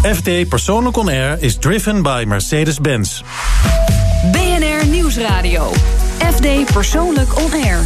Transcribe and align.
FD 0.00 0.48
Persoonlijk 0.48 0.96
On 0.96 1.08
Air 1.08 1.42
is 1.42 1.56
driven 1.56 2.02
by 2.02 2.24
Mercedes-Benz. 2.26 3.22
BNR 4.32 4.86
Nieuwsradio. 4.86 5.72
FD 6.34 6.72
Persoonlijk 6.72 7.38
On 7.38 7.52
Air. 7.52 7.82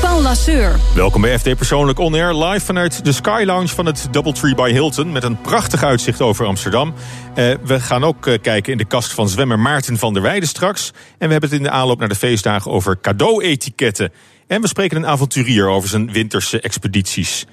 Paul 0.00 0.22
Lasseur. 0.22 0.76
Welkom 0.94 1.20
bij 1.20 1.38
FD 1.38 1.56
Persoonlijk 1.56 1.98
On 1.98 2.14
Air, 2.14 2.34
live 2.34 2.64
vanuit 2.64 3.04
de 3.04 3.12
Sky 3.12 3.42
Lounge 3.46 3.68
van 3.68 3.86
het 3.86 4.08
Doubletree 4.10 4.54
by 4.54 4.70
Hilton... 4.72 5.12
met 5.12 5.24
een 5.24 5.40
prachtig 5.40 5.82
uitzicht 5.82 6.20
over 6.20 6.46
Amsterdam. 6.46 6.94
Uh, 7.34 7.54
we 7.64 7.80
gaan 7.80 8.04
ook 8.04 8.26
uh, 8.26 8.38
kijken 8.42 8.72
in 8.72 8.78
de 8.78 8.84
kast 8.84 9.12
van 9.12 9.28
zwemmer 9.28 9.58
Maarten 9.58 9.96
van 9.96 10.12
der 10.12 10.22
Weijden 10.22 10.48
straks. 10.48 10.92
En 11.18 11.26
we 11.26 11.32
hebben 11.32 11.50
het 11.50 11.58
in 11.58 11.64
de 11.64 11.70
aanloop 11.70 11.98
naar 11.98 12.08
de 12.08 12.14
feestdagen 12.14 12.70
over 12.70 13.00
cadeauetiketten. 13.00 14.12
En 14.46 14.60
we 14.60 14.68
spreken 14.68 14.96
een 14.96 15.06
avonturier 15.06 15.68
over 15.68 15.88
zijn 15.88 16.12
winterse 16.12 16.60
expedities. 16.60 17.46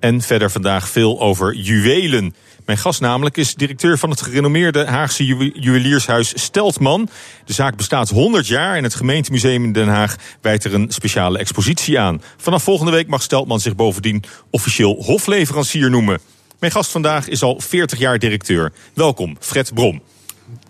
En 0.00 0.20
verder 0.20 0.50
vandaag 0.50 0.88
veel 0.88 1.20
over 1.20 1.54
juwelen. 1.54 2.34
Mijn 2.64 2.78
gast 2.78 3.00
namelijk 3.00 3.36
is 3.36 3.54
directeur 3.54 3.98
van 3.98 4.10
het 4.10 4.22
gerenommeerde 4.22 4.86
Haagse 4.86 5.24
juweliershuis 5.54 6.42
Steltman. 6.42 7.08
De 7.44 7.52
zaak 7.52 7.76
bestaat 7.76 8.08
100 8.08 8.46
jaar 8.46 8.76
en 8.76 8.82
het 8.82 8.94
gemeentemuseum 8.94 9.64
in 9.64 9.72
Den 9.72 9.88
Haag 9.88 10.16
wijdt 10.40 10.64
er 10.64 10.74
een 10.74 10.90
speciale 10.90 11.38
expositie 11.38 11.98
aan. 11.98 12.22
Vanaf 12.36 12.62
volgende 12.62 12.92
week 12.92 13.06
mag 13.08 13.22
Steltman 13.22 13.60
zich 13.60 13.74
bovendien 13.76 14.24
officieel 14.50 15.02
hofleverancier 15.02 15.90
noemen. 15.90 16.20
Mijn 16.58 16.72
gast 16.72 16.90
vandaag 16.90 17.28
is 17.28 17.42
al 17.42 17.60
40 17.60 17.98
jaar 17.98 18.18
directeur. 18.18 18.72
Welkom, 18.94 19.36
Fred 19.40 19.74
Brom. 19.74 20.02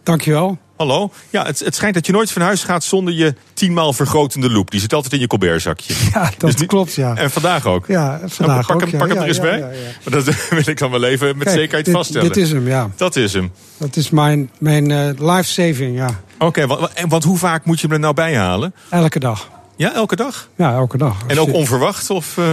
Dankjewel. 0.02 0.58
Hallo. 0.78 1.10
Ja, 1.30 1.44
het, 1.44 1.58
het 1.58 1.74
schijnt 1.74 1.94
dat 1.94 2.06
je 2.06 2.12
nooit 2.12 2.30
van 2.32 2.42
huis 2.42 2.64
gaat 2.64 2.84
zonder 2.84 3.14
je 3.14 3.34
tienmaal 3.54 3.92
vergrotende 3.92 4.50
loop. 4.50 4.70
Die 4.70 4.80
zit 4.80 4.92
altijd 4.92 5.12
in 5.12 5.20
je 5.20 5.26
colbertzakje. 5.26 5.94
Ja, 6.14 6.30
dat 6.38 6.56
dus 6.56 6.66
klopt, 6.66 6.94
ja. 6.94 7.16
En 7.16 7.30
vandaag 7.30 7.66
ook. 7.66 7.86
Ja, 7.86 8.20
vandaag 8.24 8.66
pak 8.66 8.76
ook. 8.76 8.90
Hem, 8.90 8.98
pak 8.98 9.08
hem 9.08 9.16
er 9.16 9.26
eens 9.26 9.40
bij. 9.40 9.60
Maar 10.04 10.22
dat 10.22 10.24
wil 10.50 10.62
ik 10.64 10.78
dan 10.78 10.90
wel 10.90 11.04
even 11.04 11.36
met 11.36 11.50
zekerheid 11.50 11.84
dit, 11.84 11.94
vaststellen. 11.94 12.28
Dit 12.28 12.36
is 12.36 12.50
hem, 12.50 12.66
ja. 12.66 12.90
Dat 12.96 13.16
is 13.16 13.32
hem. 13.32 13.52
Dat 13.76 13.96
is 13.96 14.10
mijn, 14.10 14.50
mijn 14.58 14.90
uh, 14.90 15.08
life 15.34 15.50
saving, 15.50 15.96
ja. 15.96 16.06
Oké, 16.34 16.44
okay, 16.44 16.66
want, 16.66 16.90
want 17.08 17.24
hoe 17.24 17.38
vaak 17.38 17.64
moet 17.64 17.80
je 17.80 17.86
hem 17.86 17.94
er 17.94 18.00
nou 18.00 18.14
bij 18.14 18.36
halen? 18.36 18.74
Elke 18.90 19.18
dag. 19.18 19.50
Ja, 19.76 19.94
elke 19.94 20.16
dag? 20.16 20.48
Ja, 20.56 20.72
elke 20.72 20.98
dag. 20.98 21.16
En 21.26 21.40
ook 21.40 21.52
onverwacht 21.52 22.10
of 22.10 22.36
uh, 22.36 22.44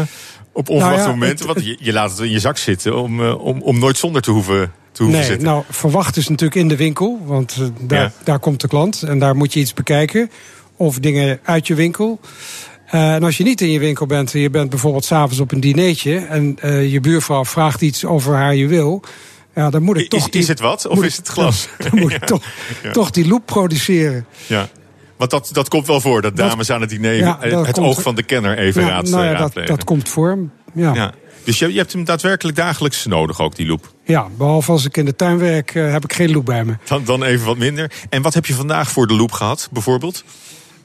op 0.51 0.69
onverwachte 0.69 0.97
nou 0.97 1.09
ja, 1.09 1.17
momenten? 1.19 1.47
Het, 1.47 1.55
want 1.55 1.65
je, 1.65 1.77
je, 1.79 1.93
laat 1.93 2.09
het 2.09 2.19
in 2.19 2.31
je 2.31 2.39
zak 2.39 2.57
zitten 2.57 2.97
om, 2.97 3.21
uh, 3.21 3.45
om, 3.45 3.61
om 3.61 3.79
nooit 3.79 3.97
zonder 3.97 4.21
te 4.21 4.31
hoeven 4.31 4.71
nee, 4.97 5.37
Nou, 5.37 5.63
verwacht 5.69 6.17
is 6.17 6.27
natuurlijk 6.27 6.59
in 6.59 6.67
de 6.67 6.75
winkel, 6.75 7.19
want 7.25 7.57
uh, 7.59 7.67
daar, 7.81 8.01
ja. 8.01 8.11
daar 8.23 8.39
komt 8.39 8.61
de 8.61 8.67
klant 8.67 9.01
en 9.01 9.19
daar 9.19 9.35
moet 9.35 9.53
je 9.53 9.59
iets 9.59 9.73
bekijken. 9.73 10.31
Of 10.77 10.99
dingen 10.99 11.39
uit 11.43 11.67
je 11.67 11.75
winkel. 11.75 12.19
Uh, 12.93 13.13
en 13.13 13.23
als 13.23 13.37
je 13.37 13.43
niet 13.43 13.61
in 13.61 13.71
je 13.71 13.79
winkel 13.79 14.05
bent, 14.05 14.33
en 14.33 14.39
je 14.39 14.49
bent 14.49 14.69
bijvoorbeeld 14.69 15.05
s'avonds 15.05 15.39
op 15.39 15.51
een 15.51 15.59
dinertje 15.59 16.17
en 16.17 16.57
uh, 16.63 16.91
je 16.91 16.99
buurvrouw 16.99 17.45
vraagt 17.45 17.81
iets 17.81 18.05
over 18.05 18.35
haar 18.35 18.55
juweel. 18.55 19.03
Ja, 19.55 19.69
dan 19.69 19.83
moet 19.83 19.97
ik 19.97 20.09
toch. 20.09 20.19
Is, 20.19 20.31
die, 20.31 20.41
is 20.41 20.47
het 20.47 20.59
wat 20.59 20.87
of 20.87 21.03
is 21.03 21.17
het 21.17 21.27
glas? 21.27 21.67
Dan 21.89 21.99
moet 21.99 22.11
ik 22.11 22.25
toch, 22.33 22.43
ja. 22.83 22.91
toch 22.91 23.11
die 23.11 23.27
loop 23.27 23.45
produceren. 23.45 24.25
Ja. 24.47 24.69
Want 25.17 25.31
dat, 25.31 25.49
dat 25.51 25.67
komt 25.67 25.87
wel 25.87 26.01
voor, 26.01 26.21
dat 26.21 26.35
dames 26.35 26.67
dat, 26.67 26.75
aan 26.75 26.81
het 26.81 26.89
diner 26.89 27.13
ja, 27.13 27.37
het 27.39 27.71
komt, 27.71 27.87
oog 27.87 28.01
van 28.01 28.15
de 28.15 28.23
kenner 28.23 28.57
even 28.57 28.81
ja, 28.81 28.87
raad, 28.87 29.09
nou 29.09 29.23
ja, 29.23 29.31
raadplegen. 29.31 29.69
Dat, 29.69 29.77
dat 29.77 29.85
komt 29.85 30.09
voor, 30.09 30.37
ja. 30.75 30.93
ja. 30.93 31.13
Dus 31.43 31.59
je, 31.59 31.71
je, 31.71 31.77
hebt 31.77 31.93
hem 31.93 32.03
daadwerkelijk 32.03 32.57
dagelijks 32.57 33.05
nodig, 33.05 33.41
ook 33.41 33.55
die 33.55 33.67
loop? 33.67 33.93
Ja, 34.03 34.27
behalve 34.37 34.71
als 34.71 34.85
ik 34.85 34.97
in 34.97 35.05
de 35.05 35.15
tuin 35.15 35.37
werk, 35.37 35.75
uh, 35.75 35.91
heb 35.91 36.03
ik 36.03 36.13
geen 36.13 36.31
loop 36.31 36.45
bij 36.45 36.65
me. 36.65 36.75
Dan, 36.83 37.03
dan 37.03 37.23
even 37.23 37.45
wat 37.45 37.57
minder. 37.57 37.91
En 38.09 38.21
wat 38.21 38.33
heb 38.33 38.45
je 38.45 38.53
vandaag 38.53 38.91
voor 38.91 39.07
de 39.07 39.13
loop 39.13 39.31
gehad, 39.31 39.69
bijvoorbeeld? 39.71 40.23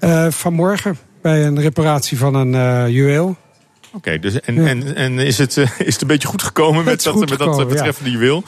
Uh, 0.00 0.30
vanmorgen, 0.30 0.98
bij 1.22 1.47
een 1.47 1.60
reparatie 1.60 2.19
van 2.19 2.34
een 2.34 2.52
uh, 2.52 2.94
juweel. 2.94 3.27
Oké, 3.27 3.97
okay, 3.97 4.19
dus 4.19 4.41
en, 4.41 4.55
ja. 4.55 4.66
en, 4.66 4.94
en 4.94 5.19
is, 5.19 5.38
het, 5.38 5.56
is 5.56 5.92
het 5.92 6.00
een 6.00 6.06
beetje 6.06 6.28
goed 6.28 6.42
gekomen 6.42 6.84
met 6.84 7.02
dat, 7.02 7.19
met 7.19 7.38
dat 7.38 7.69
betreffende 7.69 8.10
ja. 8.10 8.16
juweel? 8.16 8.44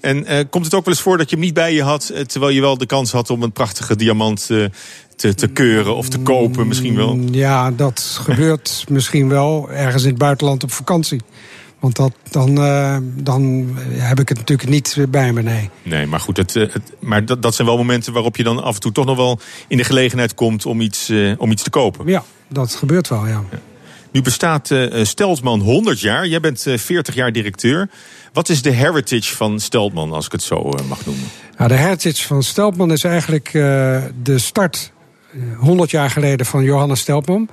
En 0.00 0.48
komt 0.48 0.64
het 0.64 0.74
ook 0.74 0.84
wel 0.84 0.94
eens 0.94 1.02
voor 1.02 1.18
dat 1.18 1.30
je 1.30 1.36
hem 1.36 1.44
niet 1.44 1.54
bij 1.54 1.74
je 1.74 1.82
had... 1.82 2.12
terwijl 2.26 2.52
je 2.52 2.60
wel 2.60 2.78
de 2.78 2.86
kans 2.86 3.12
had 3.12 3.30
om 3.30 3.42
een 3.42 3.52
prachtige 3.52 3.96
diamant 3.96 4.50
te, 5.22 5.34
te 5.34 5.48
keuren 5.48 5.96
of 5.96 6.08
te 6.08 6.18
kopen 6.18 6.66
misschien 6.66 6.96
wel? 6.96 7.18
Ja, 7.30 7.70
dat 7.70 8.18
gebeurt 8.22 8.84
misschien 8.88 9.28
wel 9.28 9.70
ergens 9.70 10.02
in 10.02 10.08
het 10.08 10.18
buitenland 10.18 10.62
op 10.62 10.72
vakantie. 10.72 11.20
Want 11.80 11.96
dat, 11.96 12.12
dan, 12.30 12.58
uh, 12.58 12.96
dan 13.02 13.72
heb 13.88 14.20
ik 14.20 14.28
het 14.28 14.38
natuurlijk 14.38 14.68
niet 14.68 14.96
bij 15.08 15.32
me, 15.32 15.42
nee. 15.42 15.70
Nee, 15.82 16.06
maar 16.06 16.20
goed, 16.20 16.36
het, 16.36 16.54
het, 16.54 16.92
maar 17.00 17.24
dat, 17.24 17.42
dat 17.42 17.54
zijn 17.54 17.68
wel 17.68 17.76
momenten 17.76 18.12
waarop 18.12 18.36
je 18.36 18.42
dan 18.42 18.62
af 18.62 18.74
en 18.74 18.80
toe 18.80 18.92
toch 18.92 19.04
nog 19.04 19.16
wel 19.16 19.40
in 19.68 19.76
de 19.76 19.84
gelegenheid 19.84 20.34
komt 20.34 20.66
om 20.66 20.80
iets, 20.80 21.10
uh, 21.10 21.34
om 21.36 21.50
iets 21.50 21.62
te 21.62 21.70
kopen. 21.70 22.06
Ja, 22.06 22.24
dat 22.48 22.74
gebeurt 22.74 23.08
wel, 23.08 23.26
ja. 23.26 23.42
ja. 23.50 23.58
Nu 24.10 24.22
bestaat 24.22 24.70
uh, 24.70 25.04
Steltman 25.04 25.60
100 25.60 26.00
jaar. 26.00 26.26
Jij 26.26 26.40
bent 26.40 26.66
40 26.76 27.14
jaar 27.14 27.32
directeur. 27.32 27.88
Wat 28.32 28.48
is 28.48 28.62
de 28.62 28.70
heritage 28.70 29.36
van 29.36 29.60
Steltman, 29.60 30.12
als 30.12 30.26
ik 30.26 30.32
het 30.32 30.42
zo 30.42 30.70
mag 30.88 31.06
noemen? 31.06 31.24
Nou, 31.56 31.68
de 31.68 31.76
heritage 31.76 32.26
van 32.26 32.42
Steltman 32.42 32.92
is 32.92 33.04
eigenlijk 33.04 33.50
de 34.22 34.38
start 34.38 34.91
100 35.56 35.90
jaar 35.90 36.10
geleden 36.10 36.46
van 36.46 36.62
Johannes 36.62 37.00
Steltman. 37.00 37.48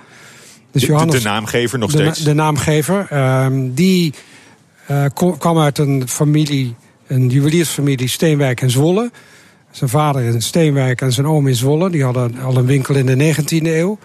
Dus 0.72 0.82
de, 0.82 0.88
Johannes, 0.88 1.24
de, 1.24 1.30
naamgever 1.30 1.80
nog 1.80 1.92
de, 1.92 1.98
steeds? 1.98 2.20
De 2.20 2.34
naamgever. 2.34 3.08
Um, 3.44 3.74
die 3.74 4.14
uh, 4.92 5.06
kwam 5.38 5.60
uit 5.60 5.78
een 5.78 6.08
familie, 6.08 6.76
een 7.08 7.30
juweliersfamilie 7.30 8.08
Steenwijk 8.08 8.62
en 8.62 8.70
Zwolle. 8.70 9.12
Zijn 9.72 9.90
vader 9.90 10.22
in 10.22 10.42
Steenwijk 10.42 11.02
en 11.02 11.12
zijn 11.12 11.28
oom 11.28 11.48
in 11.48 11.56
Zwolle. 11.56 11.90
Die 11.90 12.04
hadden 12.04 12.40
al 12.40 12.58
een 12.58 12.66
winkel 12.66 12.96
in 12.96 13.06
de 13.06 13.36
19e 13.36 13.66
eeuw. 13.66 13.98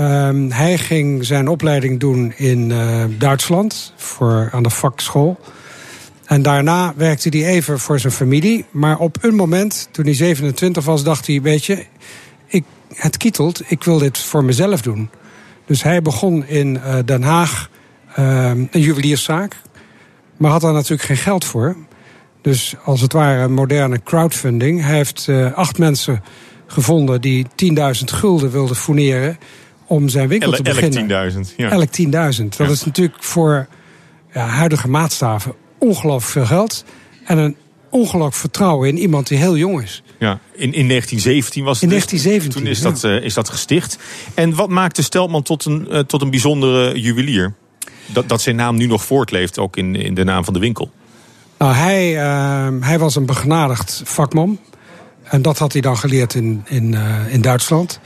Um, 0.00 0.50
hij 0.50 0.78
ging 0.78 1.24
zijn 1.24 1.48
opleiding 1.48 2.00
doen 2.00 2.32
in 2.36 2.70
uh, 2.70 3.04
Duitsland 3.18 3.92
voor, 3.96 4.48
aan 4.52 4.62
de 4.62 4.70
vakschool. 4.70 5.40
En 6.24 6.42
daarna 6.42 6.92
werkte 6.96 7.28
hij 7.28 7.46
even 7.46 7.78
voor 7.78 8.00
zijn 8.00 8.12
familie. 8.12 8.64
Maar 8.70 8.98
op 8.98 9.16
een 9.20 9.34
moment, 9.34 9.88
toen 9.90 10.04
hij 10.04 10.14
27 10.14 10.84
was, 10.84 11.04
dacht 11.04 11.26
hij: 11.26 11.42
Weet 11.42 11.64
je, 11.64 11.84
het 12.94 13.16
kietelt, 13.16 13.62
ik 13.66 13.84
wil 13.84 13.98
dit 13.98 14.18
voor 14.18 14.44
mezelf 14.44 14.82
doen. 14.82 15.10
Dus 15.66 15.82
hij 15.82 16.02
begon 16.02 16.46
in 16.46 16.74
uh, 16.74 16.94
Den 17.04 17.22
Haag 17.22 17.70
uh, 18.18 18.50
een 18.50 18.68
juwelierszaak. 18.80 19.56
Maar 20.36 20.50
had 20.50 20.60
daar 20.60 20.72
natuurlijk 20.72 21.02
geen 21.02 21.16
geld 21.16 21.44
voor. 21.44 21.76
Dus 22.42 22.74
als 22.84 23.00
het 23.00 23.12
ware 23.12 23.42
een 23.42 23.52
moderne 23.52 24.02
crowdfunding. 24.02 24.82
Hij 24.82 24.96
heeft 24.96 25.26
uh, 25.30 25.52
acht 25.52 25.78
mensen 25.78 26.22
gevonden 26.66 27.20
die 27.20 27.46
10.000 27.46 27.80
gulden 28.04 28.50
wilden 28.50 28.76
fourneren 28.76 29.38
om 29.86 30.08
zijn 30.08 30.28
winkel 30.28 30.52
te 30.52 30.62
beginnen. 30.62 31.10
Elk 31.10 31.32
10.000. 31.32 31.56
Ja. 31.56 31.70
Elk 31.70 31.88
10.000. 31.88 32.08
Dat 32.10 32.56
ja. 32.56 32.68
is 32.68 32.84
natuurlijk 32.84 33.22
voor 33.22 33.68
ja, 34.32 34.46
huidige 34.46 34.88
maatstaven 34.88 35.54
ongelooflijk 35.78 36.32
veel 36.32 36.46
geld. 36.46 36.84
En 37.24 37.38
een 37.38 37.56
ongelooflijk 37.90 38.34
vertrouwen 38.34 38.88
in 38.88 38.98
iemand 38.98 39.26
die 39.28 39.38
heel 39.38 39.56
jong 39.56 39.82
is. 39.82 40.02
Ja, 40.18 40.40
in, 40.52 40.72
in 40.72 40.88
1917 40.88 41.64
was 41.64 41.80
het. 41.80 41.82
In 41.82 41.88
1917. 41.88 42.62
Toen 42.62 42.70
is 42.70 42.80
dat, 42.80 43.04
uh, 43.04 43.24
is 43.24 43.34
dat 43.34 43.48
gesticht. 43.48 43.98
En 44.34 44.54
wat 44.54 44.68
maakte 44.68 45.02
Steltman 45.02 45.42
tot 45.42 45.64
een, 45.64 45.86
uh, 45.90 45.98
tot 45.98 46.22
een 46.22 46.30
bijzondere 46.30 47.00
juwelier? 47.00 47.54
Dat, 48.06 48.28
dat 48.28 48.40
zijn 48.40 48.56
naam 48.56 48.76
nu 48.76 48.86
nog 48.86 49.04
voortleeft, 49.04 49.58
ook 49.58 49.76
in, 49.76 49.96
in 49.96 50.14
de 50.14 50.24
naam 50.24 50.44
van 50.44 50.54
de 50.54 50.60
winkel. 50.60 50.90
Nou, 51.58 51.74
hij, 51.74 52.14
uh, 52.14 52.68
hij 52.80 52.98
was 52.98 53.16
een 53.16 53.26
begenadigd 53.26 54.02
vakman. 54.04 54.58
En 55.22 55.42
dat 55.42 55.58
had 55.58 55.72
hij 55.72 55.80
dan 55.80 55.96
geleerd 55.96 56.34
in, 56.34 56.62
in, 56.68 56.96
in 57.28 57.40
Duitsland. 57.40 58.00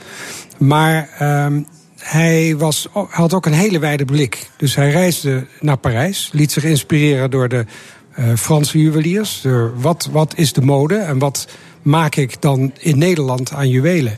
Maar 0.57 1.09
hij 1.99 2.55
was, 2.57 2.87
had 3.09 3.33
ook 3.33 3.45
een 3.45 3.53
hele 3.53 3.79
wijde 3.79 4.05
blik. 4.05 4.49
Dus 4.57 4.75
hij 4.75 4.89
reisde 4.89 5.47
naar 5.59 5.77
Parijs, 5.77 6.29
liet 6.33 6.51
zich 6.51 6.63
inspireren 6.63 7.31
door 7.31 7.49
de 7.49 7.65
Franse 8.35 8.77
juweliers. 8.81 9.45
Wat, 9.75 10.09
wat 10.11 10.33
is 10.35 10.53
de 10.53 10.61
mode 10.61 10.95
en 10.95 11.19
wat 11.19 11.47
maak 11.81 12.15
ik 12.15 12.41
dan 12.41 12.71
in 12.79 12.97
Nederland 12.97 13.53
aan 13.53 13.69
juwelen? 13.69 14.17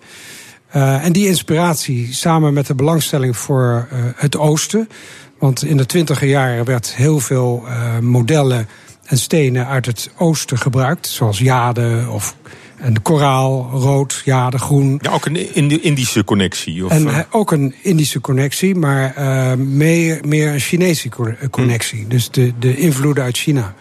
Uh, 0.76 1.06
en 1.06 1.12
die 1.12 1.28
inspiratie 1.28 2.14
samen 2.14 2.54
met 2.54 2.68
de 2.68 2.76
belangstelling 2.76 3.38
voor 3.38 3.88
uh, 3.94 4.00
het 4.16 4.38
oosten. 4.38 4.90
Want 5.40 5.64
in 5.64 5.78
de 5.78 5.86
twintiger 5.86 6.28
jaren 6.28 6.66
werd 6.66 6.96
heel 6.96 7.20
veel 7.20 7.64
modellen 8.02 8.68
en 9.06 9.18
stenen 9.18 9.68
uit 9.68 9.86
het 9.86 10.10
oosten 10.18 10.58
gebruikt. 10.58 11.08
Zoals 11.08 11.40
jade 11.40 12.06
of 12.10 12.36
en 12.78 13.02
koraal, 13.02 13.70
rood, 13.72 14.22
jade, 14.26 14.58
groen. 14.58 15.00
Ja, 15.02 15.12
ook 15.12 15.26
een 15.26 15.82
Indische 15.84 16.24
connectie. 16.24 16.86
Of, 16.86 16.92
en 16.92 17.26
ook 17.32 17.52
een 17.52 17.76
Indische 17.82 18.22
connectie, 18.22 18.76
maar 18.76 19.14
meer, 19.60 20.20
meer 20.26 20.54
een 20.54 20.60
Chinese 20.60 21.10
connectie. 21.50 22.00
Hmm. 22.00 22.10
Dus 22.10 22.32
de, 22.32 22.54
de 22.60 22.78
invloeden 22.78 23.24
uit 23.24 23.38
China. 23.38 23.76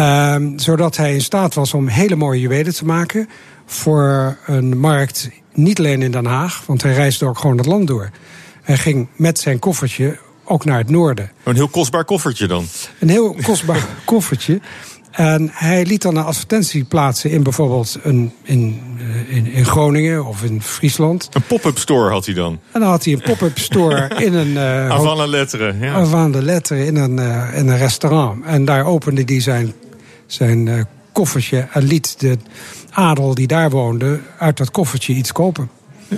Uh, 0.00 0.36
zodat 0.56 0.96
hij 0.96 1.14
in 1.14 1.20
staat 1.20 1.54
was 1.54 1.74
om 1.74 1.88
hele 1.88 2.16
mooie 2.16 2.40
juwelen 2.40 2.74
te 2.74 2.84
maken. 2.84 3.28
Voor 3.66 4.38
een 4.46 4.78
markt, 4.78 5.30
niet 5.52 5.78
alleen 5.78 6.02
in 6.02 6.10
Den 6.10 6.26
Haag, 6.26 6.62
want 6.66 6.82
hij 6.82 6.92
reisde 6.92 7.26
ook 7.26 7.38
gewoon 7.38 7.56
het 7.56 7.66
land 7.66 7.86
door. 7.86 8.10
Hij 8.62 8.76
ging 8.76 9.08
met 9.16 9.38
zijn 9.38 9.58
koffertje 9.58 10.18
ook 10.44 10.64
naar 10.64 10.78
het 10.78 10.90
noorden. 10.90 11.30
Een 11.44 11.54
heel 11.54 11.68
kostbaar 11.68 12.04
koffertje 12.04 12.46
dan? 12.46 12.64
Een 12.98 13.08
heel 13.08 13.36
kostbaar 13.42 13.86
koffertje. 14.04 14.60
En 15.10 15.50
hij 15.52 15.84
liet 15.84 16.02
dan 16.02 16.16
een 16.16 16.24
advertentie 16.24 16.84
plaatsen 16.84 17.30
in 17.30 17.42
bijvoorbeeld 17.42 17.98
een, 18.02 18.32
in, 18.42 18.80
eh, 18.98 19.36
in, 19.36 19.46
in 19.46 19.64
Groningen 19.64 20.24
of 20.24 20.42
in 20.42 20.62
Friesland. 20.62 21.28
Een 21.32 21.42
pop-up 21.42 21.78
store 21.78 22.10
had 22.10 22.26
hij 22.26 22.34
dan? 22.34 22.60
En 22.72 22.80
dan 22.80 22.88
had 22.88 23.04
hij 23.04 23.12
een 23.12 23.20
pop-up 23.20 23.58
store 23.58 24.10
in 24.26 24.34
een... 24.34 24.50
Uh, 24.50 24.90
Avant 24.90 25.16
la 25.16 25.26
lettre, 25.26 25.74
ja. 25.80 25.92
Avant 25.92 26.32
de 26.32 26.42
lettre 26.42 26.86
in 26.86 26.96
een, 26.96 27.16
uh, 27.16 27.58
in 27.58 27.68
een 27.68 27.78
restaurant. 27.78 28.44
En 28.44 28.64
daar 28.64 28.84
opende 28.84 29.22
hij 29.26 29.40
zijn, 29.40 29.72
zijn 30.32 30.66
uh, 30.66 30.82
koffertje 31.12 31.68
en 31.72 31.82
liet 31.82 32.20
de 32.20 32.38
adel 32.90 33.34
die 33.34 33.46
daar 33.46 33.70
woonde 33.70 34.20
uit 34.38 34.56
dat 34.56 34.70
koffertje 34.70 35.12
iets 35.12 35.32
kopen. 35.32 35.70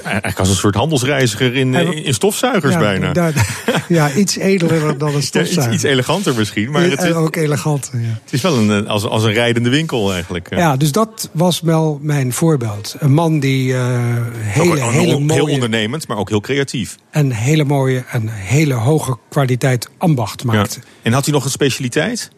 Eigenlijk 0.03 0.39
als 0.39 0.49
een 0.49 0.55
soort 0.55 0.75
handelsreiziger 0.75 1.57
in, 1.57 1.75
in 2.05 2.15
stofzuigers 2.15 2.73
ja, 2.73 2.79
bijna. 2.79 3.13
Da, 3.13 3.31
ja, 3.89 4.13
iets 4.13 4.37
edeler 4.37 4.99
dan 4.99 5.15
een 5.15 5.23
stofzuiger. 5.23 5.63
Ja, 5.63 5.75
iets, 5.75 5.75
iets, 5.75 5.93
eleganter 5.93 6.35
misschien. 6.35 6.71
Maar 6.71 6.83
het 6.83 7.03
is, 7.03 7.13
ook 7.13 7.37
eleganter, 7.37 8.01
ja. 8.01 8.19
Het 8.25 8.33
is 8.33 8.41
wel 8.41 8.59
een, 8.59 8.89
als, 8.89 9.05
als 9.05 9.25
een 9.25 9.33
rijdende 9.33 9.71
winkel 9.71 10.13
eigenlijk. 10.13 10.49
Ja, 10.51 10.77
dus 10.77 10.93
dat 10.93 11.31
was 11.33 11.61
wel 11.61 11.99
mijn 12.03 12.33
voorbeeld. 12.33 12.97
Een 12.99 13.13
man 13.13 13.41
die 13.41 13.73
uh, 13.73 13.97
hele, 14.35 14.81
een, 14.81 14.91
hele 14.91 15.17
on, 15.17 15.23
mooie... 15.23 15.45
Heel 15.45 15.55
ondernemend, 15.55 16.09
maar 16.09 16.17
ook 16.17 16.29
heel 16.29 16.41
creatief. 16.41 16.97
En 17.11 17.33
hele 17.33 17.65
mooie 17.65 18.05
en 18.11 18.29
hele 18.29 18.75
hoge 18.75 19.17
kwaliteit 19.29 19.89
ambacht 19.99 20.45
maakte. 20.45 20.81
En 21.03 21.13
had 21.13 21.25
hij 21.25 21.35
nog 21.35 21.45
een 21.45 21.51
specialiteit? 21.51 22.31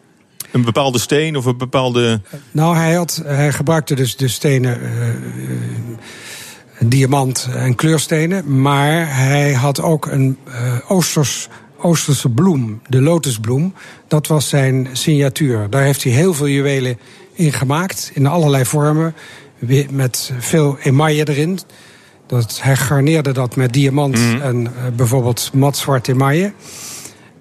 Een 0.55 0.63
bepaalde 0.63 0.99
steen 0.99 1.35
of 1.35 1.45
een 1.45 1.57
bepaalde... 1.57 2.21
Nou, 2.51 2.75
hij, 2.75 2.93
had, 2.93 3.21
hij 3.25 3.51
gebruikte 3.51 3.95
dus 3.95 4.15
de 4.15 4.27
stenen... 4.27 4.79
Uh, 4.81 4.89
diamant 6.79 7.49
en 7.55 7.75
kleurstenen. 7.75 8.61
Maar 8.61 9.15
hij 9.15 9.53
had 9.53 9.81
ook 9.81 10.05
een 10.05 10.37
uh, 10.47 10.53
Oosters, 10.87 11.47
Oosterse 11.77 12.29
bloem, 12.29 12.81
de 12.87 13.01
lotusbloem. 13.01 13.73
Dat 14.07 14.27
was 14.27 14.49
zijn 14.49 14.87
signatuur. 14.91 15.69
Daar 15.69 15.83
heeft 15.83 16.03
hij 16.03 16.11
heel 16.11 16.33
veel 16.33 16.47
juwelen 16.47 16.97
in 17.33 17.53
gemaakt, 17.53 18.11
in 18.13 18.27
allerlei 18.27 18.65
vormen. 18.65 19.15
Met 19.89 20.31
veel 20.39 20.77
emaille 20.83 21.29
erin. 21.29 21.59
Dat, 22.27 22.59
hij 22.61 22.75
garneerde 22.75 23.31
dat 23.31 23.55
met 23.55 23.73
diamant 23.73 24.17
mm. 24.17 24.41
en 24.41 24.61
uh, 24.61 24.69
bijvoorbeeld 24.95 25.49
matzwart 25.53 26.07
emaille. 26.07 26.53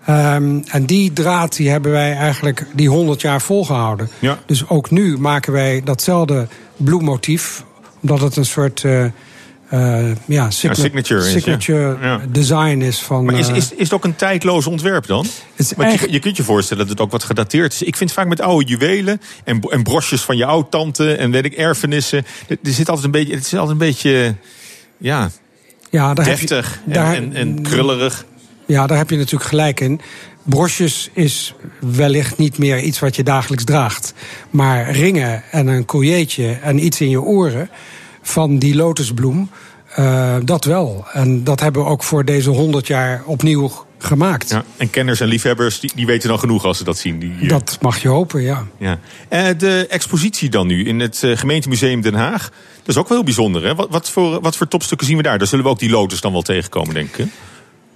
Um, 0.08 0.62
en 0.66 0.86
die 0.86 1.12
draad 1.12 1.56
die 1.56 1.70
hebben 1.70 1.92
wij 1.92 2.14
eigenlijk 2.14 2.66
die 2.74 2.88
100 2.88 3.20
jaar 3.20 3.42
volgehouden. 3.42 4.08
Ja. 4.18 4.38
Dus 4.46 4.68
ook 4.68 4.90
nu 4.90 5.18
maken 5.18 5.52
wij 5.52 5.80
datzelfde 5.84 6.48
bloemmotief 6.76 7.64
omdat 8.00 8.20
het 8.20 8.36
een 8.36 8.44
soort 8.44 8.82
uh, 8.82 9.04
uh, 9.72 10.10
ja, 10.24 10.50
signa 10.50 10.74
signature, 10.74 11.20
is, 11.20 11.32
signature 11.32 11.96
ja. 12.00 12.20
design 12.28 12.80
is 12.80 13.00
van. 13.00 13.24
Maar 13.24 13.38
is, 13.38 13.48
uh, 13.48 13.56
is, 13.56 13.72
is 13.72 13.78
het 13.78 13.92
ook 13.92 14.04
een 14.04 14.16
tijdloos 14.16 14.66
ontwerp 14.66 15.06
dan? 15.06 15.26
Want 15.76 15.92
echt... 15.92 16.00
je, 16.00 16.12
je 16.12 16.18
kunt 16.18 16.36
je 16.36 16.42
voorstellen 16.42 16.82
dat 16.82 16.92
het 16.92 17.00
ook 17.00 17.10
wat 17.10 17.24
gedateerd 17.24 17.72
is. 17.72 17.82
Ik 17.82 17.96
vind 17.96 18.12
vaak 18.12 18.26
met 18.26 18.40
oude 18.40 18.66
juwelen 18.66 19.20
en, 19.44 19.60
en 19.60 19.82
brosjes 19.82 20.22
van 20.22 20.36
je 20.36 20.44
oud-tante 20.44 21.14
en 21.14 21.30
weet 21.30 21.44
ik, 21.44 21.52
erfenissen. 21.52 22.24
Er 22.48 22.56
zit 22.62 22.88
altijd 22.88 23.06
een 23.06 23.10
beetje. 23.10 23.34
Het 23.34 23.44
is 23.44 23.54
altijd 23.54 23.70
een 23.70 23.86
beetje. 23.86 24.34
Ja, 24.96 25.30
ja 25.90 26.14
daar 26.14 26.24
deftig 26.24 26.70
heb 26.70 26.80
je, 26.84 26.98
en, 26.98 27.04
daar, 27.04 27.14
en, 27.14 27.34
en 27.34 27.62
krullerig. 27.62 28.24
Ja, 28.66 28.86
daar 28.86 28.98
heb 28.98 29.10
je 29.10 29.16
natuurlijk 29.16 29.50
gelijk 29.50 29.80
in. 29.80 30.00
Brosjes 30.42 31.10
is 31.12 31.54
wellicht 31.80 32.38
niet 32.38 32.58
meer 32.58 32.80
iets 32.80 32.98
wat 32.98 33.16
je 33.16 33.22
dagelijks 33.22 33.64
draagt. 33.64 34.14
Maar 34.50 34.90
ringen 34.90 35.42
en 35.50 35.66
een 35.66 35.84
collietje 35.84 36.58
en 36.62 36.84
iets 36.84 37.00
in 37.00 37.10
je 37.10 37.20
oren 37.20 37.70
van 38.22 38.58
die 38.58 38.74
lotusbloem, 38.76 39.50
uh, 39.98 40.36
dat 40.44 40.64
wel. 40.64 41.06
En 41.12 41.44
dat 41.44 41.60
hebben 41.60 41.82
we 41.82 41.88
ook 41.88 42.02
voor 42.02 42.24
deze 42.24 42.50
100 42.50 42.86
jaar 42.86 43.22
opnieuw 43.24 43.72
gemaakt. 43.98 44.50
Ja, 44.50 44.64
en 44.76 44.90
kenners 44.90 45.20
en 45.20 45.28
liefhebbers 45.28 45.80
die, 45.80 45.92
die 45.94 46.06
weten 46.06 46.28
dan 46.28 46.38
genoeg 46.38 46.64
als 46.64 46.78
ze 46.78 46.84
dat 46.84 46.98
zien. 46.98 47.18
Die, 47.18 47.48
dat 47.48 47.78
mag 47.80 48.02
je 48.02 48.08
hopen, 48.08 48.42
ja. 48.42 48.66
ja. 48.78 48.98
Uh, 49.30 49.58
de 49.58 49.86
expositie 49.86 50.50
dan 50.50 50.66
nu 50.66 50.84
in 50.84 51.00
het 51.00 51.22
uh, 51.24 51.36
gemeentemuseum 51.36 52.00
Den 52.00 52.14
Haag. 52.14 52.50
Dat 52.78 52.88
is 52.88 52.96
ook 52.96 53.08
wel 53.08 53.16
heel 53.16 53.26
bijzonder. 53.26 53.64
Hè? 53.64 53.74
Wat, 53.74 53.90
wat, 53.90 54.10
voor, 54.10 54.40
wat 54.40 54.56
voor 54.56 54.68
topstukken 54.68 55.06
zien 55.06 55.16
we 55.16 55.22
daar? 55.22 55.38
Daar 55.38 55.46
zullen 55.46 55.64
we 55.64 55.70
ook 55.70 55.78
die 55.78 55.90
lotus 55.90 56.20
dan 56.20 56.32
wel 56.32 56.42
tegenkomen, 56.42 56.94
denk 56.94 57.16
ik. 57.16 57.26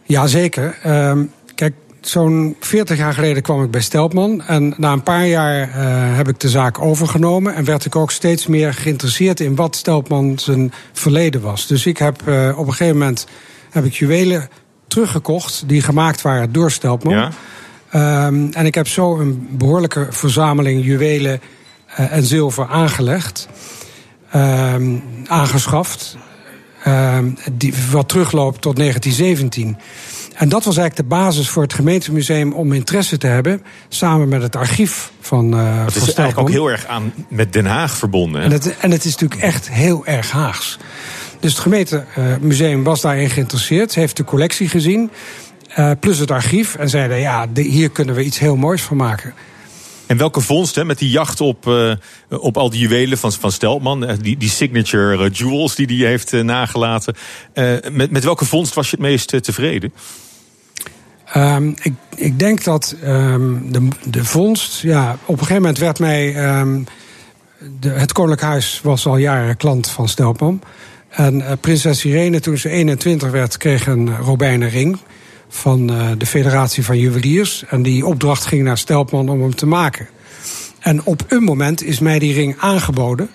Ja, 0.09 0.27
zeker. 0.27 0.79
Uh, 0.87 1.13
kijk, 1.55 1.75
zo'n 2.01 2.57
40 2.61 2.99
jaar 2.99 3.15
geleden 3.15 3.43
kwam 3.43 3.65
ik 3.65 3.71
bij 3.71 3.81
Stelpman. 3.81 4.43
En 4.43 4.75
na 4.77 4.93
een 4.93 5.03
paar 5.03 5.27
jaar 5.27 5.69
uh, 5.69 5.75
heb 6.17 6.29
ik 6.29 6.41
de 6.41 6.49
zaak 6.49 6.81
overgenomen. 6.81 7.55
En 7.55 7.65
werd 7.65 7.85
ik 7.85 7.97
ook 7.97 8.11
steeds 8.11 8.47
meer 8.47 8.75
geïnteresseerd 8.75 9.41
in 9.41 9.55
wat 9.55 9.77
Stelpman 9.77 10.39
zijn 10.39 10.73
verleden 10.93 11.41
was. 11.41 11.67
Dus 11.67 11.87
ik 11.87 11.99
heb 11.99 12.23
uh, 12.29 12.59
op 12.59 12.67
een 12.67 12.73
gegeven 12.73 12.99
moment 12.99 13.27
heb 13.71 13.85
ik 13.85 13.93
juwelen 13.93 14.49
teruggekocht 14.87 15.63
die 15.67 15.83
gemaakt 15.83 16.23
waren 16.23 16.53
door 16.53 16.71
Stelpman. 16.71 17.15
Ja. 17.15 17.31
Um, 18.27 18.53
en 18.53 18.67
ik 18.67 18.75
heb 18.75 18.89
zo 18.89 19.19
een 19.19 19.49
behoorlijke 19.51 20.07
verzameling 20.11 20.85
juwelen 20.85 21.41
uh, 21.91 22.13
en 22.13 22.25
zilver 22.25 22.67
aangelegd. 22.67 23.49
Um, 24.35 25.03
aangeschaft. 25.27 26.17
Die, 27.53 27.75
wat 27.91 28.09
terugloopt 28.09 28.61
tot 28.61 28.77
1917. 28.77 29.77
En 30.35 30.49
dat 30.49 30.65
was 30.65 30.77
eigenlijk 30.77 31.09
de 31.09 31.17
basis 31.17 31.49
voor 31.49 31.63
het 31.63 31.73
gemeentemuseum 31.73 32.53
om 32.53 32.73
interesse 32.73 33.19
te 33.19 33.27
hebben. 33.27 33.63
Samen 33.89 34.29
met 34.29 34.43
het 34.43 34.57
archief 34.57 35.11
van 35.21 35.55
uh, 35.55 35.85
Het 35.85 35.97
is 35.97 36.03
van 36.03 36.15
eigenlijk 36.15 36.39
ook 36.39 36.51
heel 36.51 36.71
erg 36.71 36.87
aan 36.87 37.13
met 37.29 37.53
Den 37.53 37.67
Haag 37.67 37.97
verbonden. 37.97 38.41
Hè? 38.41 38.47
En 38.47 38.53
het, 38.53 38.77
en 38.79 38.91
het 38.91 39.05
is 39.05 39.13
natuurlijk 39.17 39.41
echt 39.43 39.71
heel 39.71 40.07
erg 40.07 40.31
Haags. 40.31 40.79
Dus 41.41 41.53
het 41.53 41.61
gemeentemuseum 41.61 42.83
was 42.83 43.01
daarin 43.01 43.31
geïnteresseerd. 43.31 43.95
Heeft 43.95 44.17
de 44.17 44.25
collectie 44.25 44.69
gezien. 44.69 45.11
Uh, 45.79 45.91
plus 46.01 46.19
het 46.19 46.31
archief. 46.31 46.75
En 46.75 46.89
zeiden, 46.89 47.19
ja, 47.19 47.47
de, 47.47 47.63
hier 47.63 47.91
kunnen 47.91 48.15
we 48.15 48.25
iets 48.25 48.39
heel 48.39 48.57
moois 48.57 48.83
van 48.83 48.97
maken. 48.97 49.35
En 50.09 50.17
welke 50.17 50.41
vondst, 50.41 50.75
hè, 50.75 50.85
met 50.85 50.99
die 50.99 51.11
jacht 51.11 51.41
op, 51.41 51.67
uh, 51.67 51.93
op 52.29 52.57
al 52.57 52.71
die 52.71 52.81
juwelen 52.81 53.19
van, 53.19 53.33
van 53.33 53.53
Steltman, 53.53 54.17
die, 54.21 54.37
die 54.37 54.49
signature 54.49 55.25
uh, 55.25 55.31
jewels 55.33 55.75
die 55.75 55.87
hij 55.87 56.09
heeft 56.09 56.33
nagelaten. 56.33 57.15
met, 57.93 58.11
met 58.11 58.25
welke 58.25 58.45
vondst 58.45 58.75
was 58.75 58.91
je 58.91 58.97
het 58.97 59.05
meest 59.05 59.43
tevreden? 59.43 59.93
Um, 61.37 61.75
ik, 61.83 61.93
ik 62.17 62.39
denk 62.39 62.65
dat 62.65 62.97
um, 63.05 63.73
de, 63.73 63.89
de 64.05 64.25
vondst, 64.25 64.83
ja, 64.83 65.13
op 65.13 65.29
een 65.29 65.39
gegeven 65.39 65.63
moment 65.63 65.79
werd 65.79 65.99
mij. 65.99 66.59
Um, 66.59 66.87
de, 67.81 67.89
het 67.89 68.13
Koninklijk 68.13 68.49
Huis 68.49 68.81
was 68.83 69.07
al 69.07 69.17
jaren 69.17 69.57
klant 69.57 69.91
van 69.91 70.09
Stelpman. 70.09 70.61
En 71.09 71.59
prinses 71.61 72.05
Irene, 72.05 72.41
toen 72.41 72.59
ze 72.59 72.69
21 72.69 73.31
werd, 73.31 73.57
kreeg 73.57 73.87
een 73.87 74.17
robijnen 74.17 74.71
ring 74.71 74.99
van 75.49 75.93
uh, 75.93 76.11
de 76.19 76.27
Federatie 76.27 76.85
van 76.85 76.99
Juweliers. 76.99 77.65
En 77.69 77.83
die 77.83 78.07
opdracht 78.07 78.47
ging 78.47 78.63
naar 78.63 78.79
Stelpman 78.79 79.29
om 79.29 79.41
hem 79.41 79.55
te 79.55 79.67
maken. 79.67 80.09
En 80.79 81.05
op 81.05 81.25
een 81.29 81.43
moment 81.43 81.83
is 81.83 81.99
mij 81.99 82.19
die 82.19 82.35
ring 82.35 82.57
aangeboden. 82.59 83.31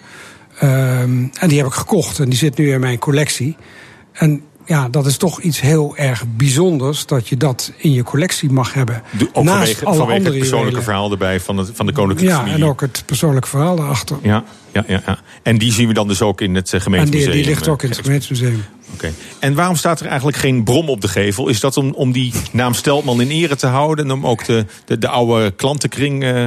Um, 0.63 1.31
en 1.39 1.47
die 1.47 1.57
heb 1.57 1.67
ik 1.67 1.73
gekocht 1.73 2.19
en 2.19 2.29
die 2.29 2.37
zit 2.37 2.57
nu 2.57 2.71
in 2.71 2.79
mijn 2.79 2.99
collectie. 2.99 3.55
En 4.11 4.41
ja, 4.65 4.89
dat 4.89 5.05
is 5.05 5.17
toch 5.17 5.41
iets 5.41 5.61
heel 5.61 5.93
erg 5.97 6.23
bijzonders 6.27 7.05
dat 7.05 7.27
je 7.27 7.37
dat 7.37 7.71
in 7.77 7.91
je 7.93 8.03
collectie 8.03 8.51
mag 8.51 8.73
hebben. 8.73 9.03
De, 9.17 9.29
ook 9.33 9.43
Naast 9.43 9.57
vanwege, 9.57 9.85
alle 9.85 9.97
vanwege 9.97 10.17
andere 10.17 10.29
het 10.29 10.39
persoonlijke 10.39 10.79
juwelen. 10.79 10.83
verhaal 10.83 11.11
erbij 11.11 11.39
van, 11.39 11.57
het, 11.57 11.69
van 11.73 11.85
de 11.85 11.91
koninklijke 11.91 12.33
Ja, 12.35 12.39
familie. 12.39 12.63
en 12.63 12.69
ook 12.69 12.81
het 12.81 13.03
persoonlijke 13.05 13.47
verhaal 13.47 13.75
daarachter. 13.75 14.17
Ja, 14.21 14.43
ja, 14.73 14.83
ja, 14.87 15.01
ja. 15.05 15.19
En 15.43 15.57
die 15.57 15.71
zien 15.71 15.87
we 15.87 15.93
dan 15.93 16.07
dus 16.07 16.21
ook 16.21 16.41
in 16.41 16.55
het 16.55 16.67
uh, 16.67 16.73
En 16.73 16.81
gemeentemuseum. 16.81 17.31
die, 17.31 17.41
die 17.41 17.49
ligt 17.49 17.67
ook 17.67 17.83
in 17.83 17.89
het 17.89 17.99
gemeentemuseum. 17.99 18.63
Oké. 18.93 18.93
Okay. 18.93 19.13
En 19.39 19.53
waarom 19.53 19.75
staat 19.75 19.99
er 19.99 20.05
eigenlijk 20.05 20.37
geen 20.37 20.63
brom 20.63 20.89
op 20.89 21.01
de 21.01 21.07
gevel? 21.07 21.47
Is 21.47 21.59
dat 21.59 21.77
om, 21.77 21.91
om 21.93 22.11
die 22.11 22.33
naam 22.51 22.73
Steltman 22.73 23.21
in 23.21 23.29
ere 23.29 23.55
te 23.55 23.67
houden 23.67 24.05
en 24.05 24.11
om 24.11 24.27
ook 24.27 24.45
de, 24.45 24.65
de, 24.85 24.97
de 24.97 25.07
oude 25.07 25.51
klantenkring 25.51 26.23
uh, 26.23 26.45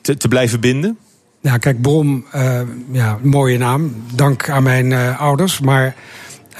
te, 0.00 0.16
te 0.16 0.28
blijven 0.28 0.60
binden? 0.60 0.98
Ja, 1.40 1.58
kijk, 1.58 1.80
Brom, 1.82 2.24
uh, 2.34 2.60
ja, 2.92 3.18
mooie 3.22 3.58
naam. 3.58 4.04
Dank 4.14 4.50
aan 4.50 4.62
mijn 4.62 4.90
uh, 4.90 5.20
ouders. 5.20 5.60
Maar 5.60 5.94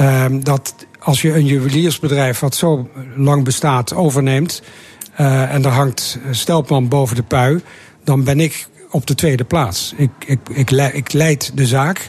uh, 0.00 0.24
dat 0.30 0.74
als 0.98 1.22
je 1.22 1.34
een 1.34 1.46
juweliersbedrijf 1.46 2.40
wat 2.40 2.54
zo 2.54 2.88
lang 3.16 3.44
bestaat 3.44 3.94
overneemt... 3.94 4.62
En 5.16 5.64
er 5.64 5.70
hangt 5.70 6.18
Stelpman 6.30 6.88
boven 6.88 7.16
de 7.16 7.22
pui... 7.22 7.60
dan 8.04 8.24
ben 8.24 8.40
ik 8.40 8.66
op 8.94 9.06
de 9.06 9.14
tweede 9.14 9.44
plaats. 9.44 9.94
Ik, 9.96 10.10
ik, 10.26 10.70
ik, 10.92 11.12
leid 11.12 11.50
de 11.54 11.66
zaak... 11.66 12.08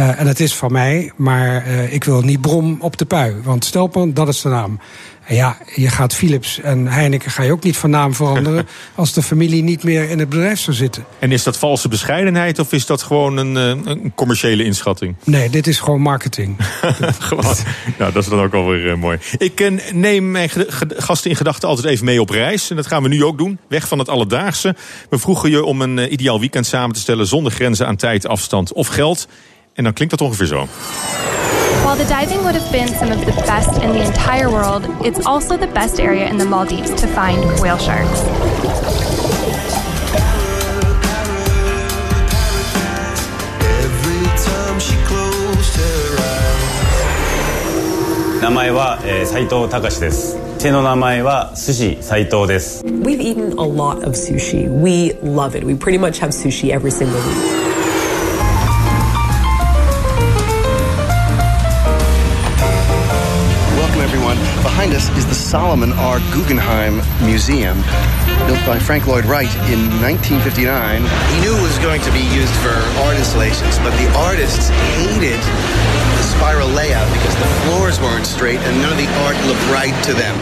Uh, 0.00 0.20
en 0.20 0.26
het 0.26 0.40
is 0.40 0.54
van 0.54 0.72
mij, 0.72 1.12
maar 1.16 1.66
uh, 1.66 1.92
ik 1.92 2.04
wil 2.04 2.22
niet 2.22 2.40
Brom 2.40 2.76
op 2.80 2.96
de 2.96 3.04
pui. 3.04 3.34
Want 3.42 3.64
Stelpman, 3.64 4.14
dat 4.14 4.28
is 4.28 4.40
de 4.40 4.48
naam. 4.48 4.78
Ja, 5.26 5.56
je 5.74 5.88
gaat 5.88 6.14
Philips 6.14 6.60
en 6.60 6.86
Heineken 6.86 7.30
ga 7.30 7.42
je 7.42 7.52
ook 7.52 7.62
niet 7.62 7.76
van 7.76 7.90
naam 7.90 8.14
veranderen... 8.14 8.68
als 8.94 9.12
de 9.12 9.22
familie 9.22 9.62
niet 9.62 9.82
meer 9.82 10.10
in 10.10 10.18
het 10.18 10.28
bedrijf 10.28 10.60
zou 10.60 10.76
zitten. 10.76 11.04
En 11.18 11.32
is 11.32 11.42
dat 11.42 11.56
valse 11.56 11.88
bescheidenheid 11.88 12.58
of 12.58 12.72
is 12.72 12.86
dat 12.86 13.02
gewoon 13.02 13.36
een, 13.36 13.54
een 13.54 14.12
commerciële 14.14 14.64
inschatting? 14.64 15.16
Nee, 15.24 15.50
dit 15.50 15.66
is 15.66 15.80
gewoon 15.80 16.00
marketing. 16.00 16.56
gewoon, 17.18 17.54
nou, 17.98 18.12
dat 18.12 18.22
is 18.22 18.28
dan 18.28 18.40
ook 18.40 18.54
alweer 18.54 18.86
uh, 18.86 18.94
mooi. 18.94 19.18
Ik 19.38 19.60
uh, 19.60 19.80
neem 19.92 20.30
mijn 20.30 20.50
gasten 20.96 21.30
in 21.30 21.36
gedachten 21.36 21.68
altijd 21.68 21.86
even 21.86 22.04
mee 22.04 22.20
op 22.20 22.30
reis. 22.30 22.70
En 22.70 22.76
dat 22.76 22.86
gaan 22.86 23.02
we 23.02 23.08
nu 23.08 23.24
ook 23.24 23.38
doen. 23.38 23.58
Weg 23.68 23.88
van 23.88 23.98
het 23.98 24.08
alledaagse. 24.08 24.76
We 25.10 25.18
vroegen 25.18 25.50
je 25.50 25.64
om 25.64 25.80
een 25.80 26.12
ideaal 26.12 26.40
weekend 26.40 26.66
samen 26.66 26.94
te 26.94 27.00
stellen... 27.00 27.26
zonder 27.26 27.52
grenzen 27.52 27.86
aan 27.86 27.96
tijd, 27.96 28.26
afstand 28.26 28.72
of 28.72 28.86
geld... 28.86 29.28
En 29.74 29.84
dan 29.84 29.92
klinkt 29.92 30.18
dat 30.18 30.28
ongeveer 30.28 30.46
zo. 30.46 30.68
While 31.92 32.02
the 32.02 32.08
diving 32.08 32.42
would 32.44 32.54
have 32.54 32.72
been 32.72 32.88
some 32.88 33.12
of 33.12 33.20
the 33.20 33.32
best 33.44 33.82
in 33.82 33.92
the 33.92 34.02
entire 34.02 34.50
world, 34.50 34.86
it's 35.04 35.26
also 35.26 35.58
the 35.58 35.66
best 35.66 36.00
area 36.00 36.26
in 36.26 36.38
the 36.38 36.44
Maldives 36.46 36.88
to 36.94 37.06
find 37.06 37.44
whale 37.60 37.76
sharks. 37.76 38.22
We've 52.82 53.20
eaten 53.20 53.52
a 53.58 53.64
lot 53.64 54.02
of 54.02 54.14
sushi. 54.14 54.66
We 54.66 55.12
love 55.20 55.54
it. 55.54 55.62
We 55.62 55.74
pretty 55.74 55.98
much 55.98 56.20
have 56.20 56.30
sushi 56.30 56.70
every 56.70 56.90
single 56.90 57.20
week. 57.20 57.71
Solomon 65.52 65.92
R. 65.92 66.18
Guggenheim 66.32 67.02
Museum, 67.20 67.76
built 68.46 68.64
by 68.64 68.78
Frank 68.78 69.06
Lloyd 69.06 69.26
Wright 69.26 69.54
in 69.68 69.80
1959. 70.00 71.04
He 71.04 71.40
knew 71.44 71.52
it 71.52 71.60
was 71.60 71.78
going 71.78 72.00
to 72.00 72.10
be 72.10 72.24
used 72.40 72.56
for 72.64 72.72
art 73.04 73.16
installations, 73.18 73.76
but 73.84 73.92
the 74.00 74.08
artists 74.16 74.70
hated 74.96 75.40
the 76.16 76.24
spiral 76.34 76.68
layout 76.68 77.06
because 77.12 77.36
the 77.36 77.50
floors 77.60 78.00
weren't 78.00 78.24
straight 78.24 78.60
and 78.60 78.80
none 78.80 78.92
of 78.92 78.98
the 78.98 79.10
art 79.26 79.36
looked 79.44 79.66
right 79.68 79.96
to 80.04 80.12
them. 80.14 80.36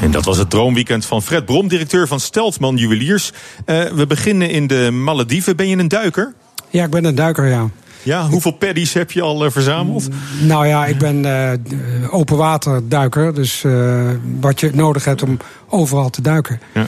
En 0.00 0.10
dat 0.10 0.24
was 0.24 0.38
het 0.38 0.50
droomweekend 0.50 1.06
van 1.06 1.22
Fred 1.22 1.44
Brom, 1.44 1.68
directeur 1.68 2.06
van 2.08 2.20
Steltman 2.20 2.76
Juweliers. 2.76 3.32
Uh, 3.66 3.84
we 3.84 4.06
beginnen 4.06 4.50
in 4.50 4.66
de 4.66 4.90
Malediven. 4.90 5.56
Ben 5.56 5.68
je 5.68 5.76
een 5.76 5.88
duiker? 5.88 6.34
Ja, 6.70 6.84
ik 6.84 6.90
ben 6.90 7.04
een 7.04 7.14
duiker, 7.14 7.46
ja. 7.46 7.68
Ja, 8.02 8.28
hoeveel 8.28 8.52
paddies 8.52 8.92
heb 8.92 9.10
je 9.10 9.22
al 9.22 9.44
uh, 9.44 9.50
verzameld? 9.50 10.08
Nou 10.40 10.66
ja, 10.66 10.86
ik 10.86 10.98
ben 10.98 11.24
uh, 11.24 12.14
open 12.14 12.36
water 12.36 12.88
duiker. 12.88 13.34
Dus 13.34 13.64
wat 14.40 14.60
je 14.60 14.70
nodig 14.74 15.04
hebt 15.04 15.22
om 15.22 15.38
overal 15.68 16.10
te 16.10 16.22
duiken. 16.22 16.60
Ja. 16.74 16.86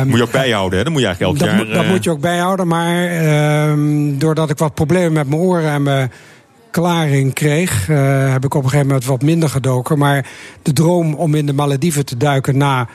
Um, 0.00 0.08
moet 0.08 0.16
je 0.16 0.22
ook 0.22 0.32
bijhouden, 0.32 0.78
hè? 0.78 0.84
Dat 0.84 0.92
moet 0.92 1.02
je 1.02 1.06
eigenlijk 1.06 1.40
elk 1.40 1.48
dat 1.48 1.66
jaar... 1.66 1.76
dat 1.76 1.86
moet 1.86 2.04
je 2.04 2.10
ook 2.10 2.20
bijhouden, 2.20 2.66
maar 2.66 3.22
uh, 3.22 4.18
doordat 4.18 4.50
ik 4.50 4.58
wat 4.58 4.74
problemen 4.74 5.12
met 5.12 5.28
mijn 5.28 5.40
oren 5.40 5.70
en 5.70 5.82
mijn 5.82 6.12
klaring 6.70 7.32
kreeg... 7.32 7.88
Uh, 7.88 8.32
heb 8.32 8.44
ik 8.44 8.54
op 8.54 8.62
een 8.62 8.68
gegeven 8.68 8.86
moment 8.86 9.04
wat 9.06 9.22
minder 9.22 9.48
gedoken. 9.48 9.98
Maar 9.98 10.26
de 10.62 10.72
droom 10.72 11.14
om 11.14 11.34
in 11.34 11.46
de 11.46 11.52
Malediven 11.52 12.04
te 12.04 12.16
duiken 12.16 12.56
na... 12.56 12.88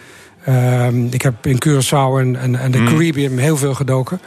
Uh, 0.49 0.87
ik 1.09 1.21
heb 1.21 1.45
in 1.45 1.59
Curaçao 1.67 2.19
en, 2.19 2.35
en, 2.35 2.59
en 2.59 2.71
de 2.71 2.77
Hmm. 2.77 2.87
Caribbean 2.87 3.37
heel 3.37 3.57
veel 3.57 3.73
gedoken... 3.73 4.19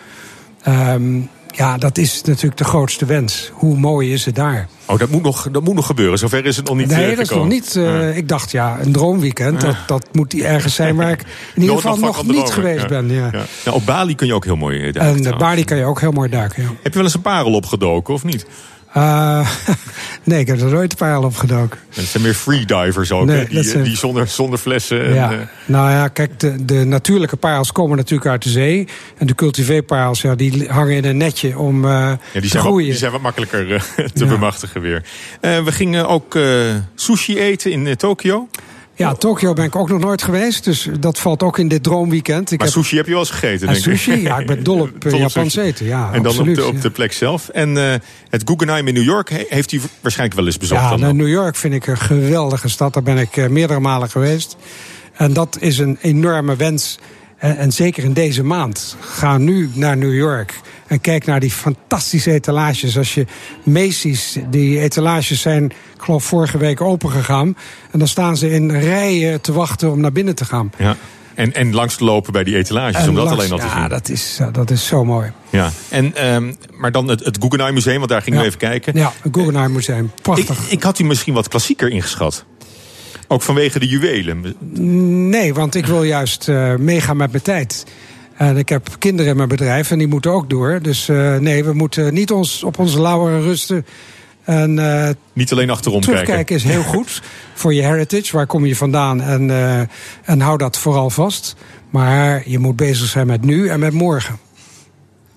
Um, 0.69 1.29
ja, 1.53 1.79
dat 1.79 1.99
is 1.99 2.23
natuurlijk 2.23 2.57
de 2.57 2.65
grootste 2.65 3.05
wens. 3.05 3.51
Hoe 3.53 3.77
mooi 3.77 4.13
is 4.13 4.25
het 4.25 4.35
daar? 4.35 4.69
Oh, 4.87 4.99
dat 4.99 5.11
moet 5.11 5.23
nog, 5.23 5.49
dat 5.51 5.65
moet 5.65 5.75
nog 5.75 5.87
gebeuren. 5.87 6.19
Zover 6.19 6.47
is 6.47 6.57
het 6.57 6.67
nog 6.67 6.77
niet 6.77 6.89
Nee, 6.89 7.11
uh, 7.11 7.17
dat 7.17 7.31
is 7.31 7.37
nog 7.37 7.49
niet. 7.49 7.75
Uh, 7.77 7.85
ja. 7.85 8.15
Ik 8.15 8.29
dacht, 8.29 8.51
ja, 8.51 8.79
een 8.81 8.93
droomweekend. 8.93 9.61
Dat, 9.61 9.77
dat 9.87 10.09
moet 10.13 10.35
ergens 10.35 10.75
zijn 10.75 10.97
waar 10.97 11.11
ik 11.11 11.25
in 11.55 11.63
ieder 11.63 11.77
geval 11.77 11.97
nog, 11.97 12.17
nog 12.27 12.35
niet 12.35 12.51
geweest 12.51 12.83
ja. 12.83 12.89
ben. 12.89 13.11
Ja. 13.11 13.29
Ja. 13.33 13.45
Nou, 13.65 13.77
op 13.77 13.87
Bali 13.87 14.15
kun 14.15 14.27
je 14.27 14.35
ook 14.35 14.45
heel 14.45 14.57
mooi 14.57 14.77
eh, 14.77 14.83
duiken. 14.83 15.03
En 15.03 15.15
trouwens. 15.15 15.45
Bali 15.45 15.65
kan 15.65 15.77
je 15.77 15.85
ook 15.85 16.01
heel 16.01 16.13
mooi 16.13 16.29
duiken, 16.29 16.63
ja. 16.63 16.69
Heb 16.69 16.93
je 16.93 16.99
wel 16.99 17.05
eens 17.05 17.15
een 17.15 17.21
parel 17.21 17.53
opgedoken, 17.53 18.15
of 18.15 18.25
niet? 18.25 18.47
Uh, 18.97 19.51
nee, 20.25 20.41
ik 20.41 20.47
heb 20.47 20.61
er 20.61 20.71
nooit 20.71 21.01
een 21.01 21.19
opgedoken. 21.19 21.79
En 21.95 22.01
het 22.01 22.09
zijn 22.09 22.23
meer 22.23 22.35
freedivers 22.35 23.13
ook, 23.13 23.27
Nee? 23.27 23.49
Die, 23.49 23.63
zijn... 23.63 23.85
die 23.85 23.97
zonder, 23.97 24.29
zonder 24.29 24.59
flessen. 24.59 25.05
En, 25.05 25.15
ja. 25.15 25.33
uh... 25.33 25.39
Nou 25.65 25.91
ja, 25.91 26.09
kijk, 26.09 26.41
de, 26.41 26.65
de, 26.65 26.85
natuurlijke 26.85 27.37
parels 27.37 27.73
komen 27.73 27.97
natuurlijk 27.97 28.31
uit 28.31 28.43
de 28.43 28.49
zee. 28.49 28.89
En 29.19 29.27
de 29.27 29.35
cultiveerparels, 29.35 30.21
ja, 30.21 30.35
die 30.35 30.69
hangen 30.69 30.97
in 30.97 31.05
een 31.05 31.17
netje 31.17 31.59
om 31.59 31.85
uh, 31.85 31.91
ja, 31.91 32.19
die 32.33 32.43
te 32.43 32.49
zijn 32.49 32.63
groeien. 32.63 32.79
Wat, 32.79 32.91
die 32.91 32.99
zijn 32.99 33.13
wat 33.13 33.21
makkelijker 33.21 33.67
te 33.97 34.25
ja. 34.25 34.27
bemachtigen 34.27 34.81
weer. 34.81 35.05
We 35.41 35.73
gingen 35.73 36.09
ook 36.09 36.39
sushi 36.95 37.39
eten 37.39 37.71
in 37.71 37.97
Tokio. 37.97 38.49
Ja, 39.01 39.15
Tokio 39.15 39.53
ben 39.53 39.65
ik 39.65 39.77
ook 39.77 39.89
nog 39.89 40.01
nooit 40.01 40.23
geweest. 40.23 40.65
Dus 40.65 40.89
dat 41.01 41.19
valt 41.19 41.43
ook 41.43 41.59
in 41.59 41.69
dit 41.69 41.83
droomweekend. 41.83 42.51
Ik 42.51 42.59
maar 42.59 42.67
heb... 42.67 42.77
sushi 42.77 42.97
heb 42.97 43.05
je 43.05 43.11
wel 43.11 43.21
eens 43.21 43.31
gegeten, 43.31 43.67
denk 43.67 43.79
ik. 43.79 43.83
Sushi? 43.83 44.23
Ja, 44.23 44.39
ik 44.39 44.47
ben 44.47 44.63
dol 44.71 44.81
op 44.81 45.05
uh, 45.05 45.19
Japans 45.19 45.57
eten. 45.57 45.87
Ja, 45.87 46.13
en 46.13 46.23
dan 46.23 46.27
absoluut, 46.27 46.59
op, 46.59 46.65
de, 46.65 46.71
op 46.71 46.83
de 46.83 46.91
plek 46.91 47.13
zelf. 47.13 47.49
En 47.49 47.77
uh, 47.77 47.95
het 48.29 48.43
Guggenheim 48.45 48.89
in 48.89 48.95
New 48.95 49.03
York 49.03 49.47
heeft 49.49 49.73
u 49.73 49.81
waarschijnlijk 50.01 50.39
wel 50.39 50.47
eens 50.47 50.59
bezocht. 50.59 50.81
Ja, 50.81 50.91
dan 50.91 51.01
nou, 51.01 51.15
New 51.15 51.29
York 51.29 51.57
vind 51.57 51.75
ik 51.75 51.87
een 51.87 51.99
geweldige 51.99 52.69
stad. 52.69 52.95
Daar 52.95 53.03
ben 53.03 53.19
ik 53.19 53.37
uh, 53.37 53.49
meerdere 53.49 53.81
malen 53.81 54.11
geweest. 54.11 54.57
En 55.13 55.33
dat 55.33 55.57
is 55.61 55.79
een 55.79 55.99
enorme 56.01 56.57
wens. 56.57 56.99
En, 57.37 57.57
en 57.57 57.73
zeker 57.73 58.05
in 58.05 58.13
deze 58.13 58.43
maand. 58.43 58.97
Ga 59.01 59.39
nu 59.39 59.71
naar 59.75 59.97
New 59.97 60.15
York. 60.15 60.61
En 60.87 61.01
kijk 61.01 61.27
naar 61.27 61.41
die 61.41 61.51
fantastische 61.51 62.33
etalages. 62.33 62.99
Als 62.99 63.15
je 63.15 63.27
Macy's, 63.63 64.37
die 64.51 64.81
etalages 64.81 65.41
zijn, 65.41 65.73
ik 66.01 66.07
geloof 66.07 66.25
vorige 66.25 66.59
week 66.59 66.81
opengegaan. 66.81 67.57
En 67.91 67.99
dan 67.99 68.09
staan 68.09 68.37
ze 68.37 68.51
in 68.51 68.71
rijen 68.71 69.41
te 69.41 69.53
wachten 69.53 69.91
om 69.91 70.01
naar 70.01 70.13
binnen 70.13 70.35
te 70.35 70.45
gaan. 70.45 70.73
Ja. 70.79 70.97
En, 71.35 71.55
en 71.55 71.75
langs 71.75 71.97
te 71.97 72.05
lopen 72.05 72.33
bij 72.33 72.45
die 72.45 72.57
etalages, 72.57 73.03
en 73.03 73.09
om 73.09 73.15
dat 73.15 73.25
langs, 73.25 73.39
alleen 73.39 73.53
al 73.53 73.59
te 73.59 73.65
ja, 73.65 73.71
zien. 73.71 73.83
Ja, 73.83 73.89
dat 73.89 74.09
is, 74.09 74.41
dat 74.53 74.71
is 74.71 74.87
zo 74.87 75.05
mooi. 75.05 75.33
Ja, 75.51 75.71
en, 75.89 76.35
um, 76.35 76.57
maar 76.77 76.93
dan 76.93 77.09
het, 77.09 77.25
het 77.25 77.39
Guggenheim 77.41 77.75
Museum, 77.75 77.99
want 77.99 78.09
daar 78.09 78.23
gingen 78.23 78.39
ja. 78.39 78.45
we 78.45 78.49
even 78.49 78.69
kijken. 78.69 78.95
Ja, 78.95 79.13
het 79.23 79.35
Guggenheim 79.35 79.73
Museum. 79.73 80.13
Prachtig. 80.23 80.59
Ik, 80.59 80.71
ik 80.71 80.83
had 80.83 80.99
u 80.99 81.05
misschien 81.05 81.35
wat 81.35 81.49
klassieker 81.49 81.89
ingeschat. 81.89 82.45
Ook 83.29 83.43
vanwege 83.43 83.79
de 83.79 83.87
juwelen. 83.87 84.55
Nee, 85.29 85.55
want 85.55 85.75
ik 85.75 85.87
wil 85.87 86.03
juist 86.03 86.49
uh, 86.49 86.75
meegaan 86.75 87.17
met 87.17 87.31
mijn 87.31 87.43
tijd. 87.43 87.87
En 88.37 88.57
ik 88.57 88.69
heb 88.69 88.89
kinderen 88.99 89.31
in 89.31 89.37
mijn 89.37 89.49
bedrijf 89.49 89.91
en 89.91 89.99
die 89.99 90.09
moeten 90.09 90.31
ook 90.31 90.51
door. 90.51 90.79
Dus 90.83 91.09
uh, 91.09 91.37
nee, 91.37 91.65
we 91.65 91.73
moeten 91.73 92.15
niet 92.15 92.31
ons 92.31 92.63
op 92.63 92.79
onze 92.79 93.01
lauweren 93.01 93.43
rusten. 93.43 93.87
En, 94.51 94.77
uh, 94.77 95.09
niet 95.33 95.53
alleen 95.53 95.71
achterom 95.71 96.01
terugkijken 96.01 96.35
kijken. 96.35 96.57
is 96.57 96.65
heel 96.65 96.83
goed 96.83 97.23
voor 97.55 97.75
je 97.75 97.83
heritage. 97.83 98.37
Waar 98.37 98.47
kom 98.47 98.67
je 98.67 98.77
vandaan? 98.77 99.21
En, 99.21 99.49
uh, 99.49 99.81
en 100.25 100.41
hou 100.41 100.59
dat 100.59 100.79
vooral 100.79 101.11
vast. 101.11 101.57
Maar 101.91 102.43
je 102.47 102.59
moet 102.59 102.77
bezig 102.77 103.07
zijn 103.07 103.27
met 103.27 103.45
nu 103.45 103.69
en 103.69 103.81
met 103.81 103.93
morgen. 103.93 104.39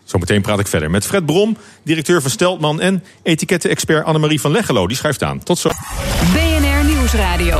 Zometeen 0.04 0.42
praat 0.42 0.60
ik 0.60 0.68
verder 0.68 0.92
met 0.92 1.06
Fred 1.06 1.26
Brom, 1.26 1.58
directeur 1.84 2.22
van 2.22 2.32
Steltman... 2.32 2.82
en 2.82 3.04
etiketten-expert 3.24 4.06
Annemarie 4.06 4.42
van 4.42 4.52
Leggelo. 4.52 4.88
Die 4.88 4.98
schrijft 4.98 5.24
aan. 5.24 5.44
Tot 5.44 5.58
zo. 5.58 5.70
BNR 6.34 6.86
Nieuwsradio. 6.86 7.60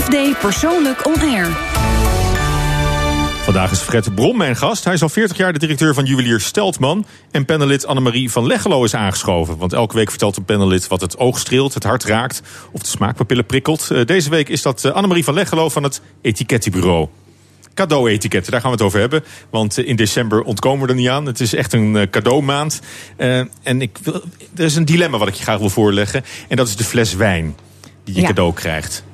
FD 0.00 0.38
Persoonlijk 0.40 1.06
On 1.06 1.20
Air. 1.20 1.85
Vandaag 3.46 3.70
is 3.70 3.80
Fred 3.80 4.14
Brom 4.14 4.36
mijn 4.36 4.56
gast. 4.56 4.84
Hij 4.84 4.94
is 4.94 5.02
al 5.02 5.08
40 5.08 5.36
jaar 5.36 5.52
de 5.52 5.58
directeur 5.58 5.94
van 5.94 6.04
juwelier 6.04 6.40
Steltman. 6.40 7.06
En 7.30 7.44
panelid 7.44 7.86
Annemarie 7.86 8.30
van 8.30 8.46
Leggelo 8.46 8.84
is 8.84 8.94
aangeschoven. 8.94 9.56
Want 9.56 9.72
elke 9.72 9.94
week 9.94 10.08
vertelt 10.08 10.36
een 10.36 10.44
panelid 10.44 10.86
wat 10.86 11.00
het 11.00 11.18
oog 11.18 11.38
streelt, 11.38 11.74
het 11.74 11.84
hart 11.84 12.04
raakt... 12.04 12.42
of 12.72 12.80
de 12.82 12.88
smaakpapillen 12.88 13.46
prikkelt. 13.46 13.88
Uh, 13.92 14.04
deze 14.04 14.30
week 14.30 14.48
is 14.48 14.62
dat 14.62 14.84
uh, 14.84 14.92
Annemarie 14.92 15.24
van 15.24 15.34
Leggelo 15.34 15.68
van 15.68 15.82
het 15.82 16.00
Etikettenbureau. 16.22 17.08
Cadeau-etiketten, 17.74 18.52
daar 18.52 18.60
gaan 18.60 18.70
we 18.70 18.76
het 18.76 18.86
over 18.86 19.00
hebben. 19.00 19.24
Want 19.50 19.78
uh, 19.78 19.88
in 19.88 19.96
december 19.96 20.42
ontkomen 20.42 20.86
we 20.86 20.92
er 20.92 20.98
niet 20.98 21.08
aan. 21.08 21.26
Het 21.26 21.40
is 21.40 21.54
echt 21.54 21.72
een 21.72 22.10
cadeaumaand. 22.10 22.80
en 23.16 23.80
ik 23.80 23.98
wil, 24.02 24.22
er 24.56 24.64
is 24.64 24.76
een 24.76 24.84
dilemma 24.84 25.18
wat 25.18 25.28
ik 25.28 25.34
je 25.34 25.42
graag 25.42 25.58
wil 25.58 25.70
voorleggen. 25.70 26.24
En 26.48 26.56
dat 26.56 26.68
is 26.68 26.76
de 26.76 26.84
fles 26.84 27.14
wijn 27.14 27.56
die 28.04 28.14
je 28.14 28.20
ja. 28.20 28.26
cadeau 28.26 28.52
krijgt. 28.54 29.04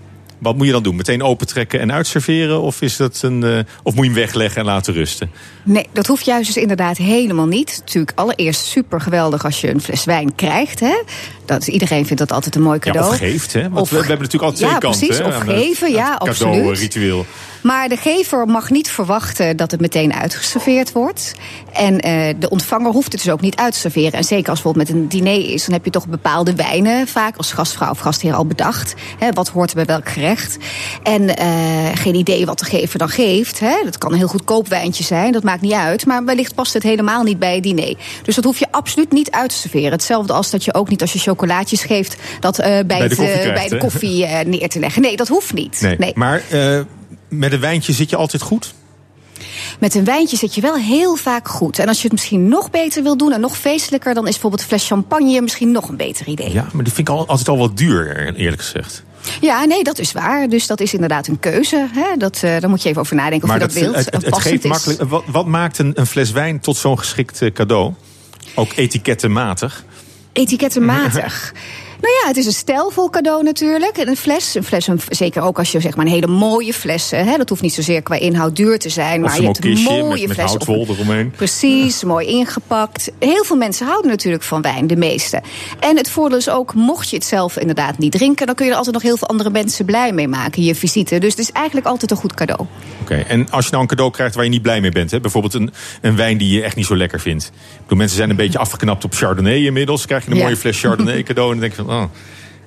Wat 0.43 0.57
moet 0.57 0.67
je 0.67 0.73
dan 0.73 0.83
doen? 0.83 0.97
Meteen 0.97 1.23
opentrekken 1.23 1.81
en 1.81 1.93
uitserveren? 1.93 2.61
Of, 2.61 2.81
is 2.81 2.97
dat 2.97 3.23
een, 3.23 3.45
uh, 3.45 3.59
of 3.83 3.95
moet 3.95 4.05
je 4.05 4.11
hem 4.11 4.21
wegleggen 4.21 4.61
en 4.61 4.67
laten 4.67 4.95
rusten? 4.95 5.31
Nee, 5.63 5.87
dat 5.93 6.07
hoeft 6.07 6.25
juist 6.25 6.47
dus 6.47 6.63
inderdaad 6.63 6.97
helemaal 6.97 7.47
niet. 7.47 7.77
Natuurlijk 7.79 8.19
allereerst 8.19 8.65
super 8.65 9.01
geweldig 9.01 9.45
als 9.45 9.61
je 9.61 9.71
een 9.71 9.81
fles 9.81 10.05
wijn 10.05 10.35
krijgt. 10.35 10.81
Hè? 10.81 11.03
Dat, 11.45 11.67
iedereen 11.67 12.07
vindt 12.07 12.19
dat 12.19 12.33
altijd 12.33 12.55
een 12.55 12.63
mooi 12.63 12.79
cadeau. 12.79 13.07
Ja, 13.07 13.13
of 13.13 13.19
geeft, 13.19 13.53
hè? 13.53 13.63
Want 13.63 13.81
of, 13.81 13.91
we, 13.91 14.01
we, 14.01 14.07
hebben 14.07 14.27
natuurlijk 14.27 14.53
al 14.53 14.59
twee 14.59 14.71
ja, 14.71 14.79
kanten. 14.79 15.07
Precies, 15.07 15.19
hè, 15.19 15.27
of 15.27 15.37
geven, 15.37 15.87
het, 15.87 15.97
ja, 15.97 16.15
absoluut. 16.15 16.55
cadeau-ritueel. 16.55 17.27
Maar 17.63 17.89
de 17.89 17.97
gever 17.97 18.47
mag 18.47 18.71
niet 18.71 18.91
verwachten 18.91 19.57
dat 19.57 19.71
het 19.71 19.81
meteen 19.81 20.15
uitgeserveerd 20.15 20.93
wordt. 20.93 21.35
En 21.73 21.95
uh, 21.95 22.35
de 22.39 22.51
ontvanger 22.51 22.93
hoeft 22.93 23.13
het 23.13 23.23
dus 23.23 23.33
ook 23.33 23.41
niet 23.41 23.57
uit 23.57 23.73
te 23.73 23.79
serveren. 23.79 24.13
En 24.13 24.25
zeker 24.25 24.51
als 24.51 24.63
bijvoorbeeld 24.63 24.89
met 24.89 24.99
een 24.99 25.09
diner 25.09 25.51
is, 25.53 25.65
dan 25.65 25.75
heb 25.75 25.85
je 25.85 25.91
toch 25.91 26.07
bepaalde 26.07 26.55
wijnen 26.55 27.09
vaak 27.09 27.37
als 27.37 27.53
gastvrouw 27.53 27.91
of 27.91 27.99
gastheer 27.99 28.35
al 28.35 28.47
bedacht. 28.47 28.95
Hè, 29.19 29.31
wat 29.33 29.49
hoort 29.49 29.71
er 29.71 29.77
bij 29.77 29.85
welk 29.85 30.09
gerecht? 30.09 30.57
En 31.03 31.23
uh, 31.23 31.37
geen 31.95 32.15
idee 32.15 32.47
wat 32.47 32.59
de 32.59 32.65
gever 32.65 32.99
dan 32.99 33.09
geeft. 33.09 33.61
Hè. 33.61 33.77
Dat 33.85 33.99
kan 33.99 34.13
een 34.13 34.19
heel 34.19 34.27
goedkoop 34.27 34.69
wijntje 34.69 35.05
zijn, 35.05 35.33
dat 35.33 35.43
maakt 35.43 35.61
niet 35.61 35.73
uit. 35.73 36.07
Maar 36.07 36.25
wellicht 36.25 36.55
past 36.55 36.73
het 36.73 36.83
helemaal 36.83 37.23
niet 37.23 37.39
bij 37.39 37.55
het 37.55 37.63
diner. 37.63 37.95
Dus 38.23 38.35
dat 38.35 38.45
hoef 38.45 38.59
je 38.59 38.67
absoluut 38.71 39.13
niet 39.13 39.31
uit 39.31 39.51
te 39.51 39.57
serveren. 39.57 39.93
Hetzelfde 39.93 40.33
als 40.33 40.51
dat 40.51 40.65
je 40.65 40.75
ook 40.75 40.89
niet 40.89 41.01
als 41.01 41.13
je 41.13 41.19
chocolaatjes 41.33 41.83
geeft, 41.83 42.17
dat 42.41 42.59
uh, 42.59 42.65
bij, 42.65 42.85
bij, 42.85 43.09
de 43.09 43.17
koffie, 43.17 43.41
krijgt, 43.41 43.55
bij 43.55 43.69
de 43.69 43.79
koffie 43.79 44.27
neer 44.27 44.69
te 44.69 44.79
leggen. 44.79 45.03
Nee, 45.03 45.17
dat 45.17 45.29
hoeft 45.29 45.53
niet. 45.53 45.81
Nee, 45.81 45.97
nee. 45.99 46.13
Maar 46.15 46.43
met 47.29 47.53
een 47.53 47.61
wijntje 47.61 47.93
zit 47.93 48.11
je 48.11 48.17
altijd 48.17 48.43
goed? 48.43 48.75
Met 49.79 49.95
een 49.95 50.05
wijntje 50.05 50.37
zit 50.37 50.55
je 50.55 50.61
wel 50.61 50.77
heel 50.77 51.17
vaak 51.17 51.49
goed. 51.49 51.79
En 51.79 51.89
als 51.89 51.97
je 51.97 52.03
het 52.03 52.13
misschien 52.13 52.49
nog 52.49 52.71
beter 52.71 53.03
wil 53.03 53.17
doen 53.17 53.33
en 53.33 53.41
nog 53.41 53.57
feestelijker, 53.57 54.15
dan 54.15 54.27
is 54.27 54.33
bijvoorbeeld 54.33 54.63
een 54.63 54.69
fles 54.69 54.87
champagne 54.87 55.41
misschien 55.41 55.71
nog 55.71 55.89
een 55.89 55.97
beter 55.97 56.27
idee. 56.27 56.53
Ja, 56.53 56.67
maar 56.73 56.85
die 56.85 56.93
vind 56.93 57.09
ik 57.09 57.15
altijd 57.15 57.49
al 57.49 57.59
wat 57.59 57.77
duur, 57.77 58.35
eerlijk 58.35 58.63
gezegd. 58.63 59.03
Ja, 59.41 59.65
nee, 59.65 59.85
dat 59.85 59.99
is 59.99 60.13
waar. 60.13 60.49
Dus 60.49 60.67
dat 60.67 60.81
is 60.81 60.95
inderdaad 60.95 61.27
een 61.27 61.39
keuze. 61.39 61.89
Hè? 61.93 62.17
Dat, 62.17 62.41
uh, 62.45 62.61
daar 62.61 62.71
moet 62.71 62.83
je 62.83 62.89
even 62.89 63.01
over 63.01 63.17
nadenken 63.17 63.49
maar 63.49 63.63
of 63.63 63.75
je 63.75 63.81
dat, 63.81 63.95
dat 63.95 63.95
wilt. 63.95 64.05
Het, 64.05 64.15
het, 64.15 64.35
het 64.35 64.43
geeft 64.43 64.65
makkelijk. 64.65 65.03
Wat, 65.03 65.23
wat, 65.27 65.47
maakt 65.47 65.79
een, 65.79 65.93
een 65.95 66.07
fles 66.07 66.31
wijn 66.31 66.61
tot 66.61 66.77
zo'n 66.77 66.99
geschikt 66.99 67.53
cadeau? 67.53 67.93
Ook 68.55 68.73
etikettenmatig? 68.77 69.85
Etikettenmatig. 70.35 71.33
Nou 72.03 72.15
ja, 72.23 72.29
het 72.29 72.37
is 72.37 72.47
een 72.47 72.53
stijlvol 72.53 73.11
cadeau 73.11 73.43
natuurlijk. 73.43 73.97
En 73.97 74.09
een 74.09 74.17
fles, 74.17 74.55
een 74.55 74.65
fles 74.65 74.87
een, 74.87 75.01
zeker 75.09 75.43
ook 75.43 75.59
als 75.59 75.73
je 75.73 75.81
zeg 75.81 75.97
maar 75.97 76.07
een 76.07 76.13
hele 76.13 76.27
mooie 76.27 76.73
fles... 76.73 77.11
Hè, 77.11 77.37
dat 77.37 77.49
hoeft 77.49 77.63
niet 77.63 77.73
zozeer 77.75 78.03
qua 78.03 78.15
inhoud 78.17 78.57
duur 78.57 78.79
te 78.79 78.89
zijn... 78.89 79.25
Of 79.25 79.31
maar 79.31 79.41
je 79.41 79.47
hebt 79.47 79.65
een 79.65 79.79
mooie 79.83 80.29
met, 80.29 80.37
met 80.37 80.51
fles. 80.51 80.67
eromheen. 80.67 81.31
Precies, 81.31 82.05
mooi 82.05 82.27
ingepakt. 82.27 83.13
Heel 83.19 83.45
veel 83.45 83.57
mensen 83.57 83.87
houden 83.87 84.11
natuurlijk 84.11 84.43
van 84.43 84.63
wijn, 84.63 84.87
de 84.87 84.97
meeste. 84.97 85.43
En 85.81 85.97
het 85.97 86.11
voordeel 86.11 86.39
is 86.39 86.49
ook, 86.51 86.75
mocht 86.75 87.11
je 87.11 87.17
het 87.17 87.25
zelf 87.25 87.57
inderdaad 87.59 87.99
niet 87.99 88.13
drinken... 88.13 88.47
dan 88.47 88.55
kun 88.55 88.65
je 88.65 88.71
er 88.71 88.77
altijd 88.77 88.95
nog 88.95 89.05
heel 89.05 89.17
veel 89.17 89.29
andere 89.29 89.51
mensen 89.51 89.85
blij 89.85 90.13
mee 90.13 90.29
maken, 90.29 90.63
je 90.63 90.75
visite. 90.75 91.19
Dus 91.19 91.31
het 91.31 91.39
is 91.41 91.51
eigenlijk 91.53 91.87
altijd 91.87 92.11
een 92.11 92.17
goed 92.17 92.35
cadeau. 92.35 92.67
Oké, 93.01 93.15
en 93.15 93.51
als 93.51 93.65
je 93.65 93.71
nou 93.71 93.83
een 93.83 93.89
cadeau 93.89 94.11
krijgt 94.11 94.35
waar 94.35 94.45
je 94.45 94.51
niet 94.51 94.63
blij 94.63 94.81
mee 94.81 94.91
bent... 94.93 95.11
Hè? 95.11 95.21
bijvoorbeeld 95.21 95.55
een, 95.55 95.73
een 96.01 96.17
wijn 96.17 96.39
die 96.39 96.55
je 96.55 96.63
echt 96.63 96.77
niet 96.77 96.87
zo 96.87 96.97
lekker 96.97 97.21
vindt. 97.21 97.45
Ik 97.45 97.81
bedoel, 97.83 97.99
mensen 97.99 98.17
zijn 98.17 98.31
een 98.31 98.37
beetje 98.37 98.59
afgeknapt 98.59 99.05
op 99.05 99.15
Chardonnay 99.15 99.65
inmiddels. 99.65 100.07
krijg 100.07 100.25
je 100.25 100.31
een 100.31 100.37
Ja. 100.37 100.43
mooie 100.43 100.57
fles 100.57 100.81
Chardonnay 100.81 101.23
cadeau... 101.23 101.53
en 101.53 101.59
dan 101.61 101.69
denk 101.69 101.79
je 101.79 101.85
van, 101.85 101.92
oh, 101.93 102.11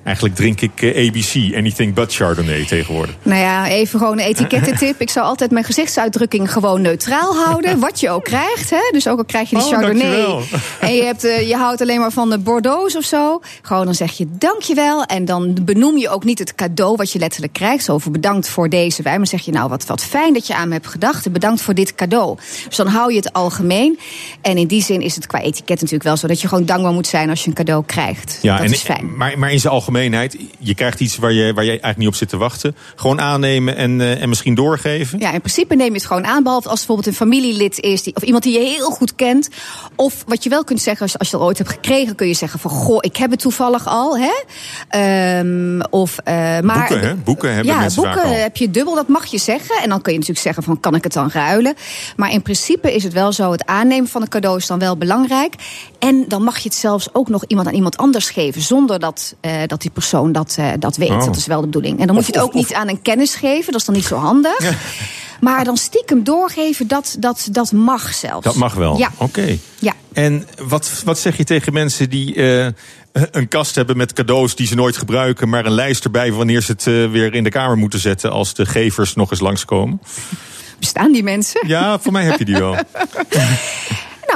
eigenlijk 0.06 0.34
drink 0.34 0.60
ik 0.60 0.82
eh, 0.82 1.08
ABC, 1.08 1.56
anything 1.56 1.94
but 1.94 2.14
Chardonnay 2.14 2.64
tegenwoordig. 2.64 3.14
Nou 3.22 3.40
ja, 3.40 3.68
even 3.68 3.98
gewoon 3.98 4.18
een 4.18 4.24
etikettentip. 4.24 5.00
Ik 5.00 5.10
zou 5.10 5.26
altijd 5.26 5.50
mijn 5.50 5.64
gezichtsuitdrukking 5.64 6.52
gewoon 6.52 6.80
neutraal 6.80 7.34
houden. 7.34 7.78
Wat 7.86 8.00
je 8.00 8.10
ook 8.10 8.24
krijgt. 8.24 8.70
Hè? 8.70 8.90
Dus 8.92 9.08
ook 9.08 9.18
al 9.18 9.24
krijg 9.24 9.50
je 9.50 9.56
die 9.56 9.64
Oh, 9.64 9.72
Chardonnay. 9.72 10.10
dankjewel. 10.10 10.42
En 10.80 10.94
je, 10.94 11.02
hebt, 11.02 11.24
eh, 11.24 11.48
je 11.48 11.56
houdt 11.56 11.80
alleen 11.80 12.00
maar 12.00 12.10
van 12.12 12.30
de 12.30 12.38
Bordeaux 12.38 12.96
of 12.96 13.04
zo. 13.04 13.40
Gewoon 13.62 13.84
dan 13.84 13.94
zeg 13.94 14.12
je 14.12 14.26
dankjewel. 14.30 15.04
En 15.04 15.24
dan 15.24 15.56
benoem 15.62 15.96
je 15.98 16.08
ook 16.08 16.24
niet 16.24 16.38
het 16.38 16.54
cadeau 16.54 16.96
wat 16.96 17.12
je 17.12 17.18
letterlijk 17.18 17.52
krijgt. 17.52 17.84
Zo 17.84 17.98
van 17.98 18.12
bedankt 18.12 18.48
voor 18.48 18.68
deze 18.68 19.02
wijn. 19.02 19.16
Maar 19.16 19.26
zeg 19.26 19.40
je 19.44 19.52
nou 19.52 19.68
wat, 19.68 19.86
wat 19.86 20.04
fijn 20.04 20.32
dat 20.32 20.46
je 20.46 20.54
aan 20.54 20.68
me 20.68 20.74
hebt 20.74 20.86
gedacht. 20.86 21.26
En 21.26 21.32
bedankt 21.32 21.62
voor 21.62 21.74
dit 21.74 21.94
cadeau. 21.94 22.36
Dus 22.68 22.76
dan 22.76 22.86
hou 22.86 23.10
je 23.10 23.16
het 23.16 23.32
algemeen. 23.32 23.98
En 24.40 24.56
in 24.58 24.66
die 24.66 24.82
zin 24.82 25.00
is 25.00 25.14
het 25.14 25.26
qua 25.26 25.40
etiket 25.40 25.76
natuurlijk 25.76 26.02
wel 26.02 26.16
zo. 26.16 26.26
Dat 26.26 26.40
je 26.40 26.48
gewoon 26.48 26.64
dankbaar 26.64 26.92
moet 26.92 27.06
zijn 27.06 27.30
als 27.30 27.42
je 27.42 27.48
een 27.48 27.54
cadeau 27.54 27.84
krijgt. 27.86 28.38
Ja, 28.42 28.56
dat 28.56 28.66
en, 28.66 28.72
is 28.72 28.80
fijn. 28.80 29.16
Maar, 29.16 29.38
maar 29.38 29.52
in 29.52 29.60
zijn 29.60 29.72
algemeenheid, 29.96 30.36
je 30.58 30.74
krijgt 30.74 31.00
iets 31.00 31.16
waar 31.16 31.32
je, 31.32 31.54
waar 31.54 31.64
je 31.64 31.70
eigenlijk 31.70 31.98
niet 31.98 32.08
op 32.08 32.14
zit 32.14 32.28
te 32.28 32.36
wachten. 32.36 32.76
Gewoon 32.96 33.20
aannemen 33.20 33.76
en, 33.76 34.00
eh, 34.00 34.22
en 34.22 34.28
misschien 34.28 34.54
doorgeven. 34.54 35.18
Ja, 35.18 35.32
in 35.32 35.40
principe 35.40 35.74
neem 35.74 35.88
je 35.88 35.92
het 35.92 36.06
gewoon 36.06 36.26
aan. 36.26 36.42
Behalve 36.42 36.68
als 36.68 36.78
het 36.78 36.86
bijvoorbeeld 36.86 37.06
een 37.06 37.26
familielid 37.26 37.80
is. 37.80 38.02
Die, 38.02 38.14
of 38.16 38.22
iemand 38.22 38.42
die 38.42 38.52
je 38.52 38.66
heel 38.66 38.90
goed 38.90 39.14
kent. 39.14 39.48
Of 39.94 40.24
wat 40.26 40.42
je 40.42 40.48
wel 40.48 40.64
kunt 40.64 40.80
zeggen, 40.80 41.02
als, 41.02 41.18
als 41.18 41.28
je 41.28 41.34
het 41.34 41.42
al 41.42 41.48
ooit 41.48 41.58
hebt 41.58 41.70
gekregen, 41.70 42.14
kun 42.14 42.26
je 42.26 42.34
zeggen 42.34 42.60
van 42.60 42.70
goh, 42.70 42.98
ik 43.00 43.16
heb 43.16 43.30
het 43.30 43.40
toevallig 43.40 43.86
al. 43.86 44.18
Hè? 44.18 44.34
Ehm, 44.88 45.80
of, 45.90 46.18
eh, 46.18 46.34
maar, 46.60 46.88
Boeken, 46.88 47.00
hè? 47.00 47.14
Boeken 47.14 47.54
hebben 47.54 47.72
ja, 47.72 47.80
mensen 47.80 48.02
boeken 48.02 48.20
vaak 48.20 48.32
al. 48.32 48.38
heb 48.38 48.56
je 48.56 48.70
dubbel, 48.70 48.94
dat 48.94 49.08
mag 49.08 49.26
je 49.26 49.38
zeggen. 49.38 49.76
En 49.82 49.88
dan 49.88 50.00
kun 50.00 50.12
je 50.12 50.18
natuurlijk 50.18 50.46
zeggen 50.46 50.62
van 50.62 50.80
kan 50.80 50.94
ik 50.94 51.04
het 51.04 51.12
dan 51.12 51.30
ruilen. 51.32 51.74
Maar 52.16 52.32
in 52.32 52.42
principe 52.42 52.94
is 52.94 53.02
het 53.02 53.12
wel 53.12 53.32
zo, 53.32 53.52
het 53.52 53.66
aannemen 53.66 54.08
van 54.08 54.22
een 54.22 54.28
cadeau 54.28 54.56
is 54.56 54.66
dan 54.66 54.78
wel 54.78 54.96
belangrijk. 54.96 55.54
En 55.98 56.24
dan 56.28 56.42
mag 56.42 56.58
je 56.58 56.68
het 56.68 56.78
zelfs 56.78 57.08
ook 57.12 57.28
nog 57.28 57.44
iemand 57.46 57.68
aan 57.68 57.74
iemand 57.74 57.96
anders 57.96 58.30
geven. 58.30 58.62
Zonder 58.62 58.98
dat, 58.98 59.34
eh, 59.40 59.52
dat 59.66 59.82
die 59.86 59.94
persoon 59.94 60.32
dat, 60.32 60.54
eh, 60.58 60.68
dat 60.78 60.96
weet. 60.96 61.10
Oh. 61.10 61.24
Dat 61.24 61.36
is 61.36 61.46
wel 61.46 61.60
de 61.60 61.66
bedoeling. 61.66 62.00
En 62.00 62.06
dan 62.06 62.14
moet 62.16 62.26
je 62.26 62.32
het 62.32 62.40
ook 62.40 62.48
of- 62.48 62.54
niet 62.54 62.74
aan 62.74 62.88
een 62.88 63.02
kennis 63.02 63.34
geven. 63.34 63.72
Dat 63.72 63.80
is 63.80 63.86
dan 63.86 63.94
niet 63.94 64.04
zo 64.04 64.16
handig. 64.16 64.58
Maar 65.40 65.64
dan 65.64 65.76
stiekem 65.76 66.24
doorgeven, 66.24 66.86
dat, 66.86 67.16
dat, 67.18 67.48
dat 67.50 67.72
mag 67.72 68.14
zelfs. 68.14 68.44
Dat 68.44 68.54
mag 68.54 68.74
wel. 68.74 68.98
Ja. 68.98 69.10
Oké. 69.16 69.58
Ja. 69.78 69.92
En 70.12 70.46
wat, 70.62 71.02
wat 71.04 71.18
zeg 71.18 71.36
je 71.36 71.44
tegen 71.44 71.72
mensen 71.72 72.10
die 72.10 72.34
eh, 72.34 72.66
een 73.30 73.48
kast 73.48 73.74
hebben 73.74 73.96
met 73.96 74.12
cadeaus 74.12 74.56
die 74.56 74.66
ze 74.66 74.74
nooit 74.74 74.96
gebruiken, 74.96 75.48
maar 75.48 75.66
een 75.66 75.72
lijst 75.72 76.04
erbij 76.04 76.32
wanneer 76.32 76.60
ze 76.62 76.72
het 76.72 76.86
eh, 76.86 77.10
weer 77.10 77.34
in 77.34 77.44
de 77.44 77.50
kamer 77.50 77.76
moeten 77.76 77.98
zetten 77.98 78.30
als 78.30 78.54
de 78.54 78.66
gevers 78.66 79.14
nog 79.14 79.30
eens 79.30 79.40
langskomen? 79.40 80.00
Bestaan 80.78 81.12
die 81.12 81.22
mensen? 81.22 81.68
Ja, 81.68 81.98
voor 81.98 82.12
mij 82.12 82.24
heb 82.24 82.38
je 82.38 82.44
die 82.44 82.56
wel. 82.58 82.76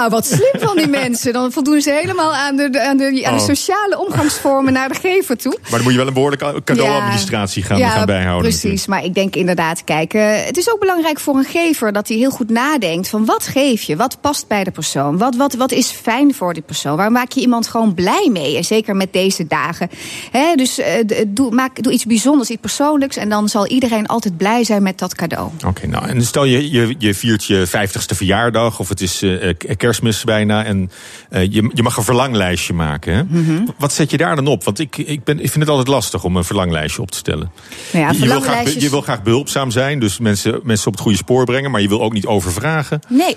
Nou, 0.00 0.12
wat 0.12 0.26
slim 0.26 0.60
van 0.60 0.76
die 0.76 0.88
mensen. 0.88 1.32
Dan 1.32 1.52
voldoen 1.52 1.80
ze 1.80 1.90
helemaal 1.90 2.34
aan 2.34 2.56
de, 2.56 2.62
aan 2.62 2.96
de, 2.96 3.04
aan 3.24 3.36
de 3.36 3.40
Oh. 3.40 3.46
sociale 3.46 3.98
omgangsvormen 4.06 4.72
naar 4.72 4.88
de 4.88 4.94
gever 4.94 5.36
toe. 5.36 5.56
Maar 5.62 5.70
dan 5.70 5.82
moet 5.82 5.92
je 5.92 5.98
wel 5.98 6.06
een 6.06 6.12
behoorlijke 6.12 6.60
cadeauadministratie 6.64 7.62
gaan, 7.62 7.78
ja, 7.78 7.88
gaan 7.88 8.06
bijhouden. 8.06 8.50
Precies, 8.50 8.86
maar 8.86 9.04
ik 9.04 9.14
denk 9.14 9.36
inderdaad, 9.36 9.84
kijk, 9.84 10.14
eh, 10.14 10.44
het 10.44 10.56
is 10.56 10.70
ook 10.72 10.80
belangrijk 10.80 11.20
voor 11.20 11.36
een 11.36 11.44
gever 11.44 11.92
dat 11.92 12.08
hij 12.08 12.16
heel 12.16 12.30
goed 12.30 12.50
nadenkt 12.50 13.08
van 13.08 13.24
wat 13.24 13.46
geef 13.46 13.82
je, 13.82 13.96
wat 13.96 14.20
past 14.20 14.46
bij 14.48 14.64
de 14.64 14.70
persoon, 14.70 15.18
wat, 15.18 15.36
wat, 15.36 15.54
wat 15.54 15.72
is 15.72 15.86
fijn 15.90 16.34
voor 16.34 16.54
die 16.54 16.62
persoon, 16.62 16.96
waar 16.96 17.12
maak 17.12 17.32
je 17.32 17.40
iemand 17.40 17.66
gewoon 17.66 17.94
blij 17.94 18.28
mee, 18.32 18.56
en 18.56 18.64
zeker 18.64 18.96
met 18.96 19.12
deze 19.12 19.46
dagen. 19.46 19.88
Dus 20.54 20.78
eh, 20.78 21.04
doe, 21.26 21.50
maak, 21.50 21.82
doe 21.82 21.92
iets 21.92 22.04
bijzonders, 22.04 22.50
iets 22.50 22.60
persoonlijks, 22.60 23.16
en 23.16 23.28
dan 23.28 23.48
zal 23.48 23.66
iedereen 23.66 24.06
altijd 24.06 24.36
blij 24.36 24.64
zijn 24.64 24.82
met 24.82 24.98
dat 24.98 25.14
cadeau. 25.14 25.50
Oké, 25.66 25.86
nou 25.86 26.08
en 26.08 26.22
stel 26.22 26.44
je, 26.44 26.70
je, 26.70 26.94
je 26.98 27.14
viert 27.14 27.44
je 27.44 27.66
vijftigste 27.66 28.14
verjaardag 28.14 28.78
of 28.80 28.88
het 28.88 29.00
is 29.00 29.24
k- 29.58 29.76
kerstmis 29.90 30.24
bijna 30.24 30.64
en 30.64 30.90
eh, 31.30 31.42
je, 31.42 31.70
je 31.74 31.82
mag 31.82 31.96
een 31.96 32.02
verlanglijstje 32.02 32.72
maken. 32.72 33.14
Hè? 33.14 33.22
Mhm. 33.24 33.66
Wat 33.78 33.92
zet 33.92 34.10
je 34.10 34.16
daar 34.16 34.36
dan 34.36 34.46
op? 34.46 34.64
Want 34.64 34.78
ik, 34.78 34.96
ik, 34.96 35.24
ben, 35.24 35.36
ik 35.40 35.50
vind 35.50 35.60
het 35.60 35.68
altijd 35.68 35.88
lastig 35.88 36.24
om 36.24 36.36
een 36.36 36.44
verlanglijstje 36.44 37.02
op 37.02 37.10
te 37.10 37.16
stellen. 37.16 37.52
Nou 37.92 38.04
ja, 38.04 38.10
je, 38.10 38.26
wil 38.26 38.40
graag, 38.40 38.74
je 38.74 38.90
wil 38.90 39.00
graag 39.00 39.22
behulpzaam 39.22 39.70
zijn, 39.70 39.98
dus 39.98 40.18
mensen, 40.18 40.60
mensen 40.62 40.86
op 40.86 40.92
het 40.92 41.02
goede 41.02 41.16
spoor 41.16 41.44
brengen, 41.44 41.70
maar 41.70 41.80
je 41.80 41.88
wil 41.88 42.02
ook 42.02 42.12
niet 42.12 42.26
overvragen. 42.26 43.00
Nee. 43.08 43.36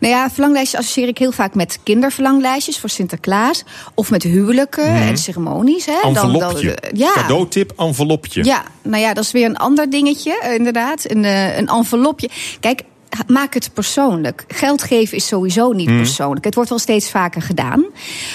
Nou 0.00 0.14
ja, 0.14 0.30
verlanglijstjes 0.30 0.80
associeer 0.80 1.08
ik 1.08 1.18
heel 1.18 1.32
vaak 1.32 1.54
met 1.54 1.78
kinderverlanglijstjes 1.82 2.78
voor 2.78 2.88
Sinterklaas. 2.88 3.64
Of 3.94 4.10
met 4.10 4.22
huwelijken 4.22 4.84
en 4.84 5.16
ceremonies. 5.16 5.86
Hè. 5.86 6.12
Dan- 6.12 6.32
dan- 6.32 6.74
ja. 6.94 7.12
Cadeautip, 7.14 7.72
envelopje. 7.76 8.44
Ja, 8.44 8.62
nou 8.82 9.02
ja, 9.02 9.14
dat 9.14 9.24
is 9.24 9.32
weer 9.32 9.46
een 9.46 9.56
ander 9.56 9.90
dingetje, 9.90 10.40
eh, 10.40 10.54
inderdaad. 10.54 11.10
Een, 11.10 11.24
eh, 11.24 11.56
een 11.58 11.66
envelopje. 11.68 12.28
Kijk, 12.60 12.82
maak 13.26 13.54
het 13.54 13.70
persoonlijk. 13.74 14.44
Geld 14.48 14.82
geven 14.82 15.16
is 15.16 15.26
sowieso 15.26 15.72
niet 15.72 15.96
persoonlijk. 15.96 16.44
Het 16.44 16.54
wordt 16.54 16.70
wel 16.70 16.78
steeds 16.78 17.10
vaker 17.10 17.42
gedaan. 17.42 17.84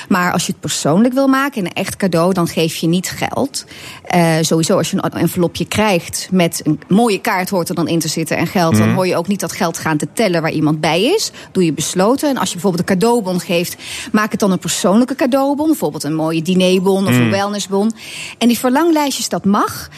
Maar 0.09 0.31
als 0.31 0.45
je 0.45 0.51
het 0.51 0.61
persoonlijk 0.61 1.13
wil 1.13 1.27
maken, 1.27 1.65
een 1.65 1.73
echt 1.73 1.95
cadeau, 1.95 2.33
dan 2.33 2.47
geef 2.47 2.75
je 2.75 2.87
niet 2.87 3.09
geld. 3.09 3.65
Eh, 4.03 4.35
sowieso, 4.41 4.77
als 4.77 4.91
je 4.91 4.97
een 4.99 5.19
envelopje 5.19 5.65
krijgt 5.65 6.27
met 6.31 6.61
een 6.63 6.79
mooie 6.87 7.19
kaart, 7.19 7.49
hoort 7.49 7.69
er 7.69 7.75
dan 7.75 7.87
in 7.87 7.99
te 7.99 8.07
zitten 8.07 8.37
en 8.37 8.47
geld, 8.47 8.77
dan 8.77 8.93
hoor 8.93 9.07
je 9.07 9.17
ook 9.17 9.27
niet 9.27 9.39
dat 9.39 9.51
geld 9.51 9.77
gaan 9.77 9.97
te 9.97 10.07
tellen 10.13 10.41
waar 10.41 10.51
iemand 10.51 10.79
bij 10.79 11.03
is. 11.03 11.31
Doe 11.51 11.65
je 11.65 11.73
besloten. 11.73 12.29
En 12.29 12.37
als 12.37 12.47
je 12.47 12.53
bijvoorbeeld 12.53 12.89
een 12.89 12.97
cadeaubon 12.97 13.39
geeft, 13.39 13.75
maak 14.11 14.31
het 14.31 14.39
dan 14.39 14.51
een 14.51 14.59
persoonlijke 14.59 15.15
cadeaubon. 15.15 15.67
Bijvoorbeeld 15.67 16.03
een 16.03 16.15
mooie 16.15 16.41
dinerbon 16.41 17.07
of 17.07 17.13
een 17.13 17.31
wellnessbon. 17.31 17.91
En 18.37 18.47
die 18.47 18.59
verlanglijstjes, 18.59 19.29
dat 19.29 19.45
mag. 19.45 19.89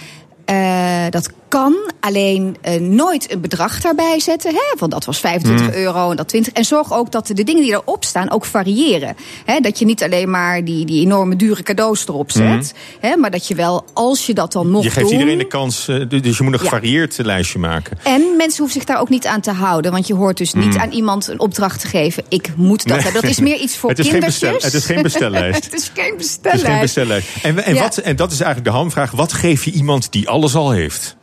Eh, 0.45 1.05
dat 1.09 1.29
kan, 1.47 1.75
alleen 1.99 2.57
eh, 2.61 2.79
nooit 2.79 3.31
een 3.31 3.41
bedrag 3.41 3.81
daarbij 3.81 4.19
zetten. 4.19 4.51
Hè? 4.53 4.75
Want 4.79 4.91
dat 4.91 5.05
was 5.05 5.19
25 5.19 5.75
euro 5.75 6.09
en 6.11 6.15
dat 6.17 6.27
20. 6.27 6.53
En 6.53 6.65
zorg 6.65 6.93
ook 6.93 7.11
dat 7.11 7.27
de 7.27 7.43
dingen 7.43 7.61
die 7.63 7.71
erop 7.71 8.03
staan 8.03 8.31
ook 8.31 8.45
variëren. 8.45 9.15
Hè? 9.45 9.59
Dat 9.59 9.79
je 9.79 9.85
niet 9.85 10.03
alleen 10.03 10.29
maar 10.29 10.63
die, 10.63 10.85
die 10.85 11.01
enorme 11.01 11.35
dure 11.35 11.63
cadeaus 11.63 12.07
erop 12.07 12.31
zet. 12.31 12.73
Hè? 12.99 13.15
Maar 13.15 13.31
dat 13.31 13.47
je 13.47 13.55
wel, 13.55 13.85
als 13.93 14.25
je 14.25 14.33
dat 14.33 14.51
dan 14.51 14.71
nog 14.71 14.83
Je 14.83 14.89
geeft 14.89 15.05
doen, 15.09 15.19
iedereen 15.19 15.37
de 15.37 15.47
kans, 15.47 15.87
eh, 15.87 15.95
du- 16.09 16.19
dus 16.19 16.37
je 16.37 16.43
moet 16.43 16.53
een 16.53 16.59
Ja. 16.59 16.65
gevarieerd 16.69 17.17
lijstje 17.17 17.59
maken. 17.59 17.97
En 18.03 18.21
mensen 18.37 18.57
hoeven 18.57 18.79
zich 18.79 18.83
daar 18.83 18.99
ook 18.99 19.09
niet 19.09 19.25
aan 19.25 19.41
te 19.41 19.51
houden. 19.51 19.91
Want 19.91 20.07
je 20.07 20.13
hoort 20.13 20.37
dus 20.37 20.53
niet 20.53 20.77
aan 20.77 20.91
iemand 20.91 21.27
een 21.27 21.39
opdracht 21.39 21.79
te 21.79 21.87
geven. 21.87 22.23
Ik 22.29 22.49
moet 22.55 22.77
dat 22.77 22.85
Mm. 22.87 22.93
Nee. 22.93 23.03
hebben. 23.03 23.21
Dat 23.21 23.31
is 23.31 23.39
meer 23.39 23.59
iets 23.59 23.77
voor 23.77 23.89
Het 23.97 23.99
is 23.99 24.09
geen 24.09 24.19
bestel- 24.19 24.53
het 24.53 24.73
is 24.73 24.85
geen 24.85 25.01
bestellijst. 25.01 25.63
het 25.71 25.73
is 25.73 25.91
geen 25.93 26.03
Het 26.11 26.13
is 26.21 26.27
bestellijst. 26.39 26.65
geen 26.65 26.79
bestellijst. 26.81 27.27
En, 27.43 27.63
en, 27.63 27.73
Ja. 27.73 27.81
wat, 27.81 27.97
en 27.97 28.15
dat 28.15 28.31
is 28.31 28.39
eigenlijk 28.39 28.71
de 28.71 28.77
hamvraag. 28.79 29.11
Wat 29.11 29.33
geef 29.33 29.65
je 29.65 29.71
iemand 29.71 30.11
die 30.11 30.29
alles 30.29 30.55
al 30.55 30.71
heeft? 30.71 31.15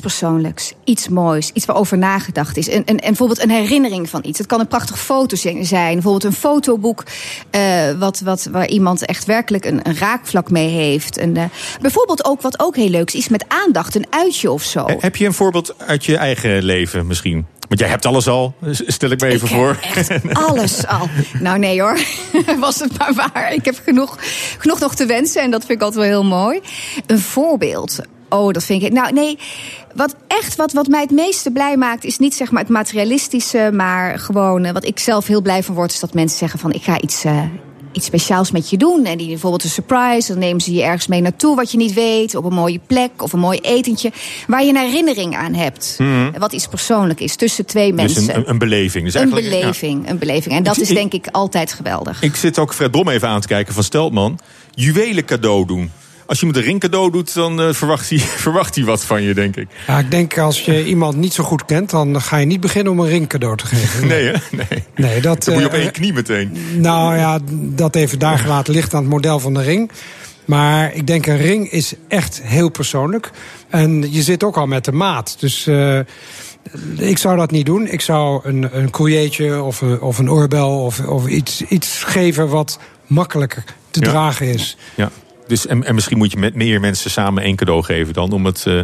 Iets 0.00 0.08
persoonlijks, 0.08 0.72
iets 0.84 1.08
moois, 1.08 1.50
iets 1.52 1.66
waarover 1.66 1.98
nagedacht 1.98 2.56
is. 2.56 2.68
En, 2.68 2.84
en, 2.84 2.96
en 2.96 3.06
bijvoorbeeld 3.06 3.42
een 3.42 3.50
herinnering 3.50 4.08
van 4.10 4.20
iets. 4.24 4.38
Het 4.38 4.46
kan 4.46 4.60
een 4.60 4.66
prachtig 4.66 4.98
foto 5.00 5.36
zijn, 5.36 5.92
bijvoorbeeld 5.92 6.24
een 6.24 6.32
fotoboek 6.32 7.04
eh, 7.50 7.90
wat, 7.98 8.20
wat, 8.20 8.48
waar 8.52 8.68
iemand 8.68 9.04
echt 9.04 9.24
werkelijk 9.24 9.64
een, 9.64 9.88
een 9.88 9.96
raakvlak 9.96 10.50
mee 10.50 10.68
heeft. 10.68 11.16
En, 11.16 11.36
eh, 11.36 11.44
bijvoorbeeld 11.80 12.24
ook 12.24 12.40
wat 12.40 12.60
ook 12.60 12.76
heel 12.76 12.88
leuk 12.88 13.08
is, 13.08 13.14
iets 13.14 13.28
met 13.28 13.44
aandacht, 13.48 13.94
een 13.94 14.06
uitje 14.10 14.50
of 14.50 14.62
zo. 14.62 14.84
Eh, 14.84 14.96
Heb 14.98 15.16
je 15.16 15.26
een 15.26 15.32
voorbeeld 15.32 15.74
uit 15.78 16.04
je 16.04 16.16
eigen 16.16 16.62
leven 16.62 17.06
misschien? 17.06 17.46
Want 17.68 17.80
jij 17.80 17.88
hebt 17.88 18.06
alles 18.06 18.28
al, 18.28 18.54
stel 18.70 19.10
ik 19.10 19.20
me 19.20 19.26
even 19.26 19.48
ik 19.48 19.54
voor. 19.54 19.78
Echt 19.94 20.34
alles 20.34 20.86
al. 20.86 21.08
Nou 21.40 21.58
nee 21.58 21.80
hoor, 21.80 21.98
was 22.60 22.78
het 22.78 22.98
maar 22.98 23.14
waar. 23.14 23.52
Ik 23.52 23.64
heb 23.64 23.80
genoeg, 23.84 24.16
genoeg 24.58 24.80
nog 24.80 24.94
te 24.94 25.06
wensen 25.06 25.42
en 25.42 25.50
dat 25.50 25.64
vind 25.64 25.78
ik 25.78 25.84
altijd 25.84 26.08
wel 26.08 26.20
heel 26.20 26.30
mooi. 26.30 26.60
Een 27.06 27.18
voorbeeld. 27.20 27.98
Oh, 28.30 28.52
dat 28.52 28.64
vind 28.64 28.82
ik. 28.82 28.92
Nou, 28.92 29.12
nee. 29.12 29.38
Wat 29.94 30.14
echt, 30.26 30.56
wat, 30.56 30.72
wat 30.72 30.86
mij 30.86 31.00
het 31.00 31.10
meeste 31.10 31.50
blij 31.50 31.76
maakt, 31.76 32.04
is 32.04 32.18
niet 32.18 32.34
zeg 32.34 32.50
maar 32.50 32.62
het 32.62 32.70
materialistische, 32.70 33.70
maar 33.72 34.18
gewoon 34.18 34.64
eh, 34.64 34.72
wat 34.72 34.84
ik 34.86 34.98
zelf 34.98 35.26
heel 35.26 35.42
blij 35.42 35.62
van 35.62 35.74
word, 35.74 35.92
is 35.92 36.00
dat 36.00 36.14
mensen 36.14 36.38
zeggen 36.38 36.58
van 36.58 36.72
ik 36.72 36.82
ga 36.82 37.00
iets. 37.00 37.24
eh, 37.24 37.42
Iets 37.92 38.06
speciaals 38.06 38.50
met 38.50 38.70
je 38.70 38.76
doen. 38.76 39.04
En 39.04 39.18
die 39.18 39.26
bijvoorbeeld 39.26 39.64
een 39.64 39.70
surprise. 39.70 40.28
Dan 40.28 40.38
nemen 40.38 40.60
ze 40.60 40.72
je 40.72 40.82
ergens 40.82 41.06
mee 41.06 41.20
naartoe 41.20 41.56
wat 41.56 41.70
je 41.70 41.76
niet 41.76 41.92
weet. 41.92 42.34
Op 42.34 42.44
een 42.44 42.52
mooie 42.54 42.80
plek 42.86 43.10
of 43.22 43.32
een 43.32 43.38
mooi 43.38 43.58
etentje. 43.58 44.12
Waar 44.46 44.62
je 44.64 44.68
een 44.68 44.76
herinnering 44.76 45.36
aan 45.36 45.54
hebt. 45.54 45.98
Wat 46.38 46.52
iets 46.52 46.66
persoonlijk 46.66 47.20
is 47.20 47.36
tussen 47.36 47.66
twee 47.66 47.92
Mhm. 47.92 48.02
Dus 48.06 48.14
mensen. 48.14 48.36
een, 48.36 48.48
een, 48.50 48.58
beleving. 48.58 49.04
Dus 49.04 49.14
Een 49.14 49.28
ja. 49.28 49.34
beleving, 49.34 50.08
een 50.10 50.18
beleving. 50.18 50.54
En 50.54 50.62
dat 50.62 50.76
Ik- 50.76 50.82
is 50.82 50.88
ik- 50.90 50.96
denk 50.96 51.12
ik 51.12 51.26
altijd 51.32 51.72
geweldig. 51.72 52.22
Ik 52.22 52.36
zit 52.36 52.58
ook 52.58 52.74
Fred 52.74 52.90
Brom 52.90 53.08
even 53.08 53.28
aan 53.28 53.40
te 53.40 53.46
kijken 53.46 53.74
van 53.74 53.82
Steltman. 53.82 54.38
Juwelen 54.74 55.24
cadeau 55.24 55.66
doen. 55.66 55.90
Als 56.30 56.40
je 56.40 56.46
iemand 56.46 56.64
een 56.64 56.70
ring 56.70 56.80
cadeau 56.80 57.10
doet, 57.10 57.34
dan 57.34 57.60
eh, 57.60 57.72
verwacht, 57.72 58.08
hij, 58.08 58.18
verwacht 58.46 58.74
hij 58.74 58.84
wat 58.84 59.04
van 59.04 59.22
je, 59.22 59.34
denk 59.34 59.56
ik. 59.56 59.68
Ja, 59.86 59.98
ik 59.98 60.10
denk 60.10 60.38
als 60.38 60.64
je 60.64 60.84
iemand 60.86 61.16
niet 61.16 61.32
zo 61.32 61.44
goed 61.44 61.64
kent, 61.64 61.90
dan 61.90 62.20
ga 62.22 62.36
je 62.36 62.46
niet 62.46 62.60
beginnen 62.60 62.92
om 62.92 63.00
een 63.00 63.08
ring 63.08 63.28
cadeau 63.28 63.56
te 63.56 63.66
geven. 63.66 64.06
Nee, 64.08 64.24
hè? 64.24 64.32
Nee. 64.50 64.84
Nee, 64.96 65.20
dat, 65.20 65.44
Dan 65.44 65.54
moet 65.54 65.62
je 65.62 65.68
op 65.68 65.74
eh, 65.74 65.80
één 65.80 65.90
knie 65.92 66.12
meteen. 66.12 66.56
Nou 66.76 67.16
ja, 67.16 67.38
dat 67.52 67.96
even 67.96 68.18
daar 68.18 68.38
gelaten 68.38 68.74
ligt 68.74 68.94
aan 68.94 69.00
het 69.00 69.10
model 69.10 69.38
van 69.40 69.54
de 69.54 69.62
ring. 69.62 69.90
Maar 70.44 70.94
ik 70.94 71.06
denk 71.06 71.26
een 71.26 71.36
ring 71.36 71.70
is 71.70 71.92
echt 72.08 72.40
heel 72.42 72.68
persoonlijk. 72.68 73.30
En 73.68 74.12
je 74.12 74.22
zit 74.22 74.44
ook 74.44 74.56
al 74.56 74.66
met 74.66 74.84
de 74.84 74.92
maat. 74.92 75.36
Dus 75.40 75.66
uh, 75.66 75.98
ik 76.96 77.18
zou 77.18 77.36
dat 77.36 77.50
niet 77.50 77.66
doen. 77.66 77.86
Ik 77.86 78.00
zou 78.00 78.40
een, 78.48 78.68
een 78.72 79.62
of 79.62 79.80
een, 79.80 80.00
of 80.00 80.18
een 80.18 80.30
oorbel 80.30 80.84
of, 80.84 81.00
of 81.00 81.26
iets, 81.26 81.62
iets 81.62 82.02
geven 82.02 82.48
wat 82.48 82.78
makkelijker 83.06 83.64
te 83.90 84.00
Ja. 84.00 84.10
dragen 84.10 84.46
is. 84.46 84.76
Ja. 84.94 85.10
Dus, 85.50 85.66
en, 85.66 85.84
en 85.84 85.94
misschien 85.94 86.18
moet 86.18 86.30
je 86.32 86.38
met 86.38 86.54
meer 86.54 86.80
mensen 86.80 87.10
samen 87.10 87.42
één 87.42 87.56
cadeau 87.56 87.82
geven 87.82 88.14
dan. 88.14 88.32
Om 88.32 88.44
het, 88.46 88.64
eh, 88.66 88.78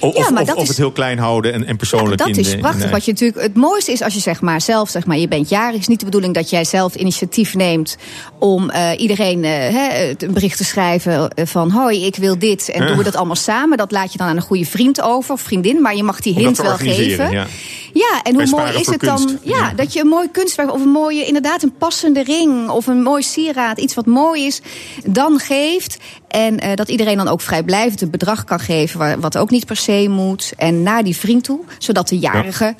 of, 0.00 0.16
Ja, 0.16 0.30
maar 0.30 0.40
of, 0.42 0.48
dat 0.48 0.56
of 0.56 0.62
is- 0.62 0.68
het 0.68 0.76
heel 0.76 0.92
klein 0.92 1.18
houden 1.18 1.52
en, 1.52 1.66
en 1.66 1.76
persoonlijk 1.76 2.18
dat 2.18 2.28
in 2.28 2.34
is 2.36 2.52
in 2.52 2.58
prachtig. 2.60 2.90
Wat 2.90 3.04
je 3.04 3.12
natuurlijk, 3.12 3.40
het 3.42 3.54
mooiste 3.54 3.92
is 3.92 4.02
als 4.02 4.14
je 4.14 4.20
zeg 4.20 4.40
maar 4.40 4.60
zelf, 4.60 4.90
zeg 4.90 5.06
maar, 5.06 5.18
je 5.18 5.28
bent 5.28 5.48
jarig. 5.48 5.72
Het 5.72 5.80
is 5.80 5.86
niet 5.88 5.98
de 5.98 6.04
bedoeling 6.04 6.34
dat 6.34 6.50
jij 6.50 6.64
zelf 6.64 6.94
initiatief 6.94 7.54
neemt 7.54 7.96
om 8.38 8.70
eh, 8.70 8.90
iedereen 9.00 9.44
eh, 9.44 10.08
een 10.08 10.32
bericht 10.32 10.56
te 10.56 10.64
schrijven 10.64 11.30
van 11.44 11.70
hoi, 11.70 12.04
ik 12.06 12.16
wil 12.16 12.38
dit. 12.38 12.68
En 12.70 12.80
Ja. 12.82 12.88
doen 12.88 12.96
we 12.98 13.04
dat 13.04 13.16
allemaal 13.16 13.36
samen. 13.36 13.78
Dat 13.78 13.90
laat 13.92 14.12
je 14.12 14.18
dan 14.18 14.26
aan 14.26 14.36
een 14.36 14.42
goede 14.42 14.64
vriend 14.66 15.00
over 15.02 15.32
of 15.32 15.40
vriendin. 15.40 15.80
Maar 15.82 15.96
je 15.96 16.02
mag 16.02 16.20
die 16.20 16.34
dat 16.34 16.42
hint 16.42 16.56
wel 16.62 16.76
geven. 16.76 17.30
ja. 17.30 17.46
Ja, 17.92 18.20
en 18.22 18.34
hoe 18.34 18.46
mooi 18.46 18.72
is 18.72 18.86
het 18.86 19.00
dan? 19.00 19.16
kunst. 19.16 19.34
Ja, 19.42 19.56
Ja. 19.58 19.72
dat 19.76 19.92
je 19.92 20.00
een 20.00 20.06
mooi 20.06 20.28
kunstwerk 20.30 20.72
of 20.72 20.80
een 20.80 20.88
mooie, 20.88 21.24
inderdaad, 21.26 21.62
een 21.62 21.74
passende 21.78 22.22
ring 22.22 22.68
of 22.68 22.86
een 22.86 23.02
mooi 23.02 23.22
sieraad, 23.22 23.78
iets 23.78 23.94
wat 23.94 24.06
mooi 24.06 24.46
is, 24.46 24.60
dan 25.06 25.38
geeft. 25.38 25.93
En 26.28 26.60
eh, 26.60 26.74
dat 26.74 26.88
iedereen 26.88 27.16
dan 27.16 27.28
ook 27.28 27.40
vrijblijvend 27.40 28.00
een 28.00 28.10
bedrag 28.10 28.44
kan 28.44 28.60
geven, 28.60 28.98
wa- 28.98 29.18
wat 29.18 29.38
ook 29.38 29.50
niet 29.50 29.66
per 29.66 29.76
se 29.76 30.06
moet. 30.10 30.52
En 30.56 30.82
naar 30.82 31.04
die 31.04 31.16
vriend 31.16 31.44
toe, 31.44 31.60
zodat 31.78 32.08
de 32.08 32.18
jarige 32.18 32.74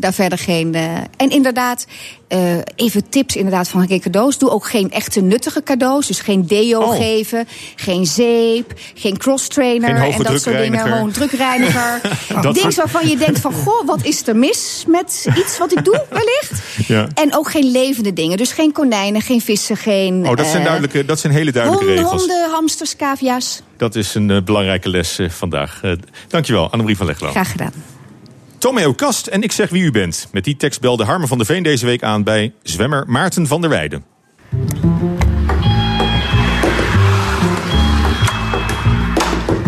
daar 0.00 0.12
verder 0.12 0.38
geen. 0.38 0.74
eh, 0.74 0.96
en 1.16 1.30
inderdaad, 1.30 1.86
eh, 2.28 2.56
even 2.76 3.08
tips 3.08 3.36
inderdaad 3.36 3.68
van 3.68 3.86
geen 3.86 4.00
cadeaus. 4.00 4.38
Doe 4.38 4.50
ook 4.50 4.66
geen 4.66 4.90
echte 4.90 5.20
nuttige 5.20 5.62
cadeaus. 5.62 6.06
Dus 6.06 6.20
geen 6.20 6.46
deo 6.46 6.80
Oh. 6.80 6.96
geven, 6.96 7.48
geen 7.76 8.06
zeep, 8.06 8.72
geen 8.94 9.16
cross-trainer 9.16 9.88
Geen 9.88 9.98
hoge 9.98 10.16
en 10.24 10.32
dat 10.32 10.42
soort 10.42 10.58
dingen. 10.58 10.80
Gewoon 10.80 11.10
drukreiniger. 11.10 12.00
Dat 12.42 12.54
Dingen 12.54 12.74
waarvan 12.74 13.08
je 13.08 13.16
denkt 13.16 13.38
van, 13.38 13.52
goh, 13.52 13.86
wat 13.86 14.04
is 14.04 14.26
er 14.26 14.36
mis 14.36 14.84
met 14.86 15.26
iets 15.36 15.58
wat 15.58 15.72
ik 15.72 15.84
doe, 15.84 16.04
wellicht? 16.08 16.52
Ja. 16.86 17.06
En 17.14 17.36
ook 17.36 17.50
geen 17.50 17.70
levende 17.70 18.12
dingen. 18.12 18.36
Dus 18.36 18.52
geen 18.52 18.72
konijnen, 18.72 19.20
geen 19.22 19.40
vissen, 19.40 19.76
geen... 19.76 20.28
Oh, 20.28 20.36
dat 20.36 20.46
zijn, 20.46 20.58
eh, 20.58 20.64
duidelijke, 20.64 21.04
dat 21.04 21.18
zijn 21.20 21.32
hele 21.32 21.52
duidelijke 21.52 21.86
honden, 21.86 22.04
regels. 22.04 22.20
honden, 22.20 22.50
hamsters, 22.50 22.96
cavia's. 22.96 23.62
Dat 23.76 23.94
is 23.94 24.14
een 24.14 24.44
belangrijke 24.44 24.88
les 24.88 25.18
eh, 25.18 25.30
vandaag. 25.30 25.78
Eh, 25.82 25.92
dankjewel, 26.28 26.70
Annemarie 26.70 26.96
van 26.96 27.06
Leglo. 27.06 27.30
Graag 27.30 27.50
gedaan. 27.50 27.72
Tomeo 28.60 28.92
Kast 28.92 29.26
en 29.26 29.42
ik 29.42 29.52
zeg 29.52 29.70
wie 29.70 29.82
u 29.82 29.90
bent. 29.90 30.28
Met 30.32 30.44
die 30.44 30.56
tekst 30.56 30.80
belde 30.80 31.04
Harmen 31.04 31.28
van 31.28 31.38
der 31.38 31.46
Veen 31.46 31.62
deze 31.62 31.86
week 31.86 32.02
aan 32.02 32.22
bij 32.22 32.52
zwemmer 32.62 33.04
Maarten 33.06 33.46
van 33.46 33.60
der 33.60 33.70
Weijden. 33.70 34.04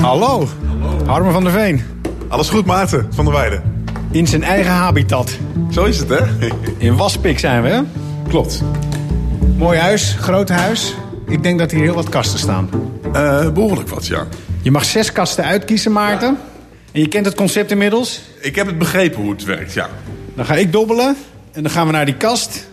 Hallo, 0.00 0.48
Harmen 1.06 1.32
van 1.32 1.42
der 1.42 1.52
Veen. 1.52 1.82
Alles 2.28 2.48
goed, 2.48 2.66
Maarten 2.66 3.08
van 3.14 3.24
der 3.24 3.34
Weijden? 3.34 3.84
In 4.10 4.26
zijn 4.26 4.42
eigen 4.42 4.72
habitat. 4.72 5.38
Zo 5.70 5.84
is 5.84 5.98
het, 5.98 6.08
hè? 6.08 6.20
In 6.86 6.96
Waspik 6.96 7.38
zijn 7.38 7.62
we, 7.62 7.68
hè? 7.68 7.80
Klopt. 8.28 8.62
Mooi 9.56 9.78
huis, 9.78 10.16
groot 10.20 10.48
huis. 10.48 10.94
Ik 11.26 11.42
denk 11.42 11.58
dat 11.58 11.70
hier 11.70 11.82
heel 11.82 11.94
wat 11.94 12.08
kasten 12.08 12.38
staan. 12.38 12.70
Eh, 13.12 13.50
behoorlijk 13.50 13.88
wat, 13.88 14.06
ja. 14.06 14.26
Je 14.62 14.70
mag 14.70 14.84
zes 14.84 15.12
kasten 15.12 15.44
uitkiezen, 15.44 15.92
Maarten. 15.92 16.38
En 16.92 17.00
je 17.00 17.08
kent 17.08 17.26
het 17.26 17.34
concept 17.34 17.70
inmiddels. 17.70 18.20
Ik 18.40 18.54
heb 18.54 18.66
het 18.66 18.78
begrepen 18.78 19.20
hoe 19.22 19.30
het 19.30 19.44
werkt, 19.44 19.72
ja. 19.72 19.88
Dan 20.36 20.44
ga 20.44 20.54
ik 20.54 20.72
dobbelen 20.72 21.16
en 21.52 21.62
dan 21.62 21.72
gaan 21.72 21.86
we 21.86 21.92
naar 21.92 22.04
die 22.04 22.16
kast. 22.16 22.68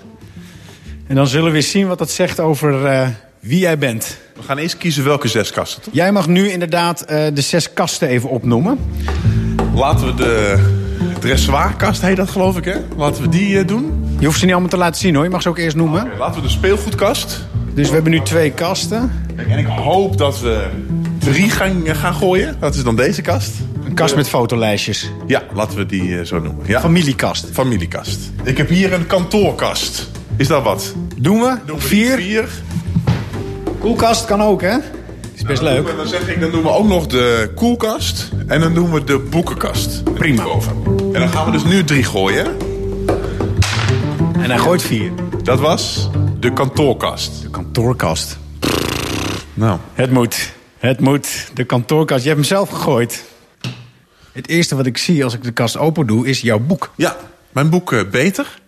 En 1.08 1.16
dan 1.16 1.28
zullen 1.28 1.52
we 1.52 1.58
eens 1.58 1.72
zien 1.72 1.88
wat 1.88 1.98
dat 1.98 2.12
zegt 2.12 2.40
over 2.40 2.86
eh, 2.86 3.08
wie 3.40 3.60
jij 3.60 3.78
bent. 3.78 4.18
We 4.36 4.44
gaan 4.44 4.58
eerst 4.58 4.78
kiezen 4.78 5.04
welke 5.04 5.28
zes 5.28 5.52
kasten. 5.52 5.82
toch? 5.82 5.94
Jij 5.94 6.12
mag 6.12 6.28
nu 6.28 6.50
inderdaad 6.50 7.02
eh, 7.02 7.26
de 7.34 7.42
zes 7.42 7.74
kasten 7.74 8.08
even 8.08 8.30
opnoemen. 8.30 8.80
Laten 9.76 10.06
we 10.06 10.14
de 10.14 10.64
dressoirkast, 11.20 12.02
heet 12.02 12.18
dat 12.18 12.30
geloof 12.30 12.58
ik, 12.58 12.66
hè? 12.66 12.76
Laten 12.98 13.22
we 13.22 13.30
die 13.30 13.60
eh, 13.60 13.68
doen. 13.68 14.16
Je 14.20 14.26
hoeft 14.26 14.40
ze 14.40 14.44
niet 14.44 14.54
allemaal 14.54 14.72
te 14.72 14.78
laten 14.78 15.02
zien 15.02 15.16
hoor, 15.16 15.24
je 15.24 15.30
mag 15.30 15.42
ze 15.42 15.50
ook 15.50 15.58
eerst 15.58 15.76
noemen. 15.76 16.12
Laten 16.18 16.42
we 16.42 16.48
de 16.48 16.54
speelgoedkast. 16.54 17.46
Dus 17.74 17.88
we 17.88 17.94
hebben 17.94 18.12
nu 18.12 18.22
twee 18.22 18.52
kasten. 18.52 19.12
En 19.36 19.60
ik 19.60 19.66
hoop 19.66 20.18
dat 20.18 20.40
we 20.40 20.68
drie 21.18 21.50
gaan, 21.50 21.82
gaan 21.86 22.14
gooien. 22.14 22.58
Dat 22.60 22.76
is 22.76 22.84
dan 22.84 22.96
deze 22.96 23.22
kast. 23.22 23.52
Een 23.90 23.96
kast 23.96 24.16
met 24.16 24.30
fotolijstjes. 24.30 25.12
Ja, 25.28 25.44
laten 25.54 25.78
we 25.78 25.86
die 25.86 26.18
eh, 26.20 26.26
zo 26.26 26.40
noemen. 26.40 26.66
Ja. 26.68 26.80
Familiekast. 26.80 27.48
Familiekast. 27.52 28.20
Ik 28.44 28.58
heb 28.58 28.70
hier 28.70 28.94
een 28.94 29.08
kantoorkast. 29.08 30.10
Is 30.38 30.48
dat 30.48 30.64
wat? 30.64 30.94
Doen 31.18 31.40
we? 31.42 31.56
Doen 31.66 31.76
we 31.76 31.82
Vier. 31.82 32.16
Vier. 32.18 32.50
Koelkast 33.80 34.26
kan 34.26 34.42
ook 34.42 34.62
hè? 34.62 34.78
Is 35.34 35.42
best 35.42 35.62
Dan 35.62 35.74
leuk. 35.74 35.88
we- 35.88 35.96
Dan 35.96 36.08
zeg 36.08 36.28
ik, 36.30 36.40
dan 36.42 36.52
doen 36.52 36.62
we 36.62 36.70
ook 36.70 36.88
nog 36.88 37.08
de 37.08 37.52
koelkast. 37.56 38.30
En 38.48 38.60
dan 38.62 38.74
doen 38.74 38.92
we 38.92 39.04
de 39.04 39.20
boekenkast. 39.20 40.04
Prima. 40.14 40.44
En 41.14 41.20
dan 41.20 41.30
gaan 41.30 41.46
we 41.46 41.52
dus 41.52 41.64
nu 41.64 41.84
drie 41.84 42.04
gooien. 42.04 42.46
En 44.34 44.50
hij 44.50 44.58
gooit 44.58 44.82
vier. 44.84 45.12
Dat 45.44 45.60
was 45.60 46.10
de 46.40 46.54
kantoorkast. 46.54 47.42
De 47.42 47.50
kantoorkast. 47.50 48.38
Nou, 49.54 49.78
Het 49.94 50.12
moet. 50.12 50.52
Het 50.78 51.00
moet. 51.00 51.52
De 51.54 51.64
kantoorkast. 51.64 52.22
Je 52.24 52.30
hebt 52.30 52.40
hem 52.42 52.50
zelf 52.50 52.70
gegooid. 52.70 53.24
Het 54.32 54.48
eerste 54.48 54.76
wat 54.76 54.86
ik 54.86 54.98
zie 54.98 55.24
als 55.24 55.34
ik 55.34 55.44
de 55.44 55.52
kast 55.52 55.78
open 55.78 56.08
doe, 56.08 56.28
is 56.28 56.42
jouw 56.42 56.60
boek. 56.60 56.92
ja, 56.96 57.18
mijn 57.52 57.70
boek 57.70 57.94
eh, 57.94 58.10
Beter. 58.12 58.60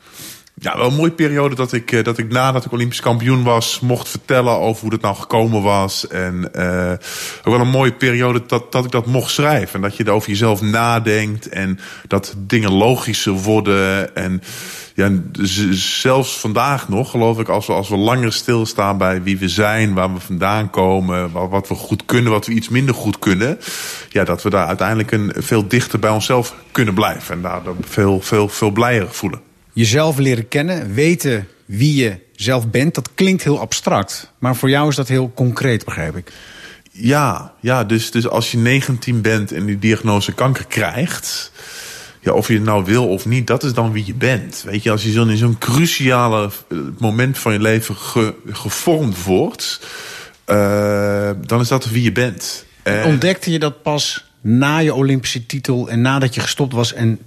Ja, 0.56 0.78
wel 0.78 0.88
een 0.88 0.96
mooie 0.96 1.12
periode 1.12 1.56
dat 1.56 1.74
ik, 1.74 1.92
eh, 1.92 2.04
dat 2.04 2.18
ik 2.18 2.32
nadat 2.32 2.66
ik 2.66 2.72
Olympisch 2.72 3.00
kampioen 3.00 3.44
was... 3.44 3.80
mocht 3.80 4.10
vertellen 4.10 4.60
over 4.60 4.82
hoe 4.82 4.90
dat 4.90 5.02
nou 5.02 5.16
gekomen 5.16 5.62
was. 5.62 6.08
En 6.08 6.54
eh, 6.54 6.92
ook 7.44 7.54
wel 7.54 7.60
een 7.60 7.70
mooie 7.70 7.94
periode 7.94 8.42
dat, 8.48 8.72
dat 8.72 8.86
ik 8.86 8.92
dat 8.92 9.06
mocht 9.06 9.32
schrijven. 9.32 9.76
En 9.76 9.82
dat 9.82 9.98
je 9.98 10.04
er 10.04 10.12
over 10.12 10.30
jezelf 10.30 10.62
nadenkt. 10.62 11.50
En 11.50 11.80
dat 12.08 12.36
dingen 12.38 12.72
logischer 12.72 13.34
worden. 13.34 14.16
En 14.16 14.42
ja, 14.96 15.12
zelfs 15.72 16.40
vandaag 16.40 16.90
nog, 16.90 17.10
geloof 17.12 17.40
ik, 17.40 17.50
als 17.50 17.68
we, 17.68 17.74
als 17.74 17.90
we 17.90 17.98
langer 17.98 18.34
stilstaan 18.34 18.98
bij 18.98 19.24
wie 19.24 19.38
we 19.38 19.50
zijn... 19.50 19.94
waar 19.94 20.14
we 20.14 20.20
vandaan 20.20 20.70
komen, 20.70 21.32
wa- 21.32 21.48
wat 21.48 21.68
we 21.68 21.76
goed 21.76 22.06
kunnen, 22.06 22.32
wat 22.32 22.46
we 22.46 22.54
iets 22.54 22.70
minder 22.70 22.96
goed 22.96 23.20
kunnen... 23.20 23.60
ja, 24.10 24.24
dat 24.24 24.44
we 24.44 24.50
daar 24.50 24.68
uiteindelijk 24.68 25.12
een, 25.12 25.34
veel 25.38 25.68
dichter 25.68 26.00
bij 26.00 26.12
onszelf 26.12 26.56
kunnen 26.72 26.94
blijven. 26.94 27.36
En 27.36 27.42
daar 27.42 27.62
veel, 27.82 28.22
veel, 28.22 28.48
veel 28.48 28.72
blijer 28.72 29.08
voelen. 29.10 29.50
Jezelf 29.74 30.18
leren 30.18 30.48
kennen, 30.48 30.94
weten 30.94 31.48
wie 31.66 31.96
je 31.96 32.16
zelf 32.36 32.68
bent, 32.68 32.96
dat 32.96 33.10
klinkt 33.16 33.44
heel 33.44 33.60
abstract. 33.60 34.32
Maar 34.40 34.56
voor 34.56 34.70
jou 34.70 34.90
is 34.90 34.96
dat 34.96 35.08
heel 35.08 35.32
concreet, 35.36 35.86
begrijp 35.86 36.16
ik. 36.16 36.32
Ja, 36.92 37.54
ja 37.60 37.84
dus, 37.84 38.12
dus 38.12 38.28
als 38.28 38.52
je 38.52 38.58
19 38.58 39.22
bent 39.22 39.52
en 39.52 39.66
die 39.66 39.80
diagnose 39.80 40.32
kanker 40.34 40.66
krijgt... 40.66 41.52
Ja, 42.24 42.32
of 42.32 42.48
je 42.48 42.54
het 42.54 42.64
nou 42.64 42.86
wil 42.86 43.08
of 43.08 43.26
niet, 43.26 43.48
dat 43.48 43.64
is 43.64 43.74
dan 43.74 43.92
wie 43.92 44.06
je 44.06 44.14
bent. 44.14 44.64
Weet 44.66 44.84
je, 44.84 44.92
als 44.92 45.04
je 45.04 45.12
zo 45.12 45.26
in 45.26 45.38
zo'n 45.38 45.58
cruciale 45.58 46.50
eh, 46.70 46.78
moment 46.98 47.38
van 47.38 47.54
je 47.54 47.60
leven 47.60 47.96
ge- 47.96 48.34
gevormd 48.50 49.24
wordt... 49.24 49.80
eh, 50.46 51.30
dan 51.46 51.60
is 51.60 51.68
dat 51.68 51.90
wie 51.90 52.04
je 52.04 52.12
bent. 52.12 52.66
En- 52.84 53.04
Ontdekte 53.06 53.52
je 53.52 53.60
dat 53.60 53.82
pas 53.82 54.26
na 54.42 54.78
je 54.78 54.94
Olympische 54.94 55.46
titel 55.46 55.90
en 55.90 56.02
nadat 56.02 56.36
je 56.36 56.42
gestopt 56.42 56.74
was 56.74 56.94
en 56.94 57.20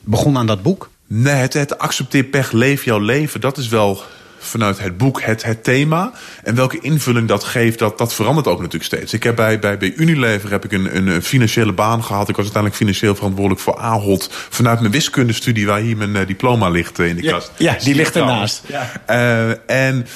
begon 0.00 0.36
aan 0.36 0.46
dat 0.46 0.62
boek? 0.62 0.90
Nee, 1.06 1.34
het, 1.34 1.52
het 1.52 1.78
accepteer 1.78 2.24
pech, 2.24 2.52
leef 2.52 2.84
jouw 2.84 2.98
leven. 2.98 3.40
Dat 3.40 3.58
is 3.58 3.68
wel 3.68 4.02
vanuit 4.38 4.78
het 4.78 4.96
boek 4.96 5.22
het, 5.22 5.42
het 5.42 5.64
thema. 5.64 6.12
En 6.42 6.54
welke 6.54 6.78
invulling 6.80 7.28
dat 7.28 7.44
geeft, 7.44 7.78
dat, 7.78 7.98
dat 7.98 8.14
verandert 8.14 8.46
ook 8.46 8.58
natuurlijk 8.58 8.84
steeds. 8.84 9.12
Ik 9.12 9.22
heb 9.22 9.36
bij, 9.36 9.58
bij, 9.58 9.78
bij 9.78 9.92
Unilever 9.96 10.50
heb 10.50 10.64
ik 10.64 10.72
een, 10.72 10.96
een 10.96 11.22
financiële 11.22 11.72
baan 11.72 12.04
gehad. 12.04 12.28
Ik 12.28 12.36
was 12.36 12.44
uiteindelijk 12.44 12.82
financieel 12.82 13.14
verantwoordelijk 13.14 13.60
voor 13.60 13.76
Ahold. 13.76 14.28
Vanuit 14.50 14.80
mijn 14.80 14.92
wiskundestudie, 14.92 15.66
waar 15.66 15.80
hier 15.80 15.96
mijn 15.96 16.16
eh, 16.16 16.26
diploma 16.26 16.68
ligt 16.68 16.98
eh, 16.98 17.08
in 17.08 17.16
de 17.16 17.22
Ja, 17.22 17.30
kast. 17.32 17.50
ja, 17.56 17.76
die 17.82 17.94
ligt 17.94 18.16
ernaast. 18.16 18.62
Eh, 19.06 19.70
en 19.70 20.06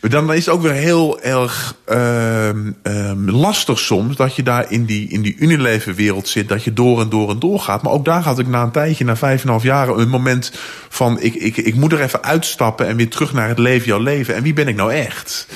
dan 0.00 0.32
is 0.32 0.46
het 0.46 0.54
ook 0.54 0.62
weer 0.62 0.72
heel 0.72 1.20
erg 1.20 1.74
ehm, 1.84 2.72
lastig 3.26 3.78
soms 3.78 4.16
dat 4.16 4.36
je 4.36 4.42
daar 4.42 4.72
in 4.72 4.84
die, 4.84 5.08
in 5.08 5.22
die 5.22 5.36
Unilever-wereld 5.38 6.28
zit. 6.28 6.48
Dat 6.48 6.64
je 6.64 6.72
door 6.72 7.00
en 7.00 7.08
door 7.08 7.30
en 7.30 7.38
door 7.38 7.60
gaat. 7.60 7.82
Maar 7.82 7.92
ook 7.92 8.04
daar 8.04 8.22
had 8.22 8.38
ik 8.38 8.46
na 8.46 8.62
een 8.62 8.70
tijdje, 8.70 9.04
na 9.04 9.16
vijf 9.16 9.42
en 9.42 9.48
half 9.48 9.62
jaar, 9.62 9.88
een 9.88 10.08
moment 10.08 10.52
van: 10.88 11.20
ik, 11.20 11.34
ik, 11.34 11.56
ik 11.56 11.74
moet 11.74 11.92
er 11.92 12.00
even 12.00 12.22
uitstappen 12.22 12.86
en 12.86 12.96
weer 12.96 13.10
terug 13.10 13.32
naar 13.32 13.48
het 13.48 13.58
leven, 13.58 13.86
jouw 13.86 14.02
leven. 14.02 14.34
En 14.34 14.42
wie 14.42 14.52
ben 14.52 14.68
ik 14.68 14.76
nou 14.76 14.92
echt? 14.92 15.46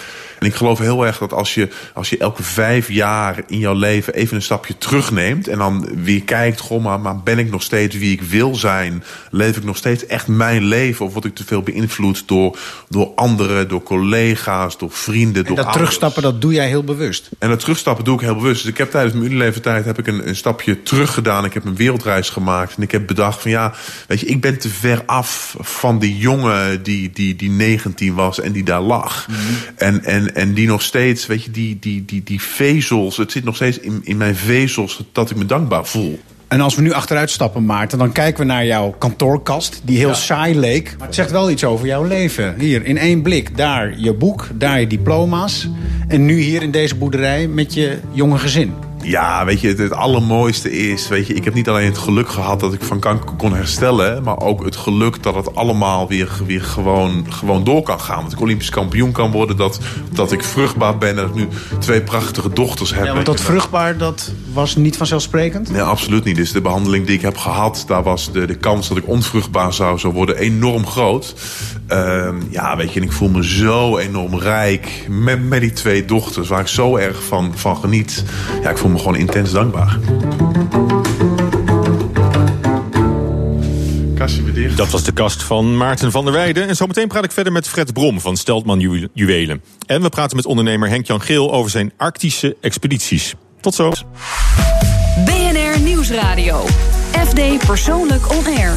En 0.42 0.48
ik 0.48 0.55
geloof 0.55 0.78
heel 0.78 1.07
erg 1.07 1.18
dat 1.18 1.33
als 1.33 1.55
je, 1.55 1.68
als 1.94 2.11
je 2.11 2.18
elke 2.18 2.42
vijf 2.42 2.90
jaar 2.90 3.42
in 3.46 3.59
jouw 3.59 3.74
leven 3.74 4.14
even 4.14 4.37
een 4.37 4.42
stapje 4.42 4.78
terugneemt. 4.78 5.48
en 5.48 5.59
dan 5.59 5.88
weer 6.02 6.22
kijkt: 6.22 6.61
goh, 6.61 6.83
maar, 6.83 7.00
maar 7.00 7.20
ben 7.20 7.38
ik 7.38 7.50
nog 7.50 7.62
steeds 7.62 7.96
wie 7.96 8.12
ik 8.12 8.22
wil 8.22 8.55
zijn? 8.55 9.05
Leef 9.31 9.57
ik 9.57 9.64
nog 9.64 9.76
steeds 9.76 10.07
echt 10.07 10.26
mijn 10.26 10.64
leven? 10.64 11.07
Of 11.07 11.12
word 11.12 11.24
ik 11.24 11.35
te 11.35 11.44
veel 11.44 11.62
beïnvloed 11.62 12.28
door, 12.28 12.59
door 12.88 13.12
anderen, 13.14 13.68
door 13.68 13.83
collega's, 13.83 14.78
door 14.78 14.90
vrienden? 14.90 15.42
En 15.42 15.48
door 15.48 15.57
dat 15.57 15.64
ouders? 15.64 15.74
terugstappen, 15.74 16.22
dat 16.22 16.40
doe 16.40 16.52
jij 16.52 16.68
heel 16.68 16.85
bewust. 16.85 17.31
En 17.38 17.48
dat 17.48 17.61
terugstappen 17.61 18.05
doe 18.05 18.14
ik 18.14 18.20
heel 18.20 18.37
bewust. 18.37 18.62
Dus 18.62 18.70
ik 18.70 18.78
heb 18.78 18.90
tijdens 18.90 19.14
mijn 19.14 19.26
Unilever-tijd 19.26 19.85
heb 19.85 19.98
ik 19.98 20.07
een, 20.07 20.28
een 20.28 20.37
stapje 20.37 20.83
terug 20.83 21.14
gedaan. 21.14 21.44
Ik 21.44 21.55
heb 21.55 21.64
een 21.64 21.76
wereldreis 21.76 22.31
gemaakt. 22.31 22.76
En 22.76 22.83
ik 22.83 22.90
heb 22.90 23.07
bedacht 23.07 23.42
van 23.42 23.50
ja, 23.50 23.74
weet 24.07 24.20
je, 24.20 24.26
ik 24.26 24.40
ben 24.40 24.59
te 24.59 24.68
ver 24.68 25.02
af 25.07 25.57
van 25.59 25.98
die 25.98 26.16
jongen 26.16 26.83
die, 26.83 27.11
die, 27.11 27.37
die 27.37 27.50
19 27.50 28.14
was 28.14 28.40
en 28.40 28.52
die 28.52 28.64
daar 28.64 28.81
lag. 28.81 29.26
En, 29.76 30.05
en, 30.05 30.32
En, 30.35 30.40
en 30.40 30.55
die 30.55 30.66
nog 30.66 30.83
steeds, 30.83 31.27
weet 31.27 31.45
je, 31.45 31.51
die, 31.51 31.79
die, 31.79 32.05
die, 32.05 32.23
die 32.23 32.40
vezels. 32.40 33.16
Het 33.16 33.33
zit 33.33 33.45
nog 33.45 33.55
steeds 33.55 33.79
in, 33.79 34.01
in 34.05 34.16
mijn 34.16 34.37
vezels 34.37 35.05
dat 35.12 35.31
ik 35.31 35.37
me 35.37 35.47
dankbaar 35.47 35.87
voel. 35.87 36.21
En 36.49 36.61
als 36.61 36.75
we 36.75 36.83
nu 36.83 36.92
achteruit 36.92 37.31
stappen, 37.31 37.64
Maarten, 37.64 37.99
dan 37.99 38.12
kijken 38.12 38.40
we 38.40 38.47
naar 38.47 38.66
jouw 38.66 38.90
kantoorkast, 38.90 39.81
die 39.85 39.99
heel 39.99 40.14
saai 40.14 40.59
leek. 40.59 40.95
Maar 40.99 41.07
het 41.07 41.14
zegt 41.14 41.31
wel 41.31 41.51
iets 41.51 41.64
over 41.64 41.87
jouw 41.87 42.05
leven. 42.05 42.55
Hier, 42.59 42.85
in 42.85 42.99
één 42.99 43.23
blik, 43.23 43.57
daar 43.57 43.99
je 43.99 44.14
boek, 44.14 44.49
daar 44.55 44.81
je 44.81 44.87
diploma's. 44.87 45.68
En 46.09 46.25
nu 46.25 46.40
hier 46.40 46.62
in 46.62 46.71
deze 46.71 46.97
boerderij 46.97 47.47
met 47.47 47.75
je 47.75 47.99
jonge 48.12 48.38
gezin. 48.38 48.75
Ja, 49.03 49.45
weet 49.45 49.61
je, 49.61 49.69
het, 49.69 49.79
het, 49.79 49.93
allermooiste 49.93 50.73
is, 50.73 51.09
weet 51.09 51.27
je, 51.27 51.35
ik 51.35 51.45
heb 51.45 51.55
niet 51.55 51.69
alleen 51.69 51.87
het 51.87 51.99
geluk 51.99 52.29
gehad 52.29 52.61
dat 52.61 52.73
ik 52.73 52.83
van 52.83 52.99
kanker 52.99 53.37
kon 53.37 53.55
herstellen, 53.55 54.23
maar 54.23 54.38
ook 54.38 54.65
het 54.65 54.77
geluk 54.77 55.23
dat 55.23 55.35
het 55.35 55.55
allemaal 55.55 56.09
weer, 56.09 56.31
weer 56.47 56.62
gewoon, 56.62 57.27
gewoon 57.29 57.65
door 57.65 57.83
kan 57.83 58.01
gaan. 58.01 58.23
Dat 58.23 58.33
ik 58.33 58.41
Olympisch 58.41 58.71
kampioen 58.71 59.12
kan 59.12 59.31
worden, 59.31 59.57
dat, 59.57 59.81
dat 60.11 60.33
ik 60.33 60.45
vruchtbaar 60.45 60.99
ben 60.99 61.09
en 61.09 61.17
dat 61.17 61.29
ik 61.29 61.35
nu 61.35 61.49
twee 61.79 62.03
prachtige 62.03 62.49
dochters 62.49 62.95
heb. 62.95 63.05
Ja, 63.05 63.15
want 63.15 63.27
dat 63.27 63.41
vruchtbaar, 63.41 63.97
dat 63.97 64.33
was 64.53 64.77
niet 64.77 64.97
vanzelfsprekend? 64.97 65.71
Nee, 65.71 65.83
absoluut 65.83 66.25
niet. 66.25 66.37
Dus 66.37 66.53
de 66.53 66.61
behandeling 66.61 67.07
die 67.07 67.17
ik 67.17 67.23
heb 67.23 67.37
gehad, 67.37 67.85
daar 67.87 68.03
was 68.03 68.33
de, 68.33 68.47
de 68.47 68.55
kans 68.55 68.88
dat 68.88 68.97
ik 68.97 69.09
onvruchtbaar 69.09 69.73
zou, 69.73 69.99
zou 69.99 70.12
worden 70.12 70.37
enorm 70.37 70.87
groot. 70.87 71.35
Uh, 71.88 72.29
ja, 72.51 72.77
weet 72.77 72.93
je, 72.93 73.01
en 73.01 73.07
ik 73.07 73.12
voel 73.12 73.29
me 73.29 73.45
zo 73.45 73.97
enorm 73.99 74.38
rijk 74.38 75.07
met, 75.09 75.49
met 75.49 75.61
die 75.61 75.73
twee 75.73 76.05
dochters, 76.05 76.49
waar 76.49 76.61
ik 76.61 76.67
zo 76.67 76.97
erg 76.97 77.25
van, 77.25 77.53
van 77.55 77.77
geniet. 77.77 78.25
Ja, 78.62 78.71
ik 78.71 78.79
voel 78.79 78.91
me 78.92 78.98
gewoon 78.98 79.16
intens 79.16 79.52
dankbaar. 79.52 79.98
Dat 84.76 84.90
was 84.90 85.05
de 85.05 85.12
kast 85.12 85.42
van 85.42 85.76
Maarten 85.76 86.11
van 86.11 86.24
der 86.24 86.33
Weijden. 86.33 86.68
En 86.68 86.76
zometeen 86.76 87.09
praat 87.09 87.24
ik 87.24 87.33
verder 87.33 87.52
met 87.52 87.68
Fred 87.68 87.92
Brom 87.92 88.20
van 88.20 88.37
Steltman 88.37 89.09
Juwelen. 89.12 89.62
En 89.87 90.02
we 90.02 90.09
praten 90.09 90.37
met 90.37 90.46
ondernemer 90.46 90.88
Henk-Jan 90.88 91.20
Geel 91.20 91.52
over 91.52 91.70
zijn 91.70 91.92
Arctische 91.96 92.57
expedities. 92.61 93.35
Tot 93.61 93.74
zo. 93.74 93.92
BNR 95.24 95.81
Nieuwsradio. 95.81 96.64
FD 97.26 97.66
Persoonlijk 97.66 98.31
On 98.31 98.46
Air. 98.46 98.74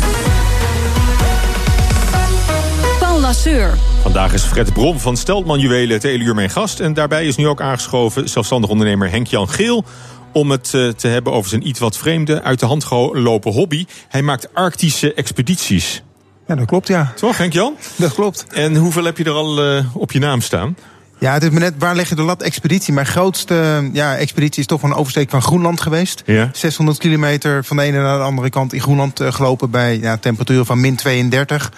Vandaag 4.01 4.33
is 4.33 4.43
Fred 4.43 4.73
Brom 4.73 4.99
van 4.99 5.17
Steltman 5.17 5.59
Juwelen 5.59 5.93
het 5.93 6.03
hele 6.03 6.23
uur 6.23 6.35
mijn 6.35 6.49
gast. 6.49 6.79
En 6.79 6.93
daarbij 6.93 7.25
is 7.25 7.35
nu 7.35 7.47
ook 7.47 7.61
aangeschoven 7.61 8.29
zelfstandig 8.29 8.69
ondernemer 8.69 9.09
Henk-Jan 9.09 9.49
Geel 9.49 9.83
om 10.31 10.51
het 10.51 10.71
uh, 10.75 10.91
te 10.91 11.07
hebben 11.07 11.33
over 11.33 11.49
zijn 11.49 11.67
iets 11.67 11.79
wat 11.79 11.97
vreemde, 11.97 12.41
uit 12.41 12.59
de 12.59 12.65
hand 12.65 12.83
gelopen 12.83 13.51
hobby. 13.51 13.85
Hij 14.07 14.21
maakt 14.21 14.53
arctische 14.53 15.13
expedities. 15.13 16.03
Ja, 16.47 16.55
dat 16.55 16.65
klopt, 16.65 16.87
ja. 16.87 17.13
Toch, 17.15 17.37
Henk-Jan? 17.37 17.75
Dat 17.95 18.13
klopt. 18.13 18.45
En 18.49 18.75
hoeveel 18.75 19.03
heb 19.03 19.17
je 19.17 19.23
er 19.23 19.31
al 19.31 19.75
uh, 19.75 19.85
op 19.93 20.11
je 20.11 20.19
naam 20.19 20.41
staan? 20.41 20.75
Ja, 21.19 21.33
het 21.33 21.43
is 21.43 21.49
me 21.49 21.59
net 21.59 21.73
waar 21.77 21.95
leg 21.95 22.09
je 22.09 22.15
de 22.15 22.21
lat 22.21 22.41
expeditie. 22.41 22.93
Mijn 22.93 23.05
grootste 23.05 23.89
ja, 23.93 24.17
expeditie 24.17 24.59
is 24.59 24.65
toch 24.65 24.83
een 24.83 24.93
oversteek 24.93 25.29
van 25.29 25.41
Groenland 25.41 25.81
geweest. 25.81 26.23
Ja. 26.25 26.49
600 26.53 26.97
kilometer 26.97 27.63
van 27.63 27.77
de 27.77 27.83
ene 27.83 28.01
naar 28.01 28.17
de 28.17 28.23
andere 28.23 28.49
kant 28.49 28.73
in 28.73 28.81
Groenland 28.81 29.21
uh, 29.21 29.31
gelopen 29.31 29.69
bij 29.69 29.99
ja, 29.99 30.17
temperaturen 30.17 30.65
van 30.65 30.79
min 30.79 30.95
32. 30.95 31.71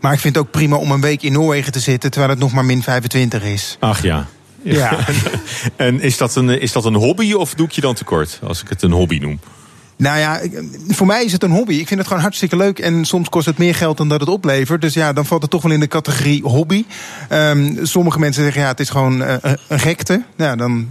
Maar 0.00 0.12
ik 0.12 0.18
vind 0.18 0.34
het 0.34 0.44
ook 0.44 0.50
prima 0.50 0.76
om 0.76 0.90
een 0.90 1.00
week 1.00 1.22
in 1.22 1.32
Noorwegen 1.32 1.72
te 1.72 1.80
zitten 1.80 2.10
terwijl 2.10 2.32
het 2.32 2.40
nog 2.40 2.52
maar 2.52 2.64
min 2.64 2.82
25 2.82 3.42
is. 3.42 3.76
Ach 3.80 4.02
ja. 4.02 4.26
Ja. 4.62 4.98
en 5.76 6.00
is 6.00 6.16
dat, 6.16 6.34
een, 6.34 6.60
is 6.60 6.72
dat 6.72 6.84
een 6.84 6.94
hobby 6.94 7.32
of 7.32 7.54
doe 7.54 7.66
ik 7.66 7.72
je 7.72 7.80
dan 7.80 7.94
tekort 7.94 8.38
als 8.42 8.62
ik 8.62 8.68
het 8.68 8.82
een 8.82 8.92
hobby 8.92 9.18
noem? 9.18 9.40
Nou 9.98 10.18
ja, 10.18 10.40
voor 10.88 11.06
mij 11.06 11.24
is 11.24 11.32
het 11.32 11.42
een 11.42 11.50
hobby. 11.50 11.74
Ik 11.74 11.86
vind 11.86 11.98
het 11.98 12.08
gewoon 12.08 12.22
hartstikke 12.22 12.56
leuk. 12.56 12.78
En 12.78 13.04
soms 13.04 13.28
kost 13.28 13.46
het 13.46 13.58
meer 13.58 13.74
geld 13.74 13.96
dan 13.96 14.08
dat 14.08 14.20
het 14.20 14.28
oplevert. 14.28 14.80
Dus 14.80 14.94
ja, 14.94 15.12
dan 15.12 15.26
valt 15.26 15.42
het 15.42 15.50
toch 15.50 15.62
wel 15.62 15.72
in 15.72 15.80
de 15.80 15.86
categorie 15.86 16.42
hobby. 16.42 16.84
Um, 17.32 17.78
sommige 17.82 18.18
mensen 18.18 18.42
zeggen 18.42 18.62
ja, 18.62 18.68
het 18.68 18.80
is 18.80 18.90
gewoon 18.90 19.22
uh, 19.22 19.34
een 19.68 19.80
gekte. 19.80 20.22
Ja, 20.36 20.56
dan, 20.56 20.88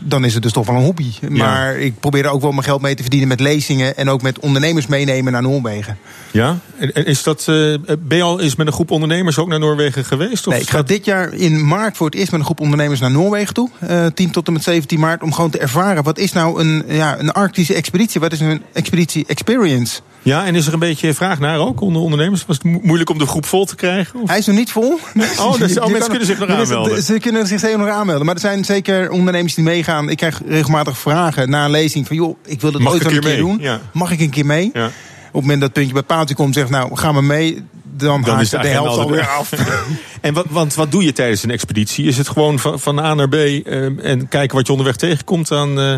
dan 0.00 0.24
is 0.24 0.34
het 0.34 0.42
dus 0.42 0.52
toch 0.52 0.66
wel 0.66 0.76
een 0.76 0.82
hobby. 0.82 1.12
Ja. 1.20 1.28
Maar 1.30 1.78
ik 1.78 2.00
probeer 2.00 2.24
er 2.24 2.30
ook 2.30 2.40
wel 2.40 2.52
mijn 2.52 2.64
geld 2.64 2.80
mee 2.80 2.94
te 2.94 3.02
verdienen 3.02 3.28
met 3.28 3.40
lezingen. 3.40 3.96
En 3.96 4.10
ook 4.10 4.22
met 4.22 4.38
ondernemers 4.38 4.86
meenemen 4.86 5.32
naar 5.32 5.42
Noorwegen. 5.42 5.98
Ja, 6.30 6.58
en 6.78 7.06
is 7.06 7.22
dat, 7.22 7.46
uh, 7.48 7.78
ben 7.98 8.16
je 8.16 8.22
al 8.22 8.40
eens 8.40 8.56
met 8.56 8.66
een 8.66 8.72
groep 8.72 8.90
ondernemers 8.90 9.38
ook 9.38 9.48
naar 9.48 9.58
Noorwegen 9.58 10.04
geweest? 10.04 10.46
Of 10.46 10.52
nee, 10.52 10.62
ik 10.62 10.70
ga 10.70 10.82
dit 10.82 11.04
jaar 11.04 11.32
in 11.32 11.66
maart 11.66 11.96
voor 11.96 12.06
het 12.06 12.14
eerst 12.14 12.30
met 12.30 12.40
een 12.40 12.46
groep 12.46 12.60
ondernemers 12.60 13.00
naar 13.00 13.10
Noorwegen 13.10 13.54
toe. 13.54 13.70
Uh, 13.90 14.06
10 14.06 14.30
tot 14.30 14.46
en 14.46 14.52
met 14.52 14.62
17 14.62 15.00
maart. 15.00 15.22
Om 15.22 15.32
gewoon 15.32 15.50
te 15.50 15.58
ervaren 15.58 16.02
wat 16.02 16.18
is 16.18 16.32
nou 16.32 16.60
een, 16.60 16.84
ja, 16.88 17.18
een 17.18 17.32
arctische 17.32 17.74
expeditie. 17.74 18.20
Wat 18.28 18.40
is 18.40 18.46
een 18.46 18.62
expeditie 18.72 19.24
experience? 19.26 20.00
Ja, 20.22 20.46
en 20.46 20.54
is 20.54 20.66
er 20.66 20.72
een 20.72 20.78
beetje 20.78 21.14
vraag 21.14 21.38
naar 21.38 21.58
ook 21.58 21.80
onder 21.80 22.02
ondernemers? 22.02 22.46
Was 22.46 22.56
het 22.56 22.64
mo 22.64 22.78
moeilijk 22.82 23.10
om 23.10 23.18
de 23.18 23.26
groep 23.26 23.46
vol 23.46 23.64
te 23.64 23.74
krijgen? 23.74 24.20
Of? 24.20 24.28
Hij 24.28 24.38
is 24.38 24.46
nog 24.46 24.56
niet 24.56 24.70
vol. 24.70 24.98
Oh, 25.38 25.58
dus, 25.58 25.78
oh 25.80 25.86
mensen 25.86 26.08
kunnen 26.08 26.26
zich 26.26 26.38
nog 26.38 26.48
aanmelden. 26.48 27.02
Ze 27.02 27.18
kunnen 27.18 27.46
zich 27.46 27.60
zeker 27.60 27.78
nog 27.78 27.88
aanmelden. 27.88 28.26
Maar 28.26 28.34
er 28.34 28.40
zijn 28.40 28.64
zeker 28.64 29.10
ondernemers 29.10 29.54
die 29.54 29.64
meegaan. 29.64 30.08
Ik 30.08 30.16
krijg 30.16 30.40
regelmatig 30.48 30.98
vragen 30.98 31.50
na 31.50 31.64
een 31.64 31.70
lezing 31.70 32.06
van... 32.06 32.16
joh, 32.16 32.36
ik 32.44 32.60
wil 32.60 32.72
het 32.72 32.82
Mag 32.82 32.92
ooit 32.92 33.04
een 33.04 33.10
keer 33.10 33.22
mee? 33.22 33.36
doen. 33.36 33.58
Ja. 33.60 33.80
Mag 33.92 34.10
ik 34.10 34.20
een 34.20 34.30
keer 34.30 34.46
mee? 34.46 34.70
Ja. 34.72 34.86
Op 34.86 34.92
het 35.22 35.32
moment 35.32 35.60
dat 35.60 35.68
het 35.68 35.72
puntje 35.72 35.92
bij 35.92 36.02
paaltje 36.02 36.34
komt, 36.34 36.54
zegt 36.54 36.70
nou, 36.70 36.96
ga 36.96 37.12
maar 37.12 37.24
mee. 37.24 37.62
Dan, 37.96 38.22
dan 38.22 38.34
haakt 38.34 38.50
de, 38.50 38.58
de 38.58 38.68
helft 38.68 38.98
alweer 38.98 39.28
af. 39.28 39.52
en 40.20 40.34
wat, 40.34 40.46
want 40.48 40.74
wat 40.74 40.90
doe 40.90 41.04
je 41.04 41.12
tijdens 41.12 41.42
een 41.42 41.50
expeditie? 41.50 42.06
Is 42.06 42.18
het 42.18 42.28
gewoon 42.28 42.58
van, 42.58 42.80
van 42.80 42.98
A 42.98 43.14
naar 43.14 43.28
B 43.28 43.34
uh, 43.34 44.04
en 44.04 44.28
kijken 44.28 44.56
wat 44.56 44.66
je 44.66 44.72
onderweg 44.72 44.96
tegenkomt 44.96 45.52
aan... 45.52 45.78
Uh, 45.78 45.94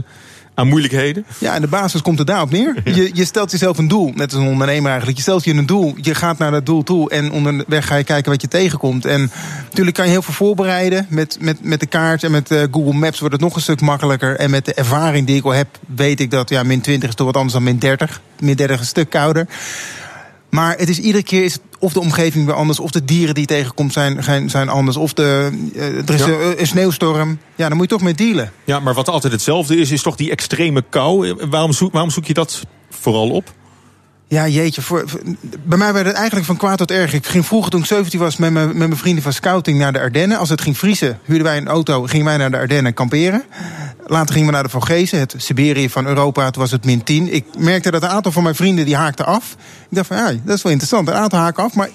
aan 0.54 0.68
moeilijkheden? 0.68 1.24
Ja, 1.38 1.54
in 1.54 1.60
de 1.60 1.66
basis 1.66 2.02
komt 2.02 2.18
het 2.18 2.26
daarop 2.26 2.50
neer. 2.50 2.74
Je, 2.84 3.10
je 3.12 3.24
stelt 3.24 3.50
jezelf 3.50 3.78
een 3.78 3.88
doel, 3.88 4.12
net 4.14 4.32
als 4.32 4.42
een 4.42 4.48
ondernemer 4.48 4.88
eigenlijk. 4.88 5.16
Je 5.16 5.22
stelt 5.22 5.44
je 5.44 5.54
een 5.54 5.66
doel, 5.66 5.94
je 6.00 6.14
gaat 6.14 6.38
naar 6.38 6.50
dat 6.50 6.66
doel 6.66 6.82
toe 6.82 7.10
en 7.10 7.32
onderweg 7.32 7.86
ga 7.86 7.94
je 7.94 8.04
kijken 8.04 8.30
wat 8.30 8.40
je 8.40 8.48
tegenkomt. 8.48 9.04
En 9.04 9.30
natuurlijk 9.62 9.96
kan 9.96 10.04
je 10.04 10.10
heel 10.10 10.22
veel 10.22 10.34
voorbereiden. 10.34 11.06
Met, 11.08 11.36
met, 11.40 11.64
met 11.64 11.80
de 11.80 11.86
kaart 11.86 12.24
en 12.24 12.30
met 12.30 12.50
uh, 12.50 12.62
Google 12.70 12.92
Maps 12.92 13.18
wordt 13.18 13.34
het 13.34 13.44
nog 13.44 13.54
een 13.54 13.62
stuk 13.62 13.80
makkelijker. 13.80 14.36
En 14.36 14.50
met 14.50 14.64
de 14.64 14.74
ervaring 14.74 15.26
die 15.26 15.36
ik 15.36 15.44
al 15.44 15.50
heb, 15.50 15.68
weet 15.94 16.20
ik 16.20 16.30
dat 16.30 16.48
ja, 16.48 16.62
min 16.62 16.80
20 16.80 17.08
is 17.08 17.14
toch 17.14 17.26
wat 17.26 17.36
anders 17.36 17.54
dan 17.54 17.62
min 17.62 17.78
30. 17.78 18.20
Min 18.38 18.56
30 18.56 18.74
is 18.76 18.82
een 18.82 18.88
stuk 18.88 19.10
kouder. 19.10 19.46
Maar 20.50 20.76
het 20.78 20.88
is 20.88 20.98
iedere 20.98 21.24
keer 21.24 21.44
is 21.44 21.52
het 21.52 21.62
of 21.78 21.92
de 21.92 22.00
omgeving 22.00 22.46
weer 22.46 22.54
anders, 22.54 22.80
of 22.80 22.90
de 22.90 23.04
dieren 23.04 23.34
die 23.34 23.42
je 23.48 23.54
tegenkomt 23.54 23.92
zijn, 23.92 24.22
zijn, 24.22 24.50
zijn 24.50 24.68
anders, 24.68 24.96
of 24.96 25.12
de, 25.12 25.50
uh, 25.74 26.08
er 26.08 26.14
is 26.14 26.20
ja. 26.20 26.26
een, 26.26 26.60
een, 26.60 26.66
sneeuwstorm. 26.66 27.38
Ja, 27.54 27.68
dan 27.68 27.76
moet 27.76 27.90
je 27.90 27.96
toch 27.96 28.04
mee 28.04 28.14
dealen. 28.14 28.52
Ja, 28.64 28.80
maar 28.80 28.94
wat 28.94 29.08
altijd 29.08 29.32
hetzelfde 29.32 29.76
is, 29.76 29.90
is 29.90 30.02
toch 30.02 30.16
die 30.16 30.30
extreme 30.30 30.84
kou. 30.88 31.34
Waarom 31.50 31.72
zoek, 31.72 31.92
waarom 31.92 32.10
zoek 32.10 32.24
je 32.24 32.34
dat 32.34 32.62
vooral 32.90 33.30
op? 33.30 33.52
Ja, 34.30 34.48
jeetje. 34.48 34.82
Voor, 34.82 35.04
bij 35.64 35.78
mij 35.78 35.92
werd 35.92 36.06
het 36.06 36.14
eigenlijk 36.14 36.46
van 36.46 36.56
kwaad 36.56 36.78
tot 36.78 36.90
erg. 36.90 37.12
Ik 37.12 37.26
ging 37.26 37.46
vroeger 37.46 37.70
toen 37.70 37.80
ik 37.80 37.86
17 37.86 38.18
was 38.18 38.36
met, 38.36 38.50
me, 38.50 38.66
met 38.66 38.76
mijn 38.76 38.96
vrienden 38.96 39.22
van 39.22 39.32
scouting 39.32 39.78
naar 39.78 39.92
de 39.92 40.00
Ardennen. 40.00 40.38
Als 40.38 40.48
het 40.48 40.60
ging 40.60 40.78
vriezen, 40.78 41.18
huurden 41.24 41.46
wij 41.46 41.56
een 41.56 41.68
auto, 41.68 42.02
gingen 42.02 42.26
wij 42.26 42.36
naar 42.36 42.50
de 42.50 42.56
Ardennen 42.56 42.94
kamperen. 42.94 43.42
Later 44.06 44.32
gingen 44.32 44.48
we 44.48 44.54
naar 44.54 44.62
de 44.62 44.68
Vogezen, 44.68 45.18
het 45.18 45.34
Siberië 45.36 45.88
van 45.88 46.06
Europa. 46.06 46.50
Toen 46.50 46.62
was 46.62 46.70
het 46.70 46.84
min 46.84 47.02
10. 47.02 47.32
Ik 47.32 47.44
merkte 47.58 47.90
dat 47.90 48.02
een 48.02 48.08
aantal 48.08 48.32
van 48.32 48.42
mijn 48.42 48.54
vrienden 48.54 48.84
die 48.84 48.96
haakten 48.96 49.26
af. 49.26 49.56
Ik 49.88 49.96
dacht 49.96 50.06
van, 50.06 50.16
ja, 50.16 50.32
dat 50.44 50.56
is 50.56 50.62
wel 50.62 50.72
interessant. 50.72 51.08
Een 51.08 51.14
aantal 51.14 51.38
haken 51.38 51.64
af, 51.64 51.74
maar 51.74 51.88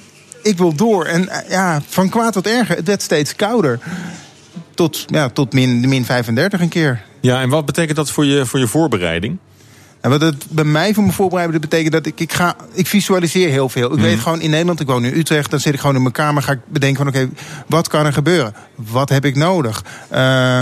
ik 0.43 0.58
wil 0.58 0.76
door. 0.76 1.06
En 1.06 1.30
ja, 1.50 1.82
van 1.88 2.10
kwaad 2.10 2.34
tot 2.34 2.48
erger. 2.48 2.76
Het 2.76 2.88
werd 2.88 3.02
steeds 3.02 3.36
kouder. 3.36 3.80
Tot, 4.74 5.04
ja, 5.08 5.30
tot 5.30 5.54
min, 5.54 5.89
min 5.89 6.06
35 6.06 6.62
een 6.62 6.69
keer. 6.69 7.04
Ja, 7.21 7.41
en 7.41 7.50
wat 7.50 7.65
betekent 7.65 7.98
dat 7.98 8.12
voor 8.12 8.26
je, 8.26 8.45
voor 8.45 8.60
je 8.60 8.67
voorbereiding? 8.67 9.38
En 10.06 10.12
wat 10.12 10.22
het 10.22 10.46
bij 10.50 10.63
mij 10.63 10.94
voor 10.94 11.04
mijn 11.04 11.15
voorbereiden 11.15 11.62
betekent 11.62 11.91
dat 11.91 12.06
ik, 12.06 12.20
ik 12.20 12.34
ga, 12.34 12.56
ik 12.74 12.88
visualiseer 12.88 13.50
heel 13.50 13.70
veel. 13.70 13.91
Ik 13.91 13.98
mm. 13.98 14.02
weet 14.02 14.20
gewoon 14.20 14.41
in 14.41 14.50
Nederland, 14.50 14.80
ik 14.80 14.88
woon 14.88 15.06
in 15.06 15.18
Utrecht, 15.18 15.52
dan 15.52 15.60
zit 15.60 15.74
ik 15.74 15.80
gewoon 15.80 15.96
in 15.96 16.02
mijn 16.02 16.13
kamer, 16.13 16.44
ga 16.44 16.52
ik 16.52 16.60
bedenken 16.68 16.98
van 16.98 17.08
oké, 17.08 17.18
okay, 17.18 17.30
wat 17.68 17.88
kan 17.88 18.06
er 18.06 18.13
gebeuren? 18.13 18.56
Wat 18.76 19.10
heb 19.10 19.26
ik 19.26 19.36
nodig? 19.36 19.84
Uh, 20.12 20.62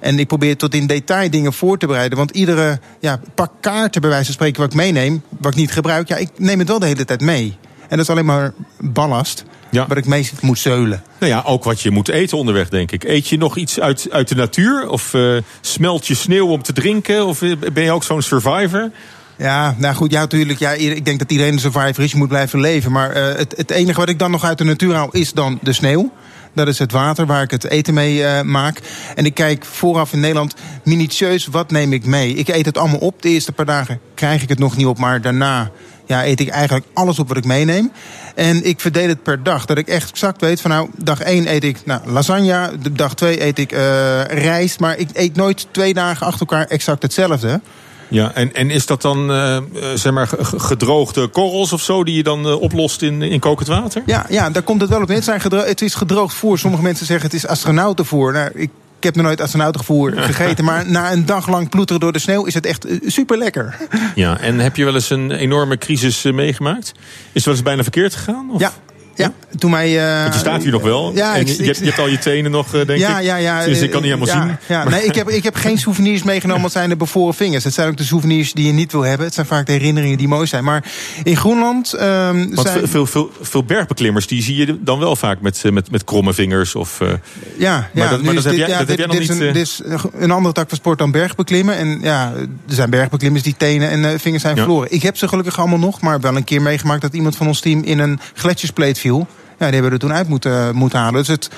en 0.00 0.18
ik 0.18 0.26
probeer 0.26 0.56
tot 0.56 0.74
in 0.74 0.86
detail 0.86 1.30
dingen 1.30 1.52
voor 1.52 1.78
te 1.78 1.86
bereiden. 1.86 2.18
Want 2.18 2.30
iedere 2.30 2.80
ja, 3.00 3.20
pak 3.34 3.52
kaarten, 3.60 4.00
bij 4.00 4.10
wijze 4.10 4.24
van 4.24 4.34
spreken, 4.34 4.60
wat 4.60 4.70
ik 4.70 4.76
meeneem, 4.76 5.22
wat 5.40 5.52
ik 5.52 5.58
niet 5.58 5.72
gebruik, 5.72 6.08
ja, 6.08 6.16
ik 6.16 6.30
neem 6.36 6.58
het 6.58 6.68
wel 6.68 6.78
de 6.78 6.86
hele 6.86 7.04
tijd 7.04 7.20
mee. 7.20 7.56
En 7.80 7.96
dat 7.96 8.00
is 8.00 8.10
alleen 8.10 8.24
maar 8.24 8.52
ballast. 8.80 9.44
Ja. 9.72 9.86
Waar 9.86 9.96
ik 9.96 10.06
mee 10.06 10.30
moet 10.40 10.58
zeulen. 10.58 11.02
Nou 11.18 11.32
ja, 11.32 11.42
ook 11.46 11.64
wat 11.64 11.80
je 11.80 11.90
moet 11.90 12.08
eten 12.08 12.38
onderweg, 12.38 12.68
denk 12.68 12.92
ik. 12.92 13.04
Eet 13.04 13.28
je 13.28 13.38
nog 13.38 13.56
iets 13.56 13.80
uit, 13.80 14.06
uit 14.10 14.28
de 14.28 14.34
natuur? 14.34 14.88
Of 14.88 15.14
uh, 15.14 15.36
smelt 15.60 16.06
je 16.06 16.14
sneeuw 16.14 16.46
om 16.46 16.62
te 16.62 16.72
drinken? 16.72 17.26
Of 17.26 17.38
ben 17.72 17.84
je 17.84 17.92
ook 17.92 18.04
zo'n 18.04 18.22
survivor? 18.22 18.90
Ja, 19.36 19.74
nou 19.78 19.94
goed, 19.94 20.10
ja, 20.10 20.20
natuurlijk. 20.20 20.58
Ja, 20.58 20.70
ik 20.70 21.04
denk 21.04 21.18
dat 21.18 21.30
iedereen 21.30 21.52
een 21.52 21.58
survivor 21.58 22.04
is. 22.04 22.10
Je 22.10 22.16
moet 22.16 22.28
blijven 22.28 22.60
leven. 22.60 22.92
Maar 22.92 23.16
uh, 23.16 23.36
het, 23.36 23.54
het 23.56 23.70
enige 23.70 24.00
wat 24.00 24.08
ik 24.08 24.18
dan 24.18 24.30
nog 24.30 24.44
uit 24.44 24.58
de 24.58 24.64
natuur 24.64 24.94
haal, 24.94 25.10
is 25.10 25.32
dan 25.32 25.58
de 25.62 25.72
sneeuw. 25.72 26.12
Dat 26.54 26.68
is 26.68 26.78
het 26.78 26.92
water 26.92 27.26
waar 27.26 27.42
ik 27.42 27.50
het 27.50 27.64
eten 27.64 27.94
mee 27.94 28.18
uh, 28.18 28.40
maak. 28.40 28.80
En 29.14 29.24
ik 29.24 29.34
kijk 29.34 29.64
vooraf 29.64 30.12
in 30.12 30.20
Nederland 30.20 30.54
minutieus 30.84 31.46
wat 31.46 31.70
neem 31.70 31.92
ik 31.92 32.04
mee. 32.04 32.34
Ik 32.34 32.48
eet 32.48 32.66
het 32.66 32.78
allemaal 32.78 32.98
op. 32.98 33.22
De 33.22 33.28
eerste 33.28 33.52
paar 33.52 33.66
dagen 33.66 34.00
krijg 34.14 34.42
ik 34.42 34.48
het 34.48 34.58
nog 34.58 34.76
niet 34.76 34.86
op, 34.86 34.98
maar 34.98 35.20
daarna 35.20 35.70
ja, 36.12 36.26
eet 36.26 36.40
ik 36.40 36.48
eigenlijk 36.48 36.86
alles 36.92 37.18
op 37.18 37.28
wat 37.28 37.36
ik 37.36 37.44
meeneem. 37.44 37.92
En 38.34 38.64
ik 38.64 38.80
verdeel 38.80 39.08
het 39.08 39.22
per 39.22 39.42
dag. 39.42 39.64
Dat 39.64 39.78
ik 39.78 39.88
echt 39.88 40.10
exact 40.10 40.40
weet 40.40 40.60
van 40.60 40.70
nou, 40.70 40.88
dag 40.96 41.20
1 41.20 41.54
eet 41.54 41.64
ik 41.64 41.78
nou, 41.84 42.00
lasagne. 42.06 42.70
Dag 42.92 43.14
2 43.14 43.44
eet 43.44 43.58
ik 43.58 43.72
uh, 43.72 44.24
rijst. 44.24 44.80
Maar 44.80 44.98
ik 44.98 45.08
eet 45.12 45.36
nooit 45.36 45.66
twee 45.70 45.94
dagen 45.94 46.26
achter 46.26 46.40
elkaar 46.40 46.66
exact 46.66 47.02
hetzelfde. 47.02 47.60
Ja, 48.08 48.34
en, 48.34 48.54
en 48.54 48.70
is 48.70 48.86
dat 48.86 49.02
dan 49.02 49.30
uh, 49.30 49.58
zeg 49.94 50.12
maar 50.12 50.28
gedroogde 50.56 51.28
korrels 51.28 51.72
of 51.72 51.80
zo 51.80 52.04
die 52.04 52.16
je 52.16 52.22
dan 52.22 52.46
uh, 52.46 52.60
oplost 52.60 53.02
in, 53.02 53.22
in 53.22 53.40
kokend 53.40 53.68
water? 53.68 54.02
Ja, 54.06 54.26
ja, 54.28 54.50
daar 54.50 54.62
komt 54.62 54.80
het 54.80 54.90
wel 54.90 55.00
op 55.00 55.06
neer. 55.06 55.16
Het, 55.16 55.24
zijn 55.24 55.40
gedro 55.40 55.58
het 55.58 55.82
is 55.82 55.94
gedroogd 55.94 56.34
voer. 56.34 56.58
Sommige 56.58 56.82
mensen 56.82 57.06
zeggen 57.06 57.26
het 57.26 57.34
is 57.34 57.46
astronautenvoer. 57.46 58.32
Nou, 58.32 58.50
ik 58.54 58.70
ik 59.02 59.08
heb 59.08 59.16
nog 59.16 59.26
nooit 59.26 59.40
astronautengevoer 59.40 60.12
gegeten. 60.32 60.64
Maar 60.64 60.90
na 60.90 61.12
een 61.12 61.26
dag 61.26 61.48
lang 61.48 61.68
ploeteren 61.68 62.00
door 62.00 62.12
de 62.12 62.18
sneeuw 62.18 62.44
is 62.44 62.54
het 62.54 62.66
echt 62.66 62.86
super 63.06 63.38
lekker. 63.38 63.76
Ja, 64.14 64.38
en 64.38 64.58
heb 64.58 64.76
je 64.76 64.84
wel 64.84 64.94
eens 64.94 65.10
een 65.10 65.30
enorme 65.30 65.78
crisis 65.78 66.22
meegemaakt? 66.22 66.92
Is 66.96 66.98
het 67.32 67.44
wel 67.44 67.54
eens 67.54 67.62
bijna 67.62 67.82
verkeerd 67.82 68.14
gegaan? 68.14 68.50
Of? 68.50 68.60
Ja, 68.60 68.72
ja, 69.14 69.32
toen 69.58 69.70
mij... 69.70 70.14
Uh, 70.16 70.22
Want 70.22 70.34
je 70.34 70.40
staat 70.40 70.62
hier 70.62 70.72
nog 70.72 70.82
wel. 70.82 71.12
Ja, 71.14 71.34
ik, 71.34 71.48
je, 71.48 71.64
je, 71.64 71.84
hebt 71.84 71.98
al 71.98 72.08
je 72.08 72.18
tenen 72.18 72.50
nog, 72.50 72.70
denk 72.70 72.90
ja, 72.90 73.18
ik. 73.18 73.24
Ja, 73.24 73.36
ja. 73.36 73.64
Dus 73.64 73.80
ik 73.80 73.90
kan 73.90 74.02
niet 74.02 74.12
helemaal 74.12 74.34
ja, 74.36 74.46
zien. 74.46 74.56
Ja, 74.68 74.88
nee, 74.88 75.04
ik 75.04 75.14
heb, 75.14 75.28
ik 75.28 75.42
heb 75.42 75.54
geen 75.54 75.78
souvenirs 75.78 76.22
meegenomen. 76.22 76.62
Dat 76.62 76.72
zijn 76.72 76.88
de 76.88 76.96
bevoren 76.96 77.34
vingers. 77.34 77.64
Het 77.64 77.74
zijn 77.74 77.88
ook 77.88 77.96
de 77.96 78.04
souvenirs 78.04 78.52
die 78.52 78.66
je 78.66 78.72
niet 78.72 78.92
wil 78.92 79.02
hebben. 79.02 79.26
Het 79.26 79.34
zijn 79.34 79.46
vaak 79.46 79.66
de 79.66 79.72
herinneringen 79.72 80.18
die 80.18 80.28
mooi 80.28 80.46
zijn. 80.46 80.64
Maar 80.64 80.84
in 81.22 81.36
Groenland... 81.36 81.94
Um, 82.00 82.54
Want 82.54 82.68
zijn... 82.68 82.88
veel, 82.88 83.06
veel, 83.06 83.30
veel 83.40 83.64
bergbeklimmers, 83.64 84.26
die 84.26 84.42
zie 84.42 84.56
je 84.56 84.78
dan 84.82 84.98
wel 84.98 85.16
vaak 85.16 85.40
met, 85.40 85.62
met, 85.72 85.90
met 85.90 86.04
kromme 86.04 86.32
vingers. 86.32 86.74
Of, 86.74 87.00
uh, 87.00 87.08
ja, 87.08 87.16
ja, 87.56 87.88
maar 87.94 88.10
dat, 88.10 88.22
maar 88.22 88.34
dat 88.34 88.44
heb 88.44 88.54
jij, 88.54 88.66
dat 88.66 88.88
heb 88.88 88.98
jij 88.98 89.06
nog 89.06 89.16
dit 89.16 89.28
niet... 89.28 89.40
Is 89.40 89.46
een, 89.46 89.52
dit 89.52 89.62
is 89.62 89.80
een 90.18 90.30
andere 90.30 90.54
tak 90.54 90.68
van 90.68 90.78
sport 90.78 90.98
dan 90.98 91.10
bergbeklimmen. 91.10 91.76
En 91.76 91.98
ja, 92.02 92.32
er 92.68 92.74
zijn 92.74 92.90
bergbeklimmers 92.90 93.42
die 93.42 93.54
tenen 93.56 93.90
en 93.90 94.02
uh, 94.02 94.10
vingers 94.16 94.42
zijn 94.42 94.56
verloren. 94.56 94.92
Ik 94.92 95.02
heb 95.02 95.16
ze 95.16 95.28
gelukkig 95.28 95.58
allemaal 95.58 95.78
nog. 95.78 96.00
Maar 96.00 96.20
wel 96.20 96.36
een 96.36 96.44
keer 96.44 96.62
meegemaakt 96.62 97.02
dat 97.02 97.14
iemand 97.14 97.36
van 97.36 97.46
ons 97.46 97.60
team 97.60 97.82
in 97.82 97.98
een 97.98 98.20
gletsjerspleet 98.34 98.98
viel. 99.02 99.26
Ja, 99.58 99.70
die 99.70 99.80
hebben 99.80 99.84
we 99.84 99.90
er 99.90 99.98
toen 99.98 100.12
uit 100.12 100.28
moeten, 100.28 100.74
moeten 100.76 100.98
halen. 100.98 101.24
Dus 101.24 101.28
het 101.28 101.50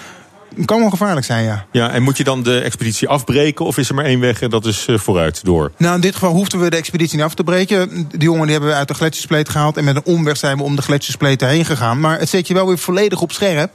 kan 0.65 0.81
wel 0.81 0.91
gevaarlijk 0.91 1.27
zijn, 1.27 1.45
ja. 1.45 1.67
Ja, 1.73 1.91
en 1.91 2.03
moet 2.03 2.17
je 2.17 2.25
dan 2.25 2.43
de 2.43 2.61
expeditie 2.61 3.09
afbreken 3.09 3.65
of 3.65 3.79
is 3.79 3.89
er 3.89 3.95
maar 3.95 4.05
één 4.05 4.21
weg 4.21 4.41
en 4.41 4.51
dat 4.51 4.67
is 4.67 4.87
uh, 4.87 4.99
vooruit 4.99 5.45
door? 5.45 5.73
Nou, 5.77 5.95
in 5.95 6.01
dit 6.01 6.15
geval 6.15 6.33
hoefden 6.33 6.61
we 6.61 6.71
de 6.71 6.77
expeditie 6.77 7.17
niet 7.17 7.27
af 7.27 7.35
te 7.35 7.45
breken. 7.45 8.09
Die 8.09 8.23
jongen 8.23 8.43
die 8.43 8.53
hebben 8.53 8.71
we 8.71 8.77
uit 8.77 8.89
de 8.89 8.95
gletsjerspleet 8.95 9.49
gehaald 9.49 9.77
en 9.77 9.85
met 9.85 9.97
een 9.97 10.05
omweg 10.05 10.37
zijn 10.37 10.57
we 10.57 10.63
om 10.63 10.77
de 10.77 10.83
gletsjerspleet 10.83 11.41
heen 11.41 11.65
gegaan. 11.65 12.01
Maar 12.01 12.19
het 12.19 12.29
zet 12.29 12.49
je 12.49 12.55
wel 12.55 12.67
weer 12.67 12.79
volledig 12.79 13.21
op 13.21 13.33
scherp 13.33 13.73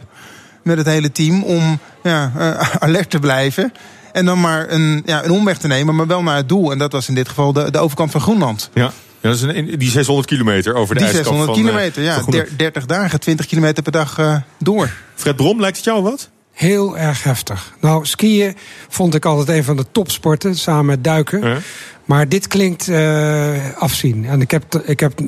met 0.63 0.77
het 0.77 0.87
hele 0.87 1.11
team 1.11 1.43
om 1.43 1.79
ja, 2.03 2.31
uh, 2.37 2.59
alert 2.85 3.09
te 3.09 3.19
blijven. 3.19 3.73
En 4.11 4.25
dan 4.25 4.39
maar 4.39 4.65
een, 4.69 5.01
ja, 5.05 5.23
een 5.23 5.31
omweg 5.31 5.57
te 5.57 5.67
nemen, 5.67 5.95
maar 5.95 6.07
wel 6.07 6.23
naar 6.23 6.35
het 6.35 6.49
doel. 6.49 6.71
En 6.71 6.77
dat 6.77 6.91
was 6.91 7.07
in 7.07 7.15
dit 7.15 7.27
geval 7.27 7.53
de, 7.53 7.71
de 7.71 7.77
overkant 7.77 8.11
van 8.11 8.21
Groenland. 8.21 8.69
Ja. 8.73 8.91
Ja, 9.21 9.29
dat 9.29 9.35
is 9.35 9.41
een, 9.41 9.77
die 9.77 9.89
600 9.89 10.27
kilometer 10.27 10.75
over 10.75 10.95
de 10.95 11.01
die 11.01 11.09
ijskap 11.09 11.33
600 11.33 11.57
van, 11.57 11.65
kilometer, 11.65 12.03
ja. 12.03 12.23
van 12.23 12.45
30 12.57 12.85
dagen, 12.85 13.19
20 13.19 13.45
kilometer 13.45 13.83
per 13.83 13.91
dag 13.91 14.19
uh, 14.19 14.35
door. 14.57 14.91
Fred 15.15 15.35
Brom, 15.35 15.59
lijkt 15.59 15.75
het 15.75 15.85
jou 15.85 16.03
wat? 16.03 16.29
Heel 16.51 16.97
erg 16.97 17.23
heftig. 17.23 17.73
Nou, 17.81 18.05
skiën 18.05 18.55
vond 18.89 19.15
ik 19.15 19.25
altijd 19.25 19.57
een 19.57 19.63
van 19.63 19.75
de 19.75 19.85
topsporten, 19.91 20.55
samen 20.55 20.85
met 20.85 21.03
duiken. 21.03 21.41
Ja. 21.41 21.57
Maar 22.05 22.29
dit 22.29 22.47
klinkt 22.47 22.87
uh, 22.87 23.75
afzien. 23.75 24.25
En 24.25 24.41
ik 24.41 24.51
heb, 24.51 24.81
ik 24.85 24.99
heb 24.99 25.19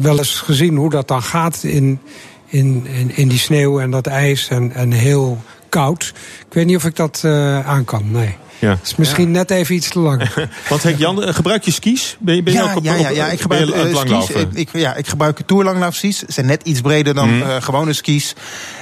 wel 0.00 0.18
eens 0.18 0.34
gezien 0.34 0.76
hoe 0.76 0.90
dat 0.90 1.08
dan 1.08 1.22
gaat 1.22 1.62
in, 1.62 2.00
in, 2.46 2.86
in, 2.86 3.16
in 3.16 3.28
die 3.28 3.38
sneeuw 3.38 3.80
en 3.80 3.90
dat 3.90 4.06
ijs 4.06 4.48
en, 4.48 4.72
en 4.72 4.92
heel 4.92 5.42
koud. 5.68 6.12
Ik 6.46 6.54
weet 6.54 6.66
niet 6.66 6.76
of 6.76 6.84
ik 6.84 6.96
dat 6.96 7.22
uh, 7.24 7.68
aan 7.68 7.84
kan, 7.84 8.10
nee. 8.10 8.36
Ja. 8.64 8.70
Het 8.70 8.82
is 8.82 8.96
misschien 8.96 9.26
ja. 9.26 9.30
net 9.30 9.50
even 9.50 9.74
iets 9.74 9.88
te 9.88 9.98
lang. 9.98 10.28
Want 10.68 10.82
Henk 10.82 10.98
Jan, 10.98 11.34
gebruik 11.34 11.64
je 11.64 11.70
skis? 11.70 12.16
Ben 12.20 12.34
je, 12.34 12.42
ben 12.42 12.52
je 12.52 12.58
ja, 12.58 12.64
ook 12.64 12.76
op, 12.76 12.84
ja, 12.84 12.94
ja, 12.94 13.08
ja, 13.08 13.26
ik 13.26 13.40
gebruik 13.40 13.68
uh, 13.68 13.96
skis. 13.96 14.36
Ik, 14.52 14.68
ja, 14.72 14.94
ik 14.94 15.06
gebruik 15.06 15.40
tourlanglaufskis. 15.46 16.18
Ze 16.18 16.26
zijn 16.28 16.46
net 16.46 16.62
iets 16.62 16.80
breder 16.80 17.14
dan 17.14 17.34
mm. 17.34 17.40
uh, 17.40 17.56
gewone 17.62 17.92
skis. 17.92 18.34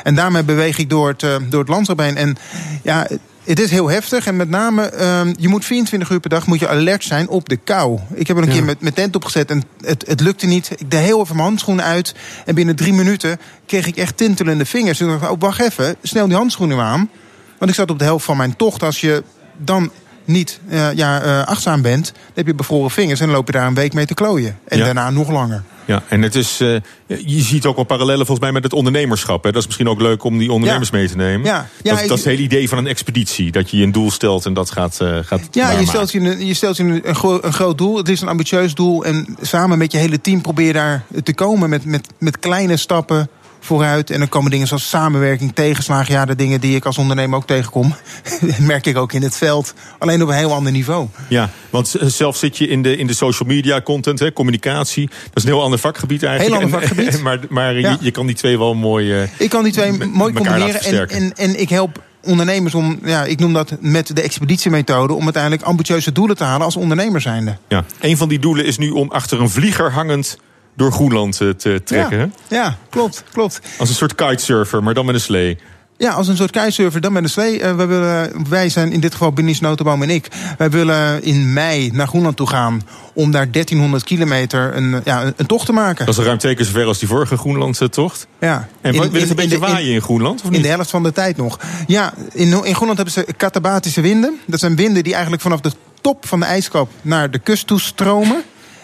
En 0.03 0.15
daarmee 0.15 0.43
beweeg 0.43 0.79
ik 0.79 0.91
door 0.91 1.09
het, 1.09 1.23
uh, 1.23 1.35
door 1.49 1.61
het 1.61 1.69
landschap 1.69 1.99
heen. 1.99 2.17
En 2.17 2.37
ja, 2.83 3.07
het 3.45 3.61
is 3.61 3.71
heel 3.71 3.89
heftig. 3.89 4.27
En 4.27 4.37
met 4.37 4.49
name, 4.49 4.93
uh, 5.01 5.33
je 5.37 5.49
moet 5.49 5.65
24 5.65 6.11
uur 6.11 6.21
per 6.21 6.31
dag 6.31 6.47
moet 6.47 6.59
je 6.59 6.69
alert 6.69 7.05
zijn 7.05 7.29
op 7.29 7.49
de 7.49 7.57
kou. 7.57 7.99
Ik 8.15 8.27
heb 8.27 8.37
er 8.37 8.43
een 8.43 8.49
ja. 8.49 8.55
keer 8.55 8.65
met 8.65 8.81
mijn 8.81 8.95
tent 8.95 9.17
opgezet 9.17 9.51
en 9.51 9.63
het, 9.81 10.05
het 10.07 10.21
lukte 10.21 10.47
niet. 10.47 10.71
Ik 10.77 10.91
deed 10.91 11.01
heel 11.01 11.21
even 11.21 11.37
mijn 11.37 11.49
handschoenen 11.49 11.85
uit. 11.85 12.15
En 12.45 12.55
binnen 12.55 12.77
drie 12.77 12.93
minuten 12.93 13.41
kreeg 13.67 13.87
ik 13.87 13.97
echt 13.97 14.17
tintelende 14.17 14.67
vingers. 14.67 15.01
En 15.01 15.07
ik 15.07 15.21
dacht, 15.21 15.33
oh, 15.33 15.41
wacht 15.41 15.61
even, 15.61 15.97
snel 16.03 16.27
die 16.27 16.37
handschoenen 16.37 16.81
aan. 16.81 17.11
Want 17.59 17.71
ik 17.71 17.77
zat 17.77 17.91
op 17.91 17.99
de 17.99 18.05
helft 18.05 18.25
van 18.25 18.37
mijn 18.37 18.57
tocht. 18.57 18.83
Als 18.83 19.01
je 19.01 19.23
dan 19.57 19.91
niet 20.25 20.61
uh, 20.71 20.93
ja, 20.93 21.25
uh, 21.25 21.47
achtzaam 21.47 21.83
bent, 21.83 22.13
dan 22.13 22.33
heb 22.35 22.47
je 22.47 22.55
bevroren 22.55 22.91
vingers 22.91 23.21
en 23.21 23.27
dan 23.27 23.35
loop 23.35 23.47
je 23.47 23.53
daar 23.53 23.67
een 23.67 23.75
week 23.75 23.93
mee 23.93 24.07
te 24.07 24.15
klooien. 24.15 24.59
En 24.65 24.79
ja. 24.79 24.85
daarna 24.85 25.11
nog 25.11 25.31
langer. 25.31 25.63
Ja, 25.85 26.03
en 26.09 26.23
het 26.23 26.35
is, 26.35 26.61
uh, 26.61 26.77
je 27.07 27.41
ziet 27.41 27.67
ook 27.67 27.77
wel 27.77 27.85
parallellen 27.85 28.27
volgens 28.27 28.41
mij 28.41 28.53
met 28.53 28.63
het 28.63 28.73
ondernemerschap. 28.73 29.45
Hè? 29.45 29.53
Dat 29.53 29.61
is 29.61 29.67
misschien 29.67 29.89
ook 29.89 30.01
leuk 30.01 30.25
om 30.25 30.39
die 30.39 30.53
ondernemers 30.53 30.89
ja. 30.89 30.97
mee 30.97 31.09
te 31.09 31.17
nemen. 31.17 31.47
Ja. 31.47 31.69
Ja, 31.83 31.95
dat, 31.95 32.09
dat, 32.09 32.19
is 32.19 32.25
het 32.25 32.35
hele 32.35 32.43
idee 32.43 32.69
van 32.69 32.79
een 32.79 32.87
expeditie. 32.87 33.53
Dat 33.53 33.71
je 33.71 33.77
je 33.77 33.85
een 33.85 33.93
doel 33.93 34.11
stelt 34.11 34.47
en 34.47 34.55
dat 34.55 34.71
gaat, 34.71 34.99
uh, 35.03 35.19
gaat 35.23 35.41
Ja, 35.51 35.71
je 35.71 35.87
stelt 35.87 36.13
je, 36.13 36.21
een, 36.21 36.47
je 36.47 36.55
stelt 36.55 36.77
je 36.77 36.83
een, 36.83 37.09
een, 37.09 37.15
gro 37.15 37.39
een, 37.43 37.53
groot 37.53 37.79
doel. 37.79 37.97
Het 37.97 38.09
is 38.09 38.21
een 38.21 38.29
ambitieus 38.29 38.75
doel. 38.75 39.05
En 39.05 39.37
samen 39.41 39.79
met 39.79 39.93
je 39.93 39.99
hele 39.99 40.21
team 40.21 40.41
probeer 40.41 40.67
je 40.67 40.73
daar 40.73 41.05
te 41.23 41.35
komen 41.35 41.71
met, 41.71 41.85
met, 41.85 42.09
met 42.19 42.39
kleine 42.39 42.77
stappen 42.77 43.29
vooruit. 43.65 44.11
En 44.11 44.19
dan 44.19 44.29
komen 44.29 44.51
dingen 44.51 44.67
zoals 44.67 44.89
samenwerking, 44.89 45.55
tegenslagen. 45.55 46.15
Ja, 46.15 46.25
de 46.25 46.35
dingen 46.35 46.61
die 46.61 46.77
ik 46.77 46.85
als 46.85 46.99
ondernemer 46.99 47.37
ook 47.37 47.47
tegenkom. 47.47 47.95
merk 48.59 48.87
ik 48.87 48.97
ook 48.97 49.13
in 49.13 49.23
het 49.23 49.37
veld. 49.37 49.75
Alleen 49.99 50.23
op 50.23 50.29
een 50.29 50.35
heel 50.35 50.53
ander 50.53 50.73
niveau. 50.73 51.09
Ja, 51.29 51.51
want 51.71 51.95
zelf 52.01 52.37
zit 52.37 52.59
je 52.59 52.69
in 52.69 52.83
de, 52.83 52.97
in 52.97 53.07
de 53.07 53.15
social 53.15 53.49
media 53.49 53.81
content, 53.81 54.19
hè, 54.19 54.33
communicatie. 54.33 55.07
Dat 55.07 55.17
is 55.35 55.43
een 55.43 55.49
heel 55.49 55.63
ander 55.63 55.79
vakgebied 55.79 56.23
eigenlijk. 56.23 56.61
Heel 56.61 56.65
ander 56.65 56.81
vakgebied. 56.81 57.15
En, 57.15 57.23
maar 57.29 57.39
maar 57.49 57.79
ja. 57.79 57.91
je, 57.91 57.97
je, 58.01 58.11
kan 58.11 58.27
die 58.27 58.37
twee 58.37 58.59
wel 58.59 58.75
mooi. 58.75 59.23
Uh, 59.23 59.29
ik 59.39 59.51
kan 59.51 59.65
die 59.65 59.73
twee 59.73 59.93
mooi 59.93 60.33
combineren. 60.33 60.83
En, 60.83 61.09
en, 61.09 61.33
en 61.37 61.61
ik 61.61 61.69
help 61.69 62.03
ondernemers 62.23 62.75
om, 62.75 62.99
ja, 63.05 63.25
ik 63.25 63.39
noem 63.39 63.53
dat 63.53 63.77
met 63.81 64.17
de 64.17 64.23
expeditiemethode, 64.23 65.13
om 65.13 65.25
uiteindelijk 65.25 65.63
ambitieuze 65.63 66.13
doelen 66.13 66.37
te 66.37 66.45
halen 66.45 66.65
als 66.65 66.77
ondernemer 66.77 67.21
zijnde. 67.21 67.57
Ja, 67.69 67.85
een 68.01 68.17
van 68.17 68.29
die 68.29 68.39
doelen 68.39 68.65
is 68.65 68.79
nu 68.79 68.91
om 68.91 69.11
achter 69.11 69.41
een 69.41 69.51
vlieger 69.51 69.93
hangend 69.93 70.39
door 70.75 70.93
Groenland 70.93 71.37
te 71.37 71.81
trekken. 71.85 72.35
Ja, 72.49 72.57
ja, 72.57 72.77
klopt, 72.91 73.25
klopt. 73.33 73.61
Als 73.79 73.89
een 73.89 73.95
soort 73.95 74.15
kitesurfer, 74.15 74.83
maar 74.83 74.95
dan 74.95 75.05
met 75.05 75.15
een 75.15 75.21
slee. 75.21 75.59
Ja, 76.03 76.11
als 76.11 76.29
een 76.29 76.37
soort 76.37 76.51
kitesurfer, 76.51 77.01
dan 77.01 77.13
met 77.13 77.23
een 77.23 77.31
slee. 77.31 77.61
Uh, 77.61 77.75
wij, 77.75 77.87
willen, 77.87 78.49
wij 78.49 78.69
zijn 78.69 78.93
in 78.93 79.01
dit 79.01 79.13
geval 79.13 79.33
Benice 79.33 79.63
Notenboom 79.63 80.03
en 80.03 80.11
ik. 80.11 80.29
Wij 80.59 80.71
willen 80.71 81.23
in 81.23 81.53
mei 81.53 81.91
naar 81.91 82.07
Groenland 82.07 82.37
toe 82.37 82.49
gaan 82.49 82.83
om 83.15 83.31
daar 83.31 83.51
1300 83.51 84.05
kilometer 84.05 84.77
een, 84.77 85.01
ja, 85.05 85.33
een 85.37 85.47
tocht 85.47 85.67
te 85.67 85.73
maken. 85.73 86.07
Dat 86.07 86.19
is 86.19 86.25
ruim 86.25 86.39
twee 86.39 86.55
keer 86.55 86.65
zover 86.65 86.85
als 86.85 86.99
die 86.99 87.09
vorige 87.09 87.37
Groenlandse-tocht. 87.37 88.27
Ja. 88.41 88.69
En 88.81 88.93
wil 88.93 89.03
het 89.03 89.31
een 89.31 89.37
beetje 89.37 89.59
waaien 89.59 89.89
in, 89.89 89.95
in 89.95 90.03
Groenland? 90.03 90.41
Of 90.41 90.45
niet? 90.45 90.57
In 90.57 90.63
de 90.63 90.69
helft 90.69 90.91
van 90.91 91.03
de 91.03 91.13
tijd 91.13 91.37
nog. 91.37 91.59
Ja, 91.87 92.15
in, 92.33 92.65
in 92.65 92.75
Groenland 92.75 92.97
hebben 92.97 93.11
ze 93.11 93.27
katabatische 93.37 94.01
winden. 94.01 94.41
Dat 94.47 94.61
zijn 94.61 94.77
winden 94.77 95.03
die 95.03 95.13
eigenlijk 95.13 95.43
vanaf 95.43 95.61
de 95.61 95.73
top 96.01 96.27
van 96.27 96.41
de 96.41 96.47
ijskap 96.47 96.91
naar 97.03 97.31
de 97.31 97.39
kust 97.39 97.67
toe 97.67 97.81
stromen. 97.81 98.43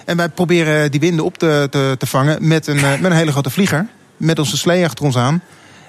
En 0.09 0.16
wij 0.16 0.29
proberen 0.29 0.90
die 0.90 1.01
winden 1.01 1.25
op 1.25 1.38
te, 1.38 1.66
te, 1.71 1.94
te 1.99 2.07
vangen 2.07 2.49
met 2.49 2.66
een, 2.66 2.81
met 2.81 3.05
een 3.05 3.12
hele 3.12 3.33
grote 3.33 3.51
vlieger. 3.51 3.87
Met 4.16 4.38
onze 4.38 4.57
slee 4.57 4.85
achter 4.85 5.05
ons 5.05 5.16
aan. 5.16 5.42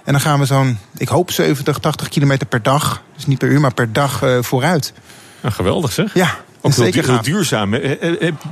En 0.04 0.12
dan 0.12 0.22
gaan 0.22 0.40
we 0.40 0.46
zo'n, 0.46 0.78
ik 0.98 1.08
hoop 1.08 1.32
70, 1.32 1.78
80 1.78 2.10
kilometer 2.10 2.48
per 2.48 2.62
dag. 2.64 3.04
Dus 3.16 3.26
niet 3.26 3.38
per 3.38 3.50
uur, 3.50 3.60
maar 3.60 3.74
per 3.74 3.94
dag 3.94 4.24
uh, 4.24 4.38
vooruit. 4.42 4.94
Nou, 5.42 5.54
geweldig 5.54 5.92
zeg. 5.92 6.14
Ja, 6.14 6.38
ook 6.62 6.74
heel, 6.74 7.22
duurzaam. 7.22 7.76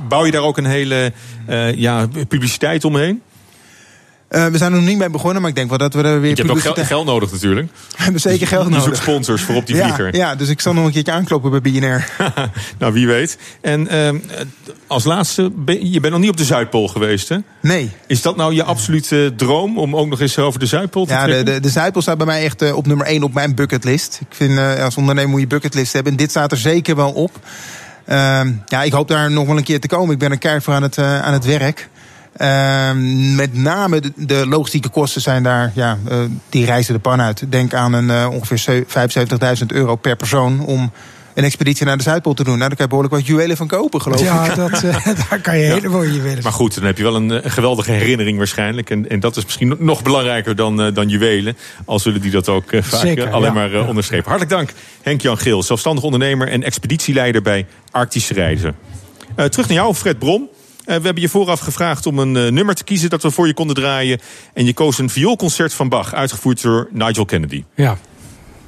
Bouw 0.08 0.24
je 0.24 0.32
daar 0.32 0.42
ook 0.42 0.56
een 0.56 0.66
hele 0.66 1.12
uh, 1.48 1.74
ja, 1.74 2.06
publiciteit 2.28 2.84
omheen? 2.84 3.22
Uh, 4.30 4.46
we 4.46 4.58
zijn 4.58 4.72
er 4.72 4.78
nog 4.78 4.88
niet 4.88 4.98
mee 4.98 5.10
begonnen, 5.10 5.40
maar 5.40 5.50
ik 5.50 5.56
denk 5.56 5.68
wel 5.68 5.78
dat 5.78 5.94
we 5.94 6.02
er 6.02 6.20
weer... 6.20 6.30
Je 6.30 6.36
hebt 6.36 6.50
ook 6.50 6.60
geld, 6.60 6.78
geld 6.78 7.06
nodig 7.06 7.32
natuurlijk. 7.32 7.68
We 7.96 8.02
hebben 8.02 8.20
zeker 8.20 8.46
geld 8.46 8.64
je 8.64 8.70
nodig. 8.70 8.84
Je 8.84 8.90
zoekt 8.90 9.02
sponsors 9.02 9.42
voor 9.42 9.54
op 9.54 9.66
die 9.66 9.76
vlieger. 9.76 10.16
Ja, 10.16 10.34
dus 10.34 10.48
ik 10.48 10.60
zal 10.60 10.74
nog 10.74 10.84
een 10.84 10.92
keertje 10.92 11.12
aankloppen 11.12 11.50
bij 11.50 11.60
BNR. 11.60 12.08
nou, 12.78 12.92
wie 12.92 13.06
weet. 13.06 13.38
En 13.60 13.88
uh, 13.94 14.08
als 14.86 15.04
laatste, 15.04 15.50
ben, 15.54 15.90
je 15.90 16.00
bent 16.00 16.12
nog 16.12 16.22
niet 16.22 16.30
op 16.30 16.36
de 16.36 16.44
Zuidpool 16.44 16.88
geweest, 16.88 17.28
hè? 17.28 17.36
Nee. 17.60 17.90
Is 18.06 18.22
dat 18.22 18.36
nou 18.36 18.54
je 18.54 18.62
absolute 18.62 19.32
droom 19.36 19.78
om 19.78 19.96
ook 19.96 20.08
nog 20.08 20.20
eens 20.20 20.38
over 20.38 20.60
de 20.60 20.66
Zuidpool 20.66 21.06
te 21.06 21.12
ja, 21.12 21.22
trekken? 21.22 21.38
Ja, 21.38 21.44
de, 21.44 21.52
de, 21.52 21.60
de, 21.60 21.68
Zuidpool 21.68 22.02
staat 22.02 22.16
bij 22.16 22.26
mij 22.26 22.44
echt 22.44 22.62
uh, 22.62 22.76
op 22.76 22.86
nummer 22.86 23.06
1 23.06 23.22
op 23.22 23.34
mijn 23.34 23.54
bucketlist. 23.54 24.18
Ik 24.20 24.34
vind 24.34 24.58
als 24.58 24.96
ondernemer 24.96 25.30
moet 25.30 25.40
je 25.40 25.46
bucketlist 25.46 25.92
hebben. 25.92 26.12
En 26.12 26.18
dit 26.18 26.30
staat 26.30 26.52
er 26.52 26.58
zeker 26.58 26.96
wel 26.96 27.10
op. 27.10 27.40
ja, 28.66 28.82
ik 28.82 28.92
hoop 28.92 29.08
daar 29.08 29.30
nog 29.30 29.46
wel 29.46 29.56
een 29.56 29.64
keer 29.64 29.80
te 29.80 29.88
komen. 29.88 30.12
Ik 30.12 30.18
ben 30.18 30.30
er 30.30 30.38
keihard 30.38 30.64
voor 30.64 30.74
aan 30.74 30.82
het, 30.82 30.98
aan 30.98 31.32
het 31.32 31.44
werk. 31.44 31.88
Uh, 32.42 32.90
met 33.36 33.54
name 33.54 34.00
de, 34.00 34.12
de, 34.16 34.46
logistieke 34.46 34.88
kosten 34.88 35.20
zijn 35.20 35.42
daar, 35.42 35.72
ja, 35.74 35.98
uh, 36.10 36.18
die 36.48 36.64
reizen 36.64 36.94
de 36.94 37.00
pan 37.00 37.20
uit. 37.20 37.42
Denk 37.48 37.74
aan 37.74 37.92
een 37.92 38.08
uh, 38.08 38.28
ongeveer 38.30 38.84
75.000 39.60 39.66
euro 39.66 39.96
per 39.96 40.16
persoon 40.16 40.60
om 40.60 40.92
een 41.34 41.44
expeditie 41.44 41.86
naar 41.86 41.96
de 41.96 42.02
Zuidpool 42.02 42.34
te 42.34 42.44
doen. 42.44 42.58
Nou, 42.58 42.68
daar 42.68 42.76
kan 42.76 42.84
je 42.84 42.90
behoorlijk 42.90 43.14
wat 43.14 43.26
juwelen 43.26 43.56
van 43.56 43.66
kopen, 43.66 44.02
geloof 44.02 44.20
ja, 44.20 44.44
ik. 44.44 44.56
Ja, 44.56 44.68
daar 45.28 45.40
kan 45.40 45.58
je 45.58 45.66
ja. 45.66 45.74
hele 45.74 45.88
mooie 45.88 46.12
juwelen 46.12 46.42
Maar 46.42 46.52
goed, 46.52 46.74
dan 46.74 46.84
heb 46.84 46.96
je 46.96 47.02
wel 47.02 47.14
een, 47.14 47.30
een 47.30 47.50
geweldige 47.50 47.90
herinnering 47.92 48.38
waarschijnlijk. 48.38 48.90
En, 48.90 49.08
en, 49.08 49.20
dat 49.20 49.36
is 49.36 49.44
misschien 49.44 49.76
nog 49.78 50.02
belangrijker 50.02 50.56
dan, 50.56 50.92
dan 50.94 51.08
juwelen. 51.08 51.56
Al 51.84 51.98
zullen 51.98 52.20
die 52.20 52.30
dat 52.30 52.48
ook 52.48 52.70
vaak 52.70 53.00
Zeker, 53.00 53.30
alleen 53.30 53.54
ja. 53.54 53.68
maar 53.68 53.86
onderstrepen. 53.88 54.30
Hartelijk 54.30 54.56
dank, 54.56 54.72
Henk-Jan 55.02 55.38
Geel, 55.38 55.62
zelfstandig 55.62 56.04
ondernemer 56.04 56.48
en 56.48 56.62
expeditieleider 56.62 57.42
bij 57.42 57.66
Arctische 57.90 58.34
Reizen. 58.34 58.76
terug 59.34 59.68
naar 59.68 59.76
jou, 59.76 59.94
Fred 59.94 60.18
Brom. 60.18 60.48
Uh, 60.88 60.96
we 60.96 61.02
hebben 61.02 61.22
je 61.22 61.28
vooraf 61.28 61.60
gevraagd 61.60 62.06
om 62.06 62.18
een 62.18 62.34
uh, 62.34 62.50
nummer 62.50 62.74
te 62.74 62.84
kiezen 62.84 63.10
dat 63.10 63.22
we 63.22 63.30
voor 63.30 63.46
je 63.46 63.54
konden 63.54 63.76
draaien. 63.76 64.20
En 64.54 64.64
je 64.64 64.74
koos 64.74 64.98
een 64.98 65.10
vioolconcert 65.10 65.74
van 65.74 65.88
Bach, 65.88 66.14
uitgevoerd 66.14 66.62
door 66.62 66.88
Nigel 66.90 67.24
Kennedy. 67.24 67.64
Ja, 67.74 67.98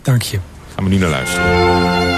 dank 0.03 0.23
je. 0.23 0.39
Gaan 0.75 0.85
we 0.85 0.91
nu 0.91 0.99
naar 0.99 1.11
luisteren. 1.11 2.10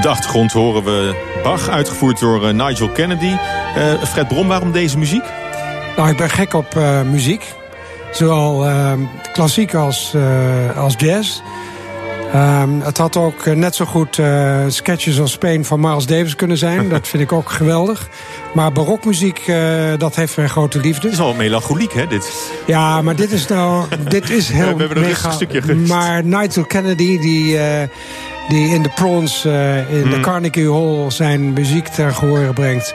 Op 0.00 0.06
de 0.06 0.12
achtergrond 0.12 0.52
horen 0.52 0.84
we 0.84 1.14
Bach, 1.42 1.68
uitgevoerd 1.68 2.20
door 2.20 2.46
eh, 2.46 2.54
Nigel 2.54 2.88
Kennedy. 2.88 3.36
Uh, 3.76 4.02
Fred 4.02 4.28
Brom, 4.28 4.48
waarom 4.48 4.72
deze 4.72 4.98
muziek? 4.98 5.22
Nou, 5.96 6.10
ik 6.10 6.16
ben 6.16 6.30
gek 6.30 6.54
op 6.54 6.74
uh, 6.76 7.02
muziek. 7.02 7.54
Zowel 8.12 8.66
uh, 8.66 8.92
klassiek 9.32 9.74
als, 9.74 10.14
als 10.76 10.94
jazz. 10.96 11.40
Um, 12.34 12.80
het 12.80 12.98
had 12.98 13.16
ook 13.16 13.46
net 13.46 13.74
zo 13.74 13.84
goed 13.84 14.18
uh, 14.18 14.64
Sketches 14.68 15.18
of 15.18 15.28
Spain 15.28 15.64
van 15.64 15.80
Miles 15.80 16.06
Davis 16.06 16.36
kunnen 16.36 16.58
zijn. 16.58 16.88
Dat 16.88 17.08
vind 17.08 17.22
ik 17.22 17.32
ook 17.32 17.50
geweldig. 17.50 18.08
Maar 18.54 18.72
barokmuziek, 18.72 19.46
uh, 19.46 19.56
dat 19.98 20.16
heeft 20.16 20.36
mijn 20.36 20.48
grote 20.48 20.80
liefde. 20.80 21.02
Het 21.02 21.12
is 21.12 21.20
al 21.22 21.34
melancholiek, 21.34 21.92
hè, 21.92 22.06
dit? 22.06 22.52
Ja, 22.66 23.02
maar 23.02 23.16
dit 23.16 23.32
is 23.32 23.46
nou... 23.46 23.84
dit 24.08 24.30
is 24.30 24.48
heel 24.48 24.76
We 24.76 24.84
hebben 24.84 25.00
mega, 25.00 25.28
een 25.28 25.34
stukje 25.34 25.62
gerust. 25.62 25.88
Maar 25.88 26.24
Nigel 26.24 26.64
Kennedy, 26.64 27.18
die... 27.18 27.54
Uh, 27.54 27.62
die 28.50 28.74
in 28.74 28.82
de 28.82 28.88
Prawns 28.88 29.44
uh, 29.44 29.92
in 30.02 30.10
de 30.10 30.20
Carnegie 30.20 30.72
Hall 30.72 31.10
zijn 31.10 31.52
muziek 31.52 31.88
ter 31.88 32.14
gehoor 32.14 32.52
brengt. 32.54 32.94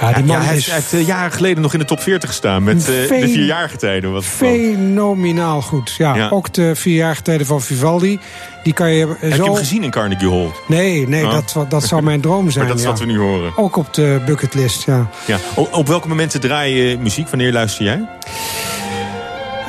Ja, 0.00 0.12
die 0.12 0.24
man 0.24 0.36
ja, 0.40 0.44
hij 0.44 0.56
is 0.56 0.70
heeft 0.70 0.92
uh, 0.92 1.06
jaren 1.06 1.32
geleden 1.32 1.62
nog 1.62 1.72
in 1.72 1.78
de 1.78 1.84
top 1.84 2.00
40 2.00 2.28
gestaan 2.28 2.62
met 2.62 2.76
uh, 2.76 2.86
de 2.86 3.06
vierjarige 3.08 3.76
tijden. 3.76 4.12
Wat 4.12 4.24
fenomenaal 4.24 5.62
goed. 5.62 5.94
Ja, 5.98 6.14
ja, 6.14 6.28
Ook 6.28 6.52
de 6.52 6.74
vierjarige 6.74 7.22
tijden 7.22 7.46
van 7.46 7.62
Vivaldi. 7.62 8.20
Die 8.62 8.72
kan 8.72 8.92
je, 8.92 9.06
Heb 9.18 9.34
zo... 9.34 9.36
je 9.36 9.50
hem 9.50 9.54
gezien 9.54 9.82
in 9.82 9.90
Carnegie 9.90 10.30
Hall? 10.30 10.50
Nee, 10.66 11.08
nee 11.08 11.24
oh. 11.24 11.32
dat, 11.32 11.66
dat 11.68 11.84
zou 11.84 12.02
mijn 12.02 12.20
droom 12.20 12.50
zijn. 12.50 12.64
maar 12.64 12.74
dat 12.74 12.76
is 12.76 12.82
ja. 12.82 12.90
wat 12.90 13.00
we 13.00 13.06
nu 13.06 13.18
horen. 13.18 13.52
Ook 13.56 13.76
op 13.76 13.94
de 13.94 14.22
bucketlist, 14.26 14.84
ja. 14.84 15.10
ja. 15.26 15.38
Op, 15.54 15.72
op 15.72 15.86
welke 15.86 16.08
momenten 16.08 16.40
draai 16.40 16.74
je 16.74 16.98
muziek? 16.98 17.28
Wanneer 17.28 17.52
luister 17.52 17.84
jij? 17.84 18.08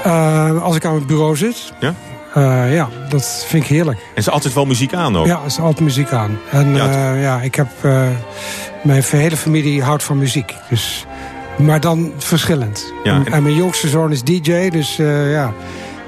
Uh, 0.05 0.63
als 0.63 0.75
ik 0.75 0.86
aan 0.86 0.95
het 0.95 1.07
bureau 1.07 1.38
zit. 1.38 1.73
Ja? 1.79 1.93
Uh, 2.38 2.73
ja, 2.73 2.89
dat 3.09 3.45
vind 3.47 3.63
ik 3.63 3.69
heerlijk. 3.69 3.99
En 3.99 4.15
is 4.15 4.29
altijd 4.29 4.53
wel 4.53 4.65
muziek 4.65 4.93
aan 4.93 5.17
ook? 5.17 5.25
Ja, 5.25 5.41
is 5.45 5.59
altijd 5.59 5.79
muziek 5.79 6.11
aan. 6.11 6.39
En 6.51 6.75
ja, 6.75 7.13
uh, 7.13 7.21
ja 7.21 7.41
ik 7.41 7.55
heb... 7.55 7.67
Uh, 7.86 8.07
mijn 8.84 9.03
hele 9.09 9.38
familie 9.38 9.84
houdt 9.84 10.03
van 10.03 10.17
muziek. 10.17 10.53
Dus, 10.69 11.05
maar 11.57 11.79
dan 11.79 12.11
verschillend. 12.17 12.93
Ja, 13.03 13.13
en, 13.13 13.25
en, 13.25 13.43
mijn 13.43 13.55
jongste 13.55 13.88
zoon 13.88 14.11
is 14.11 14.23
DJ, 14.23 14.69
dus 14.69 14.95
ja... 14.95 15.53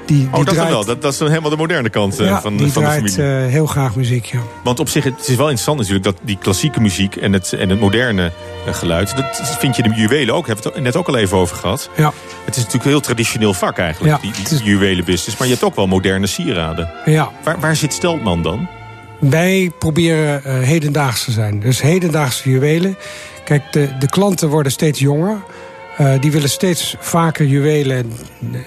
Die, 0.06 0.16
die 0.16 0.28
oh, 0.32 0.44
dat 0.44 0.54
draait, 0.54 0.70
wel. 0.70 0.84
Dat, 0.84 1.02
dat 1.02 1.12
is 1.12 1.18
dan 1.18 1.28
helemaal 1.28 1.50
de 1.50 1.56
moderne 1.56 1.90
kant 1.90 2.16
ja, 2.16 2.40
van, 2.40 2.56
die 2.56 2.72
van 2.72 2.82
de 2.82 2.88
draait, 2.88 3.12
familie. 3.12 3.44
Uh, 3.44 3.50
heel 3.50 3.66
graag 3.66 3.94
muziek, 3.94 4.24
ja. 4.24 4.38
Want 4.64 4.80
op 4.80 4.88
zich, 4.88 5.04
het 5.04 5.28
is 5.28 5.36
wel 5.36 5.48
interessant 5.48 5.78
natuurlijk... 5.78 6.04
dat 6.04 6.16
die 6.22 6.38
klassieke 6.38 6.80
muziek 6.80 7.16
en 7.16 7.32
het, 7.32 7.52
en 7.52 7.68
het 7.68 7.80
moderne 7.80 8.32
geluid... 8.74 9.16
dat 9.16 9.56
vind 9.58 9.76
je 9.76 9.82
de 9.82 9.94
juwelen 9.94 10.34
ook. 10.34 10.46
Hebben 10.46 10.64
we 10.64 10.70
het 10.74 10.82
net 10.82 10.96
ook 10.96 11.08
al 11.08 11.16
even 11.16 11.36
over 11.36 11.56
gehad. 11.56 11.90
Ja. 11.96 12.12
Het 12.44 12.56
is 12.56 12.62
natuurlijk 12.62 12.84
een 12.84 12.90
heel 12.90 13.00
traditioneel 13.00 13.54
vak 13.54 13.78
eigenlijk, 13.78 14.14
ja, 14.14 14.20
die, 14.22 14.44
die 14.44 14.58
is... 14.58 14.64
juwelenbusiness. 14.64 15.38
Maar 15.38 15.46
je 15.46 15.52
hebt 15.52 15.64
ook 15.64 15.74
wel 15.74 15.86
moderne 15.86 16.26
sieraden. 16.26 16.90
Ja. 17.04 17.30
Waar, 17.42 17.60
waar 17.60 17.76
zit 17.76 17.92
Steltman 17.92 18.42
dan? 18.42 18.68
Wij 19.18 19.70
proberen 19.78 20.42
uh, 20.46 20.58
hedendaags 20.58 21.24
te 21.24 21.30
zijn. 21.30 21.60
Dus 21.60 21.82
hedendaagse 21.82 22.50
juwelen. 22.50 22.96
Kijk, 23.44 23.72
de, 23.72 23.88
de 23.98 24.08
klanten 24.08 24.48
worden 24.48 24.72
steeds 24.72 24.98
jonger. 24.98 25.36
Uh, 26.00 26.20
die 26.20 26.32
willen 26.32 26.50
steeds 26.50 26.96
vaker 26.98 27.46
juwelen 27.46 28.12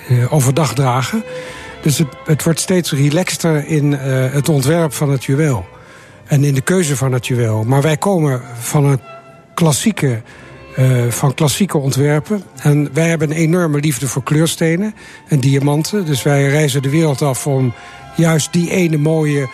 uh, 0.10 0.34
overdag 0.34 0.74
dragen. 0.74 1.24
Dus 1.82 1.98
het, 1.98 2.08
het, 2.26 2.44
wordt 2.44 2.60
steeds 2.60 2.92
relaxter 2.92 3.68
in 3.68 3.92
het 3.94 4.50
ontwerp 4.50 4.94
van 4.94 5.10
het 5.10 5.24
juweel. 5.26 5.66
En 6.26 6.44
in 6.44 6.54
de 6.54 6.62
keuze 6.62 6.96
van 6.96 7.12
het 7.12 7.28
juweel. 7.28 7.64
Maar 7.64 7.82
wij 7.82 7.98
komen 7.98 8.42
van 8.60 8.86
een 8.86 9.00
klassieke, 9.60 10.22
uh, 10.78 11.06
van 11.10 11.34
klassieke 11.34 11.78
ontwerpen. 11.78 12.44
En 12.62 12.90
wij 12.94 13.08
hebben 13.08 13.30
een 13.30 13.38
enorme 13.38 13.80
liefde 13.80 14.08
voor 14.08 14.24
kleurstenen 14.24 14.96
en 15.28 15.40
diamanten. 15.40 16.06
Dus 16.06 16.24
wij 16.24 16.48
reizen 16.48 16.82
de 16.82 16.90
wereld 16.90 17.22
af 17.22 17.48
om 17.48 17.74
juist 18.16 18.54
die 18.54 18.72
ene 18.72 18.98
mooie 18.98 19.50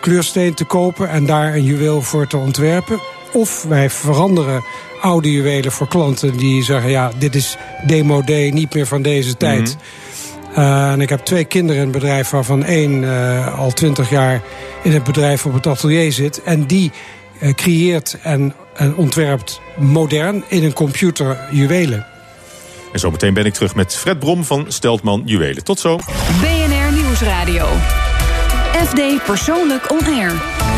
kleursteen 0.00 0.54
te 0.54 0.64
kopen... 0.64 1.08
en 1.08 1.26
daar 1.26 1.54
een 1.54 1.64
juweel 1.64 2.02
voor 2.02 2.26
te 2.26 2.36
ontwerpen. 2.36 3.00
Of 3.32 3.62
wij 3.62 3.90
veranderen 3.90 4.64
oude 5.00 5.32
juwelen 5.32 5.72
voor 5.72 5.88
klanten 5.88 6.36
die 6.36 6.62
zeggen... 6.62 6.90
ja, 6.90 7.10
dit 7.18 7.34
is 7.34 7.56
demodé, 7.86 8.50
niet 8.52 8.74
meer 8.74 8.86
van 8.86 9.02
deze 9.02 9.36
tijd... 9.36 9.60
Mm 9.60 9.66
-hmm. 9.66 10.62
Uh, 10.64 10.92
en 10.92 11.00
ik 11.00 11.08
heb 11.08 11.20
twee 11.20 11.44
kinderen 11.44 11.82
in 11.82 11.88
het 11.88 11.98
bedrijf, 11.98 12.30
waarvan 12.30 12.64
één 12.64 13.02
uh, 13.02 13.58
al 13.58 13.72
twintig 13.72 14.10
jaar 14.10 14.42
in 14.82 14.92
het 14.92 15.04
bedrijf 15.04 15.46
op 15.46 15.52
het 15.52 15.66
atelier 15.66 16.12
zit. 16.12 16.42
En 16.42 16.66
die 16.66 16.92
creëert 17.54 18.18
en, 18.22 18.54
en, 18.74 18.96
ontwerpt 18.96 19.60
modern 19.76 20.44
in 20.48 20.64
een 20.64 20.72
computer 20.72 21.38
juwelen. 21.50 22.06
En 22.92 23.00
zometeen 23.00 23.34
ben 23.34 23.44
ik 23.44 23.54
terug 23.54 23.74
met 23.74 23.96
Fred 23.96 24.18
Brom 24.18 24.44
van 24.44 24.64
Steltman 24.68 25.22
Juwelen. 25.24 25.64
Tot 25.64 25.80
zo. 25.80 25.96
BNR 26.40 26.92
Nieuwsradio. 26.92 27.66
FD 28.86 29.24
Persoonlijk 29.24 29.90
On 29.90 30.06
Air. 30.06 30.73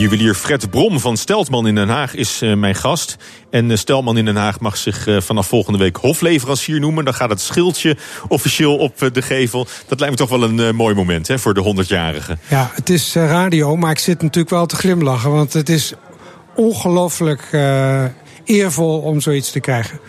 Juwelier 0.00 0.34
Fred 0.34 0.70
Brom 0.70 1.00
van 1.00 1.16
Steltman 1.16 1.66
in 1.66 1.74
Den 1.74 1.88
Haag 1.88 2.14
is 2.14 2.42
uh, 2.42 2.54
mijn 2.54 2.74
gast. 2.74 3.16
En 3.50 3.70
uh, 3.70 3.76
Steltman 3.76 4.16
in 4.16 4.24
Den 4.24 4.36
Haag 4.36 4.60
mag 4.60 4.76
zich 4.76 5.06
uh, 5.06 5.20
vanaf 5.20 5.46
volgende 5.46 5.78
week 5.78 5.96
hofleverancier 5.96 6.80
noemen. 6.80 7.04
Dan 7.04 7.14
gaat 7.14 7.30
het 7.30 7.40
schildje 7.40 7.96
officieel 8.28 8.76
op 8.76 9.10
de 9.12 9.22
gevel. 9.22 9.66
Dat 9.86 10.00
lijkt 10.00 10.18
me 10.18 10.26
toch 10.26 10.38
wel 10.38 10.48
een 10.48 10.76
mooi 10.76 10.94
moment 10.94 11.28
hè, 11.28 11.38
voor 11.38 11.54
de 11.54 11.84
100-jarige. 11.84 12.38
Ja, 12.48 12.70
het 12.74 12.90
is 12.90 13.14
radio, 13.14 13.76
maar 13.76 13.90
ik 13.90 13.98
zit 13.98 14.22
natuurlijk 14.22 14.50
wel 14.50 14.66
te 14.66 14.76
glimlachen. 14.76 15.30
Want 15.30 15.52
het 15.52 15.68
is 15.68 15.92
ongelooflijk 16.54 17.48
eervol 18.44 18.98
om 18.98 19.20
zoiets 19.20 19.50
te 19.50 19.60
krijgen. 19.60 20.00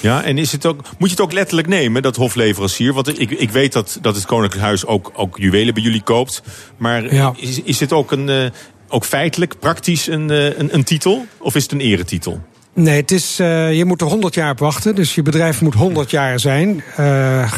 Ja, 0.00 0.22
en 0.22 0.38
is 0.38 0.52
het 0.52 0.66
ook, 0.66 0.82
moet 0.98 1.08
je 1.08 1.14
het 1.14 1.24
ook 1.24 1.32
letterlijk 1.32 1.68
nemen, 1.68 2.02
dat 2.02 2.16
hofleverancier? 2.16 2.92
Want 2.92 3.20
ik, 3.20 3.30
ik 3.30 3.50
weet 3.50 3.72
dat, 3.72 3.98
dat 4.00 4.14
het 4.14 4.26
Koninklijk 4.26 4.64
Huis 4.64 4.86
ook, 4.86 5.10
ook 5.14 5.36
juwelen 5.38 5.74
bij 5.74 5.82
jullie 5.82 6.02
koopt. 6.02 6.42
Maar 6.76 7.14
ja. 7.14 7.32
is, 7.36 7.62
is 7.62 7.78
dit 7.78 7.92
ook 7.92 8.12
een 8.12 8.52
ook 8.90 9.04
feitelijk, 9.04 9.58
praktisch 9.58 10.06
een, 10.06 10.28
een, 10.60 10.74
een 10.74 10.84
titel? 10.84 11.26
Of 11.38 11.54
is 11.54 11.62
het 11.62 11.72
een 11.72 11.80
eretitel? 11.80 12.40
Nee, 12.74 13.00
het 13.00 13.10
is, 13.10 13.40
uh, 13.40 13.72
je 13.72 13.84
moet 13.84 14.00
er 14.00 14.06
100 14.06 14.34
jaar 14.34 14.50
op 14.50 14.58
wachten. 14.58 14.94
Dus 14.94 15.14
je 15.14 15.22
bedrijf 15.22 15.60
moet 15.60 15.74
100 15.74 16.10
jaar 16.10 16.40
zijn. 16.40 16.82
Uh, 17.00 17.52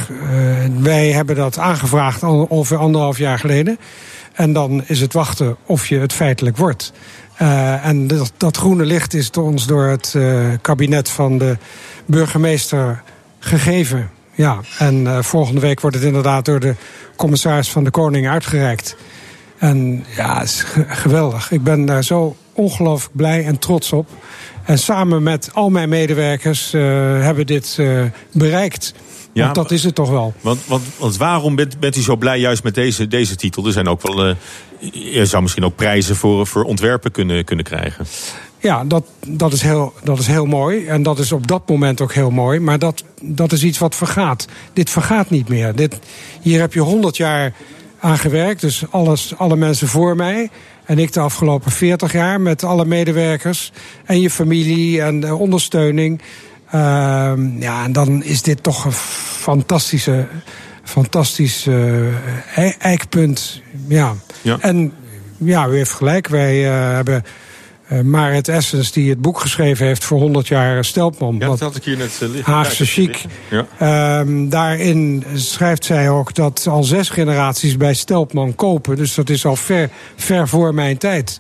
wij 0.78 1.12
hebben 1.12 1.36
dat 1.36 1.58
aangevraagd 1.58 2.22
ongeveer 2.22 2.76
anderhalf 2.76 3.18
jaar 3.18 3.38
geleden. 3.38 3.78
En 4.32 4.52
dan 4.52 4.82
is 4.86 5.00
het 5.00 5.12
wachten 5.12 5.56
of 5.66 5.86
je 5.86 5.98
het 5.98 6.12
feitelijk 6.12 6.56
wordt. 6.56 6.92
en 7.82 8.06
dat, 8.06 8.32
dat, 8.36 8.56
groene 8.56 8.84
licht 8.84 9.14
is 9.14 9.30
ons 9.30 9.66
door 9.66 9.84
het 9.84 10.16
kabinet 10.60 11.08
van 11.08 11.38
de 11.38 11.56
burgemeester 12.06 13.02
gegeven. 13.38 14.10
Ja, 14.34 14.60
en 14.78 15.24
volgende 15.24 15.60
week 15.60 15.80
wordt 15.80 15.96
het 15.96 16.04
inderdaad 16.04 16.44
door 16.44 16.60
de 16.60 16.74
commissaris 17.16 17.70
van 17.70 17.84
de 17.84 17.90
Koning 17.90 18.28
uitgereikt. 18.28 18.96
En 19.62 20.04
ja, 20.16 20.38
het 20.38 20.48
is 20.48 20.64
geweldig. 20.88 21.50
Ik 21.50 21.62
ben 21.62 21.84
daar 21.84 22.04
zo 22.04 22.36
ongelooflijk 22.52 23.16
blij 23.16 23.44
en 23.44 23.58
trots 23.58 23.92
op. 23.92 24.08
En 24.64 24.78
samen 24.78 25.22
met 25.22 25.50
al 25.52 25.70
mijn 25.70 25.88
medewerkers 25.88 26.74
uh, 26.74 26.82
hebben 26.82 27.36
we 27.36 27.44
dit 27.44 27.76
uh, 27.80 28.04
bereikt. 28.32 28.94
Ja, 29.32 29.42
want 29.42 29.54
dat 29.54 29.70
is 29.70 29.84
het 29.84 29.94
toch 29.94 30.10
wel. 30.10 30.34
Want, 30.40 30.66
want, 30.66 30.82
want 30.98 31.16
waarom 31.16 31.54
bent, 31.54 31.80
bent 31.80 31.96
u 31.96 32.00
zo 32.00 32.16
blij 32.16 32.38
juist 32.38 32.62
met 32.62 32.74
deze, 32.74 33.08
deze 33.08 33.36
titel? 33.36 33.66
Er 33.66 33.72
zijn 33.72 33.88
ook 33.88 34.02
wel. 34.02 34.28
Uh, 34.28 34.34
je 35.12 35.26
zou 35.26 35.42
misschien 35.42 35.64
ook 35.64 35.76
prijzen 35.76 36.16
voor, 36.16 36.46
voor 36.46 36.64
ontwerpen 36.64 37.10
kunnen, 37.10 37.44
kunnen 37.44 37.64
krijgen. 37.64 38.06
Ja, 38.58 38.84
dat, 38.84 39.04
dat, 39.26 39.52
is 39.52 39.62
heel, 39.62 39.92
dat 40.04 40.18
is 40.18 40.26
heel 40.26 40.46
mooi. 40.46 40.86
En 40.86 41.02
dat 41.02 41.18
is 41.18 41.32
op 41.32 41.46
dat 41.46 41.68
moment 41.68 42.00
ook 42.00 42.12
heel 42.12 42.30
mooi. 42.30 42.60
Maar 42.60 42.78
dat, 42.78 43.04
dat 43.22 43.52
is 43.52 43.64
iets 43.64 43.78
wat 43.78 43.94
vergaat. 43.94 44.46
Dit 44.72 44.90
vergaat 44.90 45.30
niet 45.30 45.48
meer. 45.48 45.74
Dit, 45.74 45.98
hier 46.40 46.60
heb 46.60 46.72
je 46.74 46.80
100 46.80 47.16
jaar 47.16 47.52
aan 48.03 48.18
gewerkt. 48.18 48.61
Dus 48.61 48.84
alles, 48.90 49.34
alle 49.36 49.57
mensen 49.57 49.88
voor 49.88 50.16
mij. 50.16 50.50
En 50.84 50.98
ik 50.98 51.12
de 51.12 51.20
afgelopen 51.20 51.70
40 51.70 52.12
jaar 52.12 52.40
met 52.40 52.64
alle 52.64 52.84
medewerkers. 52.84 53.72
En 54.05 54.20
je 54.20 54.30
familie 54.30 55.03
en 55.03 55.20
de 55.20 55.34
ondersteuning. 55.34 56.20
Uh, 56.66 57.32
ja, 57.59 57.84
en 57.84 57.92
dan 57.92 58.22
is 58.22 58.42
dit 58.42 58.62
toch 58.62 58.84
een 58.84 58.92
fantastische, 58.92 60.26
fantastisch 60.84 61.66
uh, 61.66 62.84
eikpunt. 62.84 63.62
Ja. 63.88 64.14
ja. 64.42 64.59
En 64.61 64.92
ja, 65.36 65.68
u 65.68 65.76
heeft 65.76 65.92
gelijk. 65.92 66.28
Wij 66.28 66.64
uh, 66.64 66.94
hebben 66.94 67.24
uh, 67.93 68.01
Marit 68.01 68.49
Essens, 68.49 68.93
die 68.93 69.11
het 69.11 69.20
boek 69.20 69.40
geschreven 69.40 69.86
heeft 69.86 70.05
voor 70.05 70.18
100 70.18 70.49
jaar 70.49 70.84
Stelpman. 70.84 71.36
Ja, 71.38 71.47
dat 71.47 71.61
had 71.61 71.76
ik 71.76 71.84
hier 71.84 71.97
net 71.97 72.20
uh, 72.22 72.28
liggen. 72.28 72.53
Haagse 72.53 72.86
chic. 72.86 73.24
Ja. 73.51 74.20
Um, 74.20 74.49
daarin 74.49 75.24
schrijft 75.34 75.84
zij 75.84 76.11
ook 76.11 76.34
dat 76.34 76.66
al 76.66 76.84
zes 76.84 77.09
generaties 77.09 77.76
bij 77.76 77.95
Stelpman 77.95 78.55
kopen. 78.55 78.97
Dus 78.97 79.14
dat 79.14 79.30
is 79.30 79.45
al 79.45 79.57
ver, 79.57 79.90
ver 80.16 80.49
voor 80.49 80.74
mijn 80.74 80.99
tijd. 80.99 81.38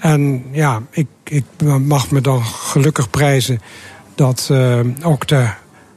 En 0.00 0.44
ja, 0.52 0.82
ik, 0.90 1.06
ik 1.24 1.44
mag 1.80 2.10
me 2.10 2.20
dan 2.20 2.44
gelukkig 2.44 3.10
prijzen 3.10 3.60
dat 4.14 4.48
uh, 4.52 4.80
ook 5.02 5.26
de 5.26 5.48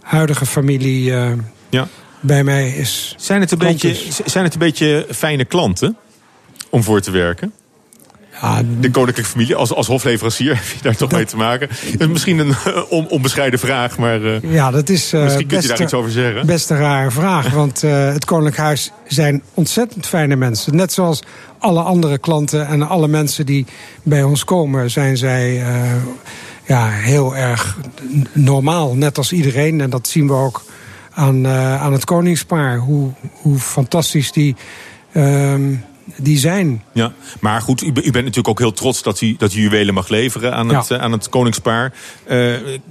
huidige 0.02 0.46
familie 0.46 1.14
ja. 1.70 1.88
bij 2.20 2.44
mij 2.44 2.70
is. 2.70 3.16
Zijn 3.18 3.42
het, 3.42 3.52
een 3.52 3.58
beetje, 3.58 3.96
zijn 4.26 4.44
het 4.44 4.54
een 4.54 4.60
beetje 4.60 5.06
fijne 5.10 5.46
klanten 5.46 5.98
om 6.70 6.84
voor 6.84 7.02
te 7.02 7.12
werken? 7.12 7.54
Ja, 8.42 8.62
de 8.80 8.92
koninklijke 8.92 9.32
familie 9.32 9.56
als, 9.56 9.74
als 9.74 9.88
hofleverancier 9.88 10.56
heb 10.56 10.66
je 10.66 10.82
daar 10.82 10.96
toch 10.96 11.12
mee 11.12 11.26
te 11.26 11.38
maken? 11.38 11.70
Dat 11.92 12.02
is 12.02 12.08
misschien 12.08 12.40
een 12.40 12.56
on, 12.90 13.08
onbescheiden 13.08 13.60
vraag, 13.60 13.98
maar 13.98 14.22
uh, 14.22 14.42
ja, 14.42 14.72
dat 14.72 14.90
is, 14.90 15.14
uh, 15.14 15.24
misschien 15.24 15.48
kunt 15.48 15.62
je 15.62 15.68
daar 15.68 15.82
iets 15.82 15.94
over 15.94 16.12
zeggen. 16.12 16.46
Best 16.46 16.70
een 16.70 16.78
rare 16.78 17.12
vraag, 17.12 17.50
want 17.62 17.84
uh, 17.84 18.14
het 18.14 18.26
Koninklijk 18.26 18.58
Huis 18.58 18.92
zijn 19.08 19.44
ontzettend 19.54 20.08
fijne 20.08 20.36
mensen. 20.36 20.76
Net 20.76 20.94
zoals 20.94 21.24
alle 21.60 21.82
andere 21.82 22.18
klanten 22.18 22.68
en 22.68 22.88
alle 22.88 23.08
mensen 23.08 23.46
die 23.46 23.66
bij 24.04 24.24
ons 24.24 24.44
komen, 24.44 24.92
zijn 24.92 25.18
zij 25.18 25.64
ja, 26.66 26.90
heel 26.90 27.36
erg 27.36 27.78
normaal, 28.34 28.96
net 28.96 29.18
als 29.18 29.32
iedereen. 29.32 29.82
En 29.82 29.90
dat 29.90 30.08
zien 30.08 30.28
we 30.28 30.34
ook 30.34 30.64
aan, 31.12 31.48
aan 31.48 31.94
het 31.94 32.06
koningspaar, 32.06 32.78
hoe, 32.78 33.12
hoe 33.32 33.58
fantastisch 33.58 34.32
die. 34.32 34.56
Ehm, 35.12 35.74
die 36.18 36.38
zijn. 36.38 36.84
Ja, 36.92 37.12
maar 37.40 37.62
goed, 37.62 37.82
u, 37.82 37.86
u, 37.86 37.92
bent 37.92 38.14
natuurlijk 38.14 38.48
ook 38.48 38.60
heel 38.60 38.72
trots 38.72 39.04
dat 39.04 39.22
u, 39.22 39.36
dat 39.38 39.54
u 39.54 39.62
juwelen 39.62 39.94
mag 39.94 40.08
leveren 40.08 40.56
aan 40.56 40.76
het, 40.76 40.88
ja. 40.88 40.98
aan 40.98 41.12
het 41.12 41.30
koningspaar. 41.30 41.94
Uh, 42.24 42.30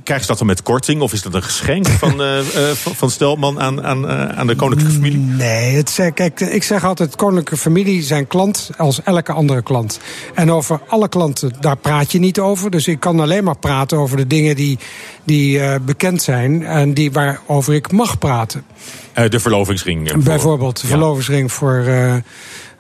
krijgen 0.03 0.21
ze 0.21 0.27
dat 0.27 0.39
dan 0.39 0.47
met 0.47 0.63
korting 0.63 1.01
of 1.01 1.13
is 1.13 1.23
dat 1.23 1.35
een 1.35 1.43
geschenk 1.43 1.89
van, 2.03 2.21
uh, 2.21 2.39
uh, 2.39 2.71
van 2.73 3.11
Stelman 3.11 3.61
aan, 3.61 3.83
aan, 3.83 4.09
aan 4.09 4.47
de 4.47 4.55
koninklijke 4.55 4.95
familie? 4.95 5.19
Nee, 5.19 5.77
het, 5.77 6.11
kijk, 6.15 6.41
ik 6.41 6.63
zeg 6.63 6.85
altijd: 6.85 7.17
koninklijke 7.17 7.57
familie 7.57 8.03
zijn 8.03 8.27
klant 8.27 8.71
als 8.77 9.03
elke 9.03 9.33
andere 9.33 9.63
klant. 9.63 10.01
En 10.35 10.53
over 10.53 10.81
alle 10.89 11.09
klanten, 11.09 11.53
daar 11.61 11.77
praat 11.77 12.13
je 12.13 12.19
niet 12.19 12.39
over. 12.39 12.71
Dus 12.71 12.89
ik 12.89 13.01
kan 13.01 13.21
alleen 13.21 13.45
maar 13.45 13.59
praten 13.59 13.99
over 13.99 14.17
de 14.17 14.27
dingen 14.27 14.57
die, 14.57 14.79
die 15.25 15.61
bekend 15.81 16.23
zijn 16.23 16.65
en 16.65 16.95
die 16.95 17.13
waarover 17.13 17.75
ik 17.75 17.93
mag 17.93 18.19
praten. 18.19 18.65
de 19.29 19.41
verlovingsring. 19.41 20.23
Bijvoorbeeld, 20.25 20.81
de 20.81 20.87
verlovingsring 20.87 21.53
voor 21.53 21.85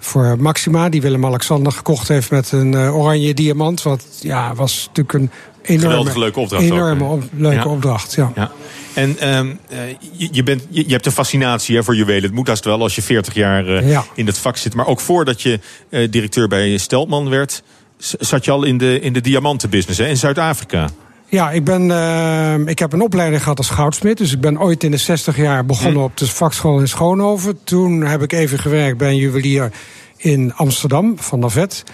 voor 0.00 0.36
Maxima, 0.38 0.88
die 0.88 1.00
Willem-Alexander 1.00 1.72
gekocht 1.72 2.08
heeft 2.08 2.30
met 2.30 2.52
een 2.52 2.72
uh, 2.72 2.96
oranje 2.96 3.34
diamant. 3.34 3.82
Wat 3.82 4.04
ja, 4.20 4.54
was 4.54 4.84
natuurlijk 4.86 5.14
een 5.14 5.30
enorme, 5.62 6.18
leuke 6.18 6.40
opdracht. 6.40 6.64
Enorme 6.64 7.04
op, 7.04 7.22
leuke 7.36 7.56
ja. 7.56 7.74
opdracht, 7.74 8.14
ja. 8.14 8.32
ja. 8.34 8.50
En 8.94 9.36
um, 9.36 9.58
je, 10.12 10.28
je, 10.32 10.42
bent, 10.42 10.66
je, 10.68 10.84
je, 10.86 10.92
hebt 10.92 11.06
een 11.06 11.12
fascinatie 11.12 11.76
hè, 11.76 11.84
voor 11.84 11.96
juwelen. 11.96 12.22
Het 12.22 12.32
moet 12.32 12.46
haast 12.46 12.64
wel 12.64 12.80
als 12.82 12.94
je 12.94 13.02
40 13.02 13.34
jaar 13.34 13.68
uh, 13.68 13.90
ja. 13.90 14.04
in 14.14 14.26
het 14.26 14.38
vak 14.38 14.56
zit. 14.56 14.74
Maar 14.74 14.86
ook 14.86 15.00
voordat 15.00 15.42
je 15.42 15.60
uh, 15.90 16.10
directeur 16.10 16.48
bij 16.48 16.78
Steltman 16.78 17.28
werd, 17.28 17.62
zat 17.98 18.44
je 18.44 18.50
al 18.50 18.64
in 18.64 18.78
de, 18.78 19.00
in 19.00 19.12
de 19.12 19.20
diamantenbusiness 19.20 19.98
hè, 19.98 20.06
in 20.06 20.16
Zuid-Afrika. 20.16 20.90
Ja, 21.30 21.50
ik, 21.50 21.64
ben, 21.64 21.88
uh, 21.88 22.66
ik 22.66 22.78
heb 22.78 22.92
een 22.92 23.00
opleiding 23.00 23.42
gehad 23.42 23.58
als 23.58 23.70
goudsmid. 23.70 24.18
Dus 24.18 24.32
ik 24.32 24.40
ben 24.40 24.60
ooit 24.60 24.84
in 24.84 24.90
de 24.90 24.96
60 24.96 25.36
jaar 25.36 25.66
begonnen 25.66 26.00
hm. 26.00 26.04
op 26.04 26.16
de 26.16 26.26
vakschool 26.26 26.78
in 26.78 26.88
Schoonhoven. 26.88 27.58
Toen 27.64 28.00
heb 28.00 28.22
ik 28.22 28.32
even 28.32 28.58
gewerkt 28.58 28.98
bij 28.98 29.08
een 29.08 29.16
juwelier 29.16 29.72
in 30.16 30.54
Amsterdam, 30.54 31.18
van 31.18 31.38
Navet, 31.38 31.84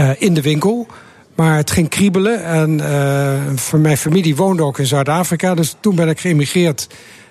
uh, 0.00 0.10
in 0.18 0.34
de 0.34 0.42
winkel. 0.42 0.86
Maar 1.34 1.56
het 1.56 1.70
ging 1.70 1.88
kriebelen 1.88 2.44
en 2.44 2.78
uh, 2.78 3.56
voor 3.56 3.78
mijn 3.78 3.96
familie 3.96 4.36
woonde 4.36 4.62
ook 4.62 4.78
in 4.78 4.86
Zuid-Afrika. 4.86 5.54
Dus 5.54 5.76
toen 5.80 5.94
ben 5.94 6.08
ik 6.08 6.20
geëmigreerd 6.20 6.88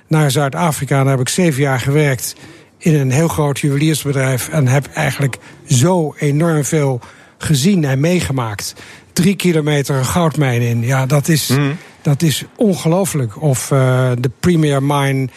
naar 0.08 0.32
Zuid-Afrika. 0.32 1.02
Daar 1.04 1.12
heb 1.12 1.20
ik 1.20 1.30
zeven 1.30 1.62
jaar 1.62 1.80
gewerkt 1.80 2.36
in 2.78 2.94
een 2.96 3.12
heel 3.12 3.28
groot 3.28 3.60
juweliersbedrijf. 3.60 4.50
En 4.50 4.68
heb 4.68 4.88
eigenlijk 4.94 5.38
zo 5.68 6.16
enorm 6.18 6.64
veel 6.64 7.00
gezien 7.38 7.86
en 7.86 8.00
meegemaakt 8.00 8.74
drie 9.14 9.36
kilometer 9.36 9.96
een 9.96 10.06
goudmijn 10.06 10.62
in. 10.62 10.82
Ja, 10.82 11.06
dat 11.06 11.28
is, 11.28 11.48
mm. 11.48 11.78
dat 12.02 12.22
is 12.22 12.44
ongelooflijk. 12.56 13.42
Of 13.42 13.72
uh, 13.72 14.12
de 14.20 14.32
Premier 14.40 14.84
Mine 14.84 15.28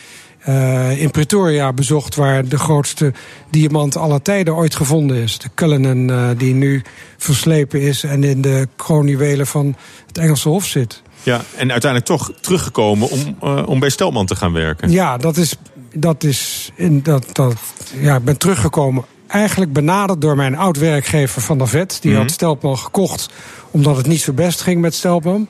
uh, 0.48 1.00
in 1.00 1.10
Pretoria 1.10 1.72
bezocht... 1.72 2.14
waar 2.14 2.48
de 2.48 2.58
grootste 2.58 3.12
diamant 3.50 3.96
aller 3.96 4.22
tijden 4.22 4.54
ooit 4.54 4.74
gevonden 4.74 5.16
is. 5.16 5.38
De 5.38 5.48
Cullinan, 5.54 6.10
uh, 6.10 6.28
die 6.36 6.54
nu 6.54 6.82
verslepen 7.16 7.80
is... 7.80 8.02
en 8.02 8.24
in 8.24 8.42
de 8.42 8.68
kroonjuwelen 8.76 9.46
van 9.46 9.76
het 10.06 10.18
Engelse 10.18 10.48
Hof 10.48 10.64
zit. 10.64 11.02
Ja, 11.22 11.40
en 11.56 11.72
uiteindelijk 11.72 12.04
toch 12.04 12.32
teruggekomen 12.40 13.08
om, 13.10 13.36
om 13.64 13.78
bij 13.78 13.90
Stelman 13.90 14.26
te 14.26 14.36
gaan 14.36 14.52
werken. 14.52 14.90
Ja, 14.90 15.16
dat 15.16 15.36
is... 15.36 15.56
Dat 15.98 16.24
is 16.24 16.70
in, 16.74 17.02
dat, 17.02 17.26
dat, 17.32 17.54
ja, 18.00 18.16
ik 18.16 18.24
ben 18.24 18.38
teruggekomen 18.38 19.04
eigenlijk 19.26 19.72
benaderd 19.72 20.20
door 20.20 20.36
mijn 20.36 20.56
oud-werkgever 20.56 21.42
van 21.42 21.58
de 21.58 21.66
vet. 21.66 21.98
Die 22.00 22.10
mm 22.10 22.16
-hmm. 22.16 22.26
had 22.26 22.34
Stelpman 22.34 22.78
gekocht 22.78 23.30
omdat 23.70 23.96
het 23.96 24.06
niet 24.06 24.20
zo 24.20 24.32
best 24.32 24.60
ging 24.60 24.80
met 24.80 24.94
Stelpman. 24.94 25.48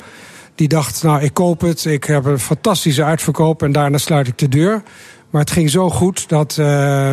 Die 0.55 0.69
dacht, 0.69 1.03
nou, 1.03 1.23
ik 1.23 1.35
koop 1.35 1.61
het. 1.61 1.85
Ik 1.85 2.05
heb 2.05 2.25
een 2.25 2.39
fantastische 2.39 3.05
uitverkoop 3.05 3.63
en 3.63 3.73
daarna 3.73 3.99
sluit 3.99 4.29
ik 4.29 4.39
de 4.39 4.49
deur. 4.49 4.83
Maar 5.31 5.41
het 5.41 5.51
ging 5.51 5.71
zo 5.71 5.91
goed 5.91 6.29
dat, 6.29 6.57
uh, 6.61 7.11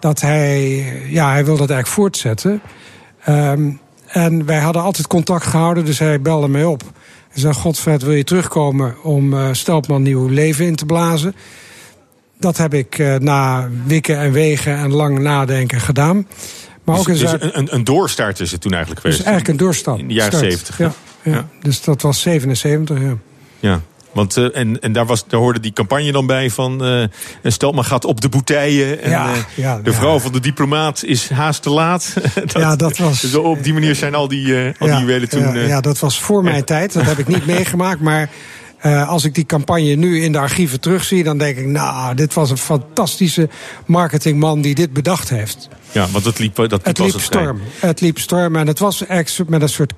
dat 0.00 0.20
hij, 0.20 0.84
ja, 1.08 1.30
hij 1.30 1.44
wilde 1.44 1.62
het 1.62 1.70
eigenlijk 1.70 2.00
voortzetten. 2.00 2.62
Um, 3.28 3.80
en 4.06 4.46
wij 4.46 4.58
hadden 4.58 4.82
altijd 4.82 5.06
contact 5.06 5.46
gehouden, 5.46 5.84
dus 5.84 5.98
hij 5.98 6.20
belde 6.20 6.48
mij 6.48 6.64
op. 6.64 6.82
Hij 7.28 7.40
zei, 7.40 7.54
Godfred, 7.54 8.02
wil 8.02 8.12
je 8.12 8.24
terugkomen 8.24 9.02
om 9.02 9.32
uh, 9.32 9.48
Stelpman 9.52 10.02
nieuw 10.02 10.26
leven 10.26 10.66
in 10.66 10.76
te 10.76 10.86
blazen? 10.86 11.34
Dat 12.42 12.56
heb 12.56 12.74
ik 12.74 12.98
uh, 12.98 13.14
na 13.14 13.68
wikken 13.84 14.18
en 14.18 14.32
wegen 14.32 14.76
en 14.76 14.92
lang 14.92 15.18
nadenken 15.18 15.80
gedaan. 15.80 16.26
Maar 16.84 16.94
dus, 16.94 17.04
ook 17.04 17.08
in 17.08 17.20
dus 17.20 17.30
Zuid... 17.30 17.54
een, 17.54 17.74
een 17.74 17.84
doorstart 17.84 18.40
is 18.40 18.52
het 18.52 18.60
toen 18.60 18.72
eigenlijk 18.72 19.00
geweest? 19.00 19.18
Dus 19.18 19.28
eigenlijk 19.28 19.58
een 19.58 19.66
doorstart. 19.66 19.98
In 19.98 20.08
de 20.08 20.14
jaren 20.14 20.38
zeventig. 20.38 20.78
Ja, 20.78 20.92
ja, 21.22 21.32
ja, 21.32 21.48
Dus 21.62 21.82
dat 21.82 22.02
was 22.02 22.20
77, 22.20 23.00
ja. 23.00 23.16
Ja, 23.60 23.80
want 24.12 24.36
uh, 24.36 24.56
en, 24.56 24.80
en 24.80 24.92
daar, 24.92 25.06
was, 25.06 25.24
daar 25.26 25.40
hoorde 25.40 25.60
die 25.60 25.72
campagne 25.72 26.12
dan 26.12 26.26
bij 26.26 26.50
van... 26.50 26.86
Uh, 26.86 27.04
Stelma 27.42 27.82
gaat 27.82 28.04
op 28.04 28.20
de 28.20 28.28
boeteien. 28.28 29.02
En 29.02 29.10
ja, 29.10 29.30
uh, 29.30 29.36
ja, 29.54 29.78
de 29.78 29.92
vrouw 29.92 30.14
ja. 30.14 30.20
van 30.20 30.32
de 30.32 30.40
diplomaat 30.40 31.04
is 31.04 31.30
haast 31.30 31.62
te 31.62 31.70
laat. 31.70 32.14
dat, 32.34 32.52
ja, 32.52 32.76
dat 32.76 32.96
was... 32.96 33.20
Dus 33.20 33.34
op 33.34 33.62
die 33.64 33.72
manier 33.72 33.94
zijn 33.94 34.14
al 34.14 34.28
die, 34.28 34.56
al 34.78 34.86
die 34.86 34.98
juwelen 34.98 35.28
toen... 35.28 35.66
ja, 35.66 35.80
dat 35.80 35.98
was 35.98 36.20
voor 36.20 36.42
mijn 36.42 36.64
tijd. 36.64 36.92
Dat 36.92 37.04
heb 37.04 37.18
ik 37.18 37.28
niet 37.28 37.46
meegemaakt. 37.56 38.00
Maar 38.00 38.30
uh, 38.82 39.08
als 39.08 39.24
ik 39.24 39.34
die 39.34 39.46
campagne 39.46 39.94
nu 39.94 40.22
in 40.22 40.32
de 40.32 40.38
archieven 40.38 40.80
terugzie, 40.80 41.24
dan 41.24 41.38
denk 41.38 41.56
ik, 41.56 41.66
nou, 41.66 42.14
dit 42.14 42.34
was 42.34 42.50
een 42.50 42.58
fantastische 42.58 43.48
marketingman 43.86 44.60
die 44.60 44.74
dit 44.74 44.92
bedacht 44.92 45.28
heeft. 45.28 45.68
Ja, 45.92 46.08
want 46.10 46.24
het 46.24 46.38
liep, 46.38 46.56
dat 46.56 46.70
liep 46.70 46.84
het 46.84 46.98
liep 46.98 47.20
storm. 47.20 47.60
Het 47.78 48.00
liep 48.00 48.18
storm 48.18 48.56
en 48.56 48.66
het 48.66 48.78
was 48.78 49.06
echt 49.06 49.48
met 49.48 49.62
een 49.62 49.68
soort 49.68 49.92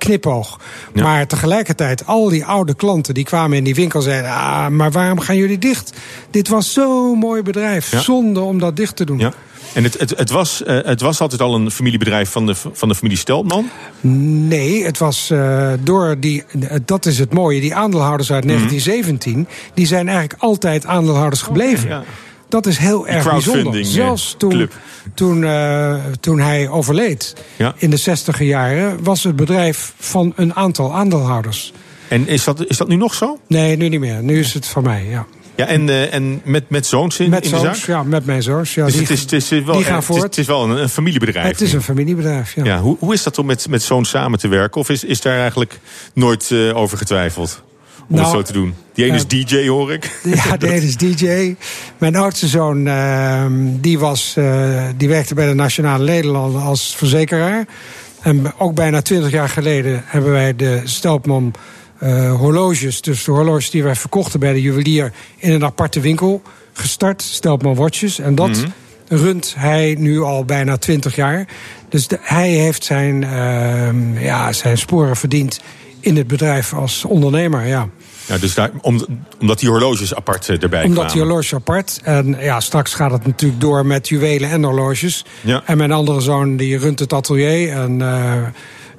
knipoog. 0.00 0.60
Ja. 0.94 1.02
Maar 1.02 1.26
tegelijkertijd, 1.26 2.06
al 2.06 2.28
die 2.28 2.44
oude 2.44 2.74
klanten 2.74 3.14
die 3.14 3.24
kwamen 3.24 3.56
in 3.56 3.64
die 3.64 3.74
winkel 3.74 4.00
zeiden: 4.00 4.30
Ah, 4.30 4.68
maar 4.68 4.90
waarom 4.90 5.20
gaan 5.20 5.36
jullie 5.36 5.58
dicht? 5.58 5.92
Dit 6.30 6.48
was 6.48 6.72
zo'n 6.72 7.18
mooi 7.18 7.42
bedrijf. 7.42 7.90
Ja. 7.90 8.00
Zonde 8.00 8.40
om 8.40 8.58
dat 8.58 8.76
dicht 8.76 8.96
te 8.96 9.04
doen. 9.04 9.18
Ja. 9.18 9.32
En 9.74 9.82
het, 9.82 9.98
het, 9.98 10.18
het, 10.18 10.30
was, 10.30 10.62
uh, 10.66 10.78
het 10.84 11.00
was 11.00 11.20
altijd 11.20 11.40
al 11.40 11.54
een 11.54 11.70
familiebedrijf 11.70 12.30
van 12.30 12.46
de, 12.46 12.54
van 12.72 12.88
de 12.88 12.94
familie 12.94 13.18
Steltman? 13.18 13.70
Nee, 14.00 14.84
het 14.84 14.98
was 14.98 15.30
uh, 15.32 15.72
door 15.80 16.16
die. 16.20 16.44
Dat 16.84 17.06
is 17.06 17.18
het 17.18 17.32
mooie. 17.32 17.60
Die 17.60 17.74
aandeelhouders 17.74 18.32
uit 18.32 18.44
mm 18.44 18.50
-hmm. 18.50 18.58
1917. 18.58 19.48
die 19.74 19.86
zijn 19.86 20.08
eigenlijk 20.08 20.42
altijd 20.42 20.86
aandeelhouders 20.86 21.42
gebleven. 21.42 21.84
Oh, 21.84 21.90
ja. 21.90 22.04
Dat 22.50 22.66
is 22.66 22.78
heel 22.78 23.06
erg 23.06 23.30
bijzonder. 23.30 23.84
Zelfs 23.84 24.34
toen, 24.38 24.70
toen, 25.14 25.42
uh, 25.42 25.94
toen 26.20 26.38
hij 26.38 26.68
overleed 26.68 27.34
ja. 27.56 27.74
in 27.76 27.90
de 27.90 27.96
zestiger 27.96 28.46
jaren, 28.46 29.02
was 29.02 29.24
het 29.24 29.36
bedrijf 29.36 29.92
van 29.98 30.32
een 30.36 30.54
aantal 30.54 30.94
aandeelhouders. 30.94 31.72
En 32.08 32.28
is 32.28 32.44
dat, 32.44 32.64
is 32.66 32.76
dat 32.76 32.88
nu 32.88 32.96
nog 32.96 33.14
zo? 33.14 33.38
Nee, 33.46 33.76
nu 33.76 33.88
niet 33.88 34.00
meer. 34.00 34.22
Nu 34.22 34.38
is 34.38 34.54
het 34.54 34.66
van 34.66 34.82
mij, 34.82 35.06
ja. 35.10 35.26
Ja, 35.54 35.66
en, 35.66 35.88
uh, 35.88 36.14
en 36.14 36.40
met, 36.44 36.70
met 36.70 36.86
zoons 36.86 37.20
in, 37.20 37.30
met 37.30 37.44
in 37.44 37.50
zoons, 37.50 37.62
de 37.62 37.74
zaak? 37.74 37.86
Ja, 37.86 38.02
met 38.02 38.26
mijn 38.26 38.42
zoons. 38.42 38.74
Ja, 38.74 38.84
dus 38.84 38.92
die, 38.92 39.02
het, 39.02 39.10
is, 39.10 39.20
het, 39.20 39.32
is 39.32 39.48
wel, 39.48 39.74
die 39.74 39.84
gaan 39.84 39.94
het, 39.94 40.04
voort. 40.04 40.18
Is, 40.18 40.24
het 40.24 40.38
is 40.38 40.46
wel 40.46 40.64
een, 40.64 40.82
een 40.82 40.88
familiebedrijf. 40.88 41.46
Het 41.46 41.60
is 41.60 41.72
een 41.72 41.82
familiebedrijf, 41.82 42.54
ja. 42.54 42.64
ja 42.64 42.80
hoe, 42.80 42.96
hoe 42.98 43.12
is 43.12 43.22
dat 43.22 43.38
om 43.38 43.46
met, 43.46 43.68
met 43.68 43.82
zoons 43.82 44.08
samen 44.08 44.38
te 44.38 44.48
werken? 44.48 44.80
Of 44.80 44.88
is, 44.88 45.04
is 45.04 45.20
daar 45.20 45.38
eigenlijk 45.38 45.78
nooit 46.14 46.50
uh, 46.50 46.76
over 46.76 46.98
getwijfeld? 46.98 47.62
Om 48.10 48.16
nou, 48.16 48.28
het 48.28 48.36
zo 48.36 48.52
te 48.52 48.52
doen. 48.52 48.74
Die 48.92 49.04
ene 49.04 49.16
is 49.16 49.26
DJ, 49.26 49.68
hoor 49.68 49.92
ik. 49.92 50.20
Ja, 50.34 50.56
de 50.56 50.72
ene 50.72 50.86
is 50.86 50.96
DJ. 50.96 51.54
Mijn 51.98 52.16
oudste 52.16 52.48
zoon, 52.48 52.86
uh, 52.86 53.46
die, 53.80 53.98
was, 53.98 54.34
uh, 54.38 54.82
die 54.96 55.08
werkte 55.08 55.34
bij 55.34 55.46
de 55.46 55.54
Nationale 55.54 56.04
Nederlanden 56.04 56.62
als 56.62 56.94
verzekeraar. 56.96 57.66
En 58.20 58.52
ook 58.58 58.74
bijna 58.74 59.02
twintig 59.02 59.30
jaar 59.30 59.48
geleden 59.48 60.02
hebben 60.04 60.30
wij 60.30 60.56
de 60.56 60.80
Stelpman 60.84 61.54
uh, 62.02 62.34
horloges, 62.34 63.00
dus 63.00 63.24
de 63.24 63.30
horloges 63.30 63.70
die 63.70 63.82
wij 63.82 63.94
verkochten 63.94 64.40
bij 64.40 64.52
de 64.52 64.60
juwelier 64.60 65.12
in 65.36 65.52
een 65.52 65.64
aparte 65.64 66.00
winkel 66.00 66.42
gestart, 66.72 67.22
Stelpman 67.22 67.74
Watches. 67.74 68.18
En 68.18 68.34
dat 68.34 68.48
mm 68.48 68.54
-hmm. 68.54 69.18
runt 69.18 69.54
hij 69.58 69.96
nu 69.98 70.20
al 70.20 70.44
bijna 70.44 70.76
twintig 70.76 71.16
jaar. 71.16 71.46
Dus 71.88 72.08
de, 72.08 72.18
hij 72.20 72.50
heeft 72.50 72.84
zijn, 72.84 73.22
uh, 73.22 74.22
ja, 74.22 74.52
zijn 74.52 74.78
sporen 74.78 75.16
verdiend 75.16 75.60
in 76.00 76.16
het 76.16 76.26
bedrijf 76.26 76.74
als 76.74 77.04
ondernemer, 77.04 77.66
ja. 77.66 77.88
Ja, 78.30 78.38
dus 78.38 78.54
daar, 78.54 78.70
om, 78.80 79.06
omdat 79.40 79.58
die 79.58 79.68
horloges 79.68 80.14
apart 80.14 80.48
uh, 80.48 80.62
erbij 80.62 80.82
Omdat 80.82 80.94
kwamen. 80.94 81.12
die 81.12 81.22
horloges 81.22 81.54
apart. 81.54 82.00
En 82.02 82.36
ja, 82.40 82.60
straks 82.60 82.94
gaat 82.94 83.10
het 83.10 83.26
natuurlijk 83.26 83.60
door 83.60 83.86
met 83.86 84.08
juwelen 84.08 84.50
en 84.50 84.64
horloges. 84.64 85.24
Ja. 85.40 85.62
En 85.64 85.76
mijn 85.76 85.92
andere 85.92 86.20
zoon 86.20 86.56
die 86.56 86.78
runt 86.78 86.98
het 86.98 87.12
atelier. 87.12 87.72
En 87.72 88.00
uh, 88.00 88.46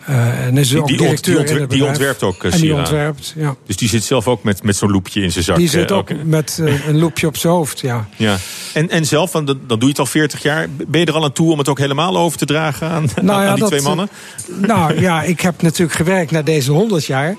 Uh, 0.09 0.45
en 0.45 0.57
is 0.57 0.69
die, 0.69 0.79
ook 0.79 0.88
die, 0.88 0.97
directeur 0.97 1.38
ont, 1.38 1.47
die, 1.47 1.55
in 1.55 1.61
het 1.61 1.69
die 1.69 1.79
bedrijf. 1.79 1.97
ontwerpt 1.99 2.23
ook 2.23 2.43
uh, 2.43 2.53
En 2.53 2.61
die 2.61 2.75
ontwerpt, 2.75 3.34
ja. 3.36 3.55
Dus 3.65 3.77
die 3.77 3.89
zit 3.89 4.03
zelf 4.03 4.27
ook 4.27 4.43
met, 4.43 4.63
met 4.63 4.75
zo'n 4.75 4.91
loepje 4.91 5.21
in 5.21 5.32
zijn 5.32 5.43
zak. 5.43 5.55
Die 5.57 5.69
zit 5.69 5.91
eh, 5.91 5.97
ook 5.97 6.09
met 6.23 6.57
uh, 6.61 6.88
een 6.88 6.99
loepje 6.99 7.27
op 7.27 7.38
zijn 7.38 7.53
hoofd, 7.53 7.79
ja. 7.79 8.07
Ja. 8.17 8.38
En, 8.73 8.89
en 8.89 9.05
zelf, 9.05 9.32
want 9.32 9.47
dan, 9.47 9.59
doe 9.67 9.79
je 9.79 9.88
het 9.88 9.99
al 9.99 10.05
40 10.05 10.41
jaar. 10.41 10.67
Ben 10.88 10.99
je 10.99 11.05
er 11.05 11.13
al 11.13 11.23
aan 11.23 11.32
toe 11.32 11.51
om 11.51 11.57
het 11.57 11.69
ook 11.69 11.79
helemaal 11.79 12.17
over 12.17 12.38
te 12.38 12.45
dragen 12.45 12.89
aan, 12.89 13.09
Nou 13.21 13.39
aan 13.39 13.43
ja, 13.45 13.51
die 13.51 13.59
dat, 13.59 13.69
twee 13.69 13.82
mannen? 13.82 14.09
Nou 14.47 15.01
ja, 15.01 15.23
ik 15.23 15.41
heb 15.41 15.61
natuurlijk 15.61 15.97
gewerkt 15.97 16.32
naar 16.32 16.43
deze 16.43 16.71
100 16.71 17.05
jaar. 17.05 17.36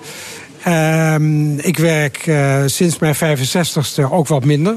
Ehm, 0.63 1.59
ik 1.59 1.79
werk 1.79 2.27
uh, 2.27 2.63
sinds 2.67 2.99
mijn 2.99 3.15
65ste 3.15 4.11
ook 4.11 4.29
wat 4.29 4.45
minder. 4.45 4.75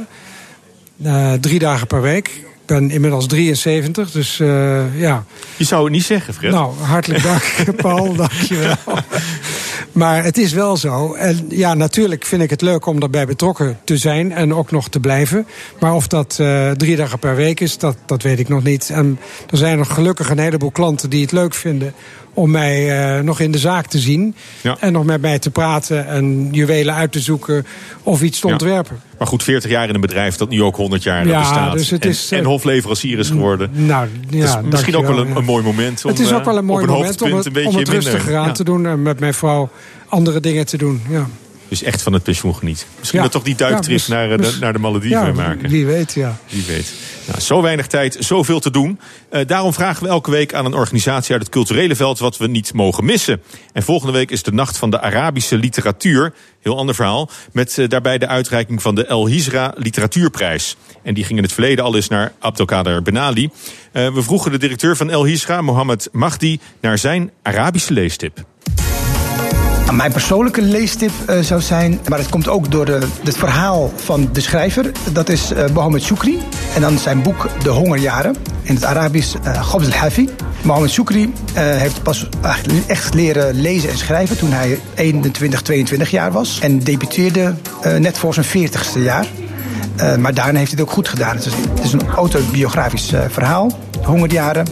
Uh, 1.04 1.34
drie 1.34 1.60
dagen 1.60 1.88
per 1.88 2.02
week. 2.02 2.28
Ik 2.28 2.76
ben 2.76 2.92
inmiddels 2.92 3.28
73, 3.28 4.12
dus 4.12 4.40
uh, 4.40 5.00
ja. 5.00 5.24
Je 5.58 5.64
zou 5.64 5.84
het 5.84 5.92
niet 5.92 6.04
zeggen, 6.04 6.34
Fred. 6.34 6.52
Nou, 6.52 6.74
hartelijk 6.78 7.24
dank, 7.24 7.44
Paul. 7.82 8.16
dank 8.16 8.32
je 8.32 8.56
wel. 8.56 8.98
Maar 9.92 10.24
het 10.24 10.38
is 10.38 10.54
wel 10.54 10.78
zo. 10.78 11.14
En 11.14 11.46
ja, 11.50 11.74
natuurlijk 11.74 12.26
vind 12.26 12.42
ik 12.42 12.50
het 12.50 12.62
leuk 12.62 12.86
om 12.86 13.00
daarbij 13.00 13.26
betrokken 13.26 13.80
te 13.84 13.98
zijn 13.98 14.32
en 14.32 14.54
ook 14.54 14.72
nog 14.72 14.90
te 14.90 15.00
blijven. 15.00 15.48
Maar 15.80 15.94
of 15.94 16.08
dat 16.08 16.42
drie 16.78 16.96
dagen 16.96 17.20
per 17.20 17.36
week 17.36 17.60
is, 17.60 17.78
dat, 17.78 17.98
dat 18.06 18.22
weet 18.22 18.40
ik 18.40 18.48
nog 18.48 18.64
niet. 18.64 18.90
En 18.90 19.20
er 19.50 19.58
zijn 19.58 19.78
nog 19.78 19.94
gelukkig 19.94 20.30
een 20.30 20.40
heleboel 20.40 20.72
klanten 20.72 21.10
die 21.10 21.22
het 21.22 21.32
leuk 21.32 21.54
vinden 21.54 21.94
om 22.36 22.52
mij 22.52 23.16
uh, 23.18 23.24
nog 23.24 23.40
in 23.40 23.52
de 23.52 23.58
zaak 23.58 23.88
te 23.88 24.00
zien. 24.00 24.36
Ja. 24.62 24.78
En 24.80 24.94
nog 24.94 25.06
met 25.06 25.22
mij 25.22 25.40
te 25.40 25.50
praten 25.50 26.08
en 26.08 26.50
juwelen 26.52 26.94
uit 26.94 27.12
te 27.12 27.20
zoeken 27.20 27.66
of 28.04 28.22
iets 28.22 28.40
te 28.40 28.48
ja. 28.48 28.54
ontwerpen. 28.54 29.00
Maar 29.18 29.28
goed, 29.28 29.44
40 29.44 29.72
jaar 29.72 29.88
in 29.90 29.96
een 29.96 30.02
bedrijf 30.02 30.36
dat 30.36 30.50
nu 30.50 30.64
ook 30.64 30.76
100 30.76 31.04
jaar 31.04 31.28
ja, 31.28 31.40
bestaat. 31.40 31.74
Dus 31.74 31.90
het 31.90 32.04
en, 32.04 32.10
is, 32.10 32.32
en 32.32 32.44
hofleverancier 32.44 33.20
is 33.20 33.30
geworden. 33.30 33.70
Nou, 33.74 34.08
ja, 34.30 34.62
misschien 34.62 34.96
ook 34.96 35.08
wel 35.08 35.18
een, 35.18 35.36
een, 35.36 35.44
mooi 35.44 35.64
moment 35.64 36.06
om 36.06 36.12
Het 36.12 36.20
is 36.20 36.34
ook 36.34 36.46
wel 36.46 36.58
een 36.58 36.66
mooi 36.66 36.84
een 36.84 36.90
moment 36.90 37.22
om 37.22 37.34
het, 37.34 37.66
om 37.66 37.76
het 37.76 37.90
rustiger 37.90 38.38
aan 38.38 38.54
te 38.54 38.64
doen 38.64 38.88
en 38.88 39.02
met 39.02 39.20
mijn 39.20 39.34
vrouw 39.34 39.70
andere 40.10 40.40
dingen 40.40 40.66
te 40.66 40.78
doen. 40.78 41.02
Ja. 41.10 41.28
Dus 41.68 41.84
echt 41.84 42.01
van 42.01 42.13
het 42.13 42.24
pensioen 42.24 42.55
geniet. 42.55 42.86
Misschien 42.99 43.20
Ja. 43.20 43.26
dat 43.26 43.34
toch 43.34 43.43
die 43.43 43.55
duiktrip 43.55 43.99
Ja, 43.99 44.13
naar, 44.13 44.32
eh, 44.32 44.38
mis- 44.38 44.53
de, 44.53 44.59
naar 44.59 44.74
de 44.74 44.80
Malediven 44.80 45.26
Ja, 45.26 45.32
maken. 45.32 45.70
wie 45.70 45.86
weet, 45.86 46.13
ja. 46.13 46.38
Wie 46.49 46.63
weet. 46.68 46.93
Nou, 47.28 47.39
zo 47.39 47.61
weinig 47.61 47.88
tijd, 47.88 48.18
zoveel 48.20 48.59
te 48.59 48.72
doen. 48.72 48.99
Eh, 49.30 49.45
daarom 49.47 49.74
vragen 49.74 50.03
we 50.03 50.09
elke 50.09 50.32
week 50.32 50.53
aan 50.53 50.66
een 50.66 50.74
organisatie 50.74 51.32
uit 51.34 51.41
het 51.41 51.51
culturele 51.51 51.95
veld 51.95 52.20
wat 52.20 52.38
we 52.38 52.47
niet 52.47 52.74
mogen 52.74 53.05
missen. 53.05 53.41
En 53.74 53.84
volgende 53.84 54.13
week 54.13 54.32
is 54.32 54.43
de 54.43 54.51
Nacht 54.51 54.78
van 54.78 54.89
de 54.89 55.01
Arabische 55.01 55.57
Literatuur. 55.57 56.34
Heel 56.61 56.78
ander 56.78 56.95
verhaal. 56.95 57.30
Met 57.51 57.78
eh, 57.78 57.88
daarbij 57.89 58.18
de 58.18 58.28
uitreiking 58.28 58.82
van 58.82 58.95
de 58.95 59.05
El 59.05 59.28
Hizra 59.28 59.74
Literatuurprijs. 59.78 60.76
En 61.03 61.13
die 61.13 61.24
ging 61.24 61.38
in 61.38 61.43
het 61.43 61.53
verleden 61.53 61.86
al 61.86 61.95
eens 61.95 62.07
naar 62.07 62.34
Abdelkader 62.39 63.01
Benali. 63.01 63.49
Eh, 63.91 64.13
we 64.13 64.22
vroegen 64.24 64.51
de 64.51 64.57
directeur 64.57 64.95
van 64.95 65.09
El 65.09 65.26
Hizra, 65.26 65.61
Mohammed 65.61 66.09
Mahdi, 66.11 66.59
naar 66.82 66.97
zijn 66.97 67.32
Arabische 67.41 67.93
leestip. 67.93 68.43
Mijn 69.96 70.12
persoonlijke 70.12 70.62
leestip 70.62 71.12
uh, 71.30 71.39
zou 71.39 71.62
zijn, 71.62 72.00
maar 72.10 72.20
het 72.20 72.30
komt 72.30 72.48
ook 72.48 72.72
door 72.72 72.86
de, 72.86 73.00
het 73.24 73.38
verhaal 73.38 73.91
van 73.96 74.30
de 74.32 74.41
schrijver. 74.41 74.91
Dat 75.12 75.30
is 75.30 75.52
uh, 75.52 75.66
Mohammed 75.74 76.04
Shukri. 76.04 76.39
En 76.76 76.82
dan 76.82 76.98
zijn 76.98 77.22
boek 77.22 77.48
De 77.64 77.70
Hongerjaren. 77.70 78.36
In 78.62 78.76
het 78.76 78.86
Arabisch 78.86 79.36
uh, 79.46 79.74
al-Hafi. 79.74 80.30
Mohammed 80.62 80.91
Shukri 80.91 81.34
heeft 81.54 82.04
pas 82.04 82.30
echt 82.88 83.14
leren 83.14 83.62
lezen 83.62 83.89
en 83.89 83.98
schrijven 83.98 84.38
toen 84.38 84.52
hij 84.52 84.80
21, 84.96 85.62
22 85.62 86.12
jaar 86.12 86.32
was. 86.32 86.60
En 86.60 86.80
debuteerde 86.80 87.54
net 88.00 88.18
voor 88.18 88.34
zijn 88.34 88.46
40ste 88.46 89.00
jaar. 89.00 89.26
maar 90.20 90.34
daarna 90.34 90.60
heeft 90.60 90.72
hij 90.72 90.80
het 90.80 90.82
ook 90.82 90.91
goed 90.91 91.08
gedaan. 91.08 91.36
Het 91.36 91.50
is, 91.84 91.93
een 91.93 92.08
autobiografisch 92.16 93.14
verhaal, 93.30 93.80
De 93.91 94.06
Hongerjaren. 94.06 94.68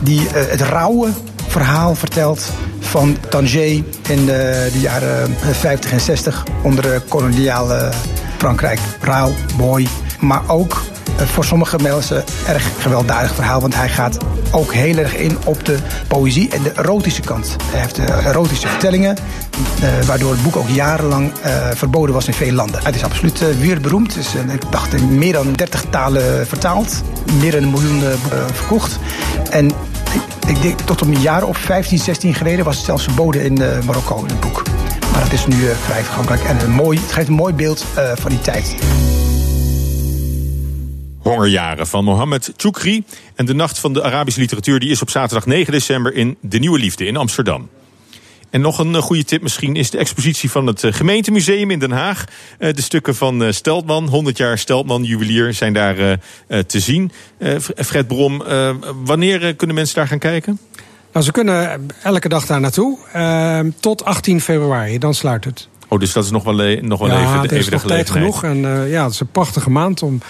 Die 0.00 0.20
het 0.34 0.60
rauwe 0.60 1.08
verhaal 1.48 1.94
vertelt 1.94 2.50
van 2.84 3.16
Tanger 3.28 3.82
in 4.08 4.26
de, 4.26 4.68
de 4.72 4.80
jaren 4.80 5.36
50 5.50 5.92
en 5.92 6.00
60 6.00 6.44
onder 6.62 7.00
koloniale 7.08 7.90
Frankrijk. 8.38 8.80
Rauw, 9.00 9.32
mooi, 9.56 9.88
maar 10.20 10.42
ook 10.46 10.82
voor 11.16 11.44
sommige 11.44 11.78
mensen 11.82 12.24
erg 12.46 12.70
gewelddadig 12.78 13.34
verhaal. 13.34 13.60
Want 13.60 13.74
hij 13.74 13.88
gaat 13.88 14.18
ook 14.50 14.72
heel 14.72 14.96
erg 14.96 15.16
in 15.16 15.38
op 15.44 15.64
de 15.64 15.78
poëzie 16.08 16.50
en 16.50 16.62
de 16.62 16.72
erotische 16.76 17.20
kant. 17.20 17.56
Hij 17.70 17.80
heeft 17.80 17.98
erotische 17.98 18.68
vertellingen, 18.68 19.16
waardoor 20.06 20.30
het 20.30 20.42
boek 20.42 20.56
ook 20.56 20.68
jarenlang 20.68 21.32
verboden 21.74 22.14
was 22.14 22.26
in 22.26 22.34
veel 22.34 22.52
landen. 22.52 22.80
Het 22.84 22.94
is 22.94 23.04
absoluut 23.04 23.58
wereldberoemd. 23.58 24.14
Het 24.14 24.24
is, 24.24 24.34
ik 24.34 24.70
dacht, 24.70 24.94
in 24.94 25.18
meer 25.18 25.32
dan 25.32 25.52
30 25.52 25.84
talen 25.90 26.46
vertaald. 26.46 27.02
Meer 27.40 27.50
dan 27.50 27.62
een 27.62 27.70
miljoen 27.70 28.02
verkocht. 28.52 28.98
En 29.50 29.72
ik 30.46 30.62
denk 30.62 30.80
tot 30.80 31.00
een 31.00 31.20
jaar 31.20 31.44
of 31.44 31.58
15, 31.58 31.98
16 31.98 32.34
geleden 32.34 32.64
was 32.64 32.76
het 32.76 32.84
zelfs 32.84 33.04
verboden 33.04 33.44
in 33.44 33.60
uh, 33.60 33.82
Marokko, 33.82 34.18
in 34.18 34.26
het 34.26 34.40
boek. 34.40 34.62
Maar 35.12 35.22
dat 35.22 35.32
is 35.32 35.46
nu 35.46 35.56
uh, 35.56 35.70
vrij 35.70 36.02
toegankelijk 36.02 36.42
en 36.44 36.60
een 36.60 36.70
mooi, 36.70 36.98
het 36.98 37.12
geeft 37.12 37.28
een 37.28 37.34
mooi 37.34 37.54
beeld 37.54 37.84
van 38.14 38.30
die 38.30 38.40
tijd. 38.40 38.76
Hongerjaren 41.24 41.86
van 41.86 42.04
Mohammed 42.04 42.52
Choukri. 42.56 43.04
En 43.34 43.46
de 43.46 43.54
Nacht 43.54 43.78
van 43.78 43.92
de 43.92 44.02
Arabische 44.02 44.40
Literatuur 44.40 44.80
die 44.80 44.90
is 44.90 45.02
op 45.02 45.10
zaterdag 45.10 45.46
9 45.46 45.72
december 45.72 46.14
in 46.14 46.36
De 46.40 46.58
Nieuwe 46.58 46.78
Liefde 46.78 47.06
in 47.06 47.16
Amsterdam. 47.16 47.68
En 48.54 48.60
nog 48.60 48.78
een 48.78 48.94
goede 48.94 49.24
tip 49.24 49.42
misschien 49.42 49.76
is 49.76 49.90
de 49.90 49.98
expositie 49.98 50.50
van 50.50 50.66
het 50.66 50.82
gemeentemuseum 50.86 51.70
in 51.70 51.78
Den 51.78 51.90
Haag. 51.90 52.24
De 52.58 52.82
stukken 52.82 53.14
van 53.14 53.52
Steltman, 53.52 54.08
100 54.08 54.36
jaar 54.36 54.58
Steltman, 54.58 55.04
juwelier, 55.04 55.54
zijn 55.54 55.72
daar 55.72 56.18
te 56.66 56.80
zien. 56.80 57.12
Fred 57.76 58.06
Brom, 58.06 58.42
wanneer 59.04 59.54
kunnen 59.54 59.76
mensen 59.76 59.96
daar 59.96 60.06
gaan 60.06 60.18
kijken? 60.18 60.58
Nou, 61.14 61.26
ze 61.26 61.32
kunnen 61.32 61.86
elke 62.02 62.28
dag 62.28 62.46
daar 62.46 62.60
naartoe. 62.60 62.98
Uh, 63.16 63.60
tot 63.80 64.04
18 64.04 64.40
februari, 64.40 64.98
dan 64.98 65.14
sluit 65.14 65.44
het. 65.44 65.68
Oh, 65.88 65.98
dus 65.98 66.12
dat 66.12 66.24
is 66.24 66.30
nog 66.30 66.44
wel, 66.44 66.76
nog 66.80 66.98
wel 66.98 67.08
ja, 67.08 67.20
even, 67.20 67.40
het 67.40 67.52
is 67.52 67.58
even 67.58 67.70
de 67.70 67.76
nog 67.76 67.86
tijd 67.86 68.10
genoeg. 68.10 68.44
En 68.44 68.56
uh, 68.56 68.90
ja, 68.90 69.04
het 69.04 69.12
is 69.12 69.20
een 69.20 69.26
prachtige 69.26 69.70
maand 69.70 70.02
om 70.02 70.12
het 70.12 70.22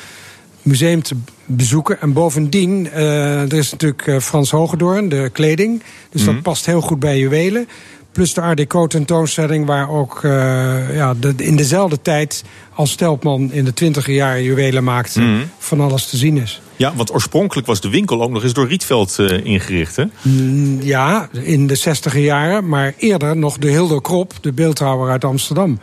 museum 0.62 1.02
te 1.02 1.16
bezoeken. 1.44 2.00
En 2.00 2.12
bovendien, 2.12 2.86
uh, 2.86 3.40
er 3.40 3.54
is 3.54 3.70
natuurlijk 3.70 4.22
Frans 4.22 4.50
Hogedoorn, 4.50 5.08
de 5.08 5.30
kleding. 5.32 5.82
Dus 6.10 6.22
mm 6.22 6.32
dat 6.32 6.42
past 6.42 6.66
heel 6.66 6.80
goed 6.80 6.98
bij 6.98 7.18
juwelen. 7.18 7.68
Plus 8.14 8.34
de 8.34 8.40
Art 8.40 8.56
Deco 8.56 8.86
tentoonstelling, 8.86 9.66
waar 9.66 9.90
ook 9.90 10.20
uh, 10.22 10.96
ja, 10.96 11.14
de, 11.14 11.34
in 11.36 11.56
dezelfde 11.56 12.02
tijd 12.02 12.44
als 12.74 12.90
Stelpman 12.90 13.52
in 13.52 13.64
de 13.64 13.72
twintiger 13.72 14.14
jaren 14.14 14.42
juwelen 14.42 14.84
maakte, 14.84 15.20
Mhm. 15.20 15.42
van 15.58 15.80
alles 15.80 16.06
te 16.06 16.16
zien 16.16 16.36
is. 16.36 16.60
Ja, 16.76 16.94
want 16.94 17.12
oorspronkelijk 17.12 17.66
was 17.66 17.80
de 17.80 17.88
winkel 17.90 18.22
ook 18.22 18.30
nog 18.30 18.42
eens 18.42 18.52
door 18.52 18.68
Rietveld 18.68 19.16
uh, 19.20 19.44
ingericht, 19.44 19.96
hè? 19.96 20.04
Mm, 20.22 20.80
ja, 20.82 21.28
in 21.32 21.66
de 21.66 21.74
zestiger 21.74 22.20
jaren, 22.20 22.68
maar 22.68 22.94
eerder 22.98 23.36
nog 23.36 23.58
de 23.58 23.68
Hildo 23.70 24.00
Krop, 24.00 24.32
de 24.40 24.52
beeldhouwer 24.52 25.10
uit 25.10 25.24
Amsterdam. 25.24 25.78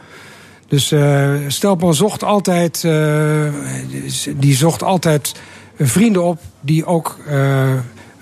Dus 0.67 0.91
uh, 0.91 1.29
Stelpman 1.47 1.93
zocht 1.95 2.23
altijd, 2.23 2.81
die 4.37 4.55
zocht 4.55 4.83
altijd 4.83 5.33
vrienden 5.79 6.23
op 6.23 6.39
die 6.61 6.85
ook 6.85 7.17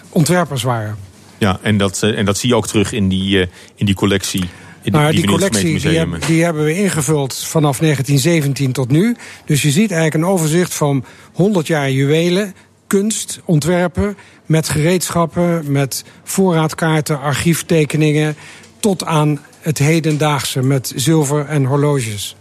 ontwerpers 0.10 0.64
waren. 0.64 0.95
Ja, 1.40 1.60
en 1.62 1.78
dat, 1.78 2.04
en 2.04 2.26
dat 2.26 2.38
zie 2.38 2.50
je 2.50 2.56
ook 2.56 2.68
terug 2.68 2.92
in 2.92 3.10
die, 3.10 3.48
in 3.76 3.86
die 3.86 3.96
collectie. 3.96 4.44
In 4.82 4.92
maar 4.92 5.12
die, 5.12 5.22
die, 5.22 5.30
collectie 5.30 5.80
die, 5.80 5.98
heb, 5.98 6.26
die, 6.28 6.44
hebben 6.44 6.64
we 6.64 6.76
ingevuld 6.76 7.36
vanaf 7.36 7.80
1917 7.80 8.72
tot 8.72 8.92
nu. 8.92 9.16
Dus 9.46 9.62
je 9.62 9.72
ziet 9.72 9.92
eigenlijk 9.92 10.24
een 10.24 10.30
overzicht 10.30 10.74
van 10.74 11.06
100 11.34 11.68
jaar 11.68 11.92
juwelen, 11.92 12.54
kunst, 12.88 13.42
ontwerpen... 13.46 14.18
met 14.46 14.70
gereedschappen, 14.70 15.72
met 15.72 16.04
voorraadkaarten, 16.24 17.20
archieftekeningen... 17.20 18.36
tot 18.80 19.06
aan 19.06 19.40
het 19.60 19.78
hedendaagse 19.78 20.62
met 20.62 20.94
zilver 20.96 21.46
en 21.46 21.66
horloges. 21.66 22.36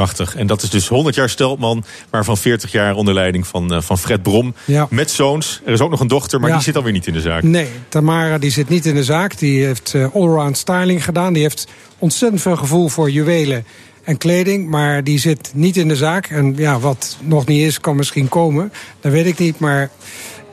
Prachtig. 0.00 0.36
En 0.36 0.46
dat 0.46 0.62
is 0.62 0.70
dus 0.70 0.88
100 0.88 1.14
jaar 1.14 1.28
Steltman, 1.28 1.84
waarvan 2.10 2.36
40 2.36 2.72
jaar 2.72 2.94
onder 2.94 3.14
leiding 3.14 3.46
van, 3.46 3.74
uh, 3.74 3.80
van 3.80 3.98
Fred 3.98 4.22
Brom. 4.22 4.54
Ja. 4.64 4.86
Met 4.90 5.10
zoons. 5.10 5.60
Er 5.64 5.72
is 5.72 5.80
ook 5.80 5.90
nog 5.90 6.00
een 6.00 6.06
dochter, 6.08 6.40
maar 6.40 6.48
Ja. 6.48 6.54
die 6.54 6.64
zit 6.64 6.76
alweer 6.76 6.92
niet 6.92 7.06
in 7.06 7.12
de 7.12 7.20
zaak. 7.20 7.42
Nee, 7.42 7.66
Tamara 7.88 8.38
die 8.38 8.50
zit 8.50 8.68
niet 8.68 8.86
in 8.86 8.94
de 8.94 9.04
zaak. 9.04 9.38
Die 9.38 9.64
heeft 9.64 9.92
uh, 9.96 10.14
allround 10.14 10.56
styling 10.58 11.04
gedaan. 11.04 11.32
Die 11.32 11.42
heeft 11.42 11.66
ontzettend 11.98 12.42
veel 12.42 12.56
gevoel 12.56 12.88
voor 12.88 13.10
juwelen 13.10 13.64
en 14.04 14.16
kleding. 14.18 14.68
Maar 14.68 15.04
die 15.04 15.18
zit 15.18 15.50
niet 15.54 15.76
in 15.76 15.88
de 15.88 15.96
zaak. 15.96 16.26
En 16.26 16.54
ja, 16.56 16.78
wat 16.78 17.16
nog 17.22 17.46
niet 17.46 17.62
is, 17.66 17.80
kan 17.80 17.96
misschien 17.96 18.28
komen. 18.28 18.72
Dat 19.00 19.12
weet 19.12 19.26
ik 19.26 19.38
niet, 19.38 19.58
maar 19.58 19.90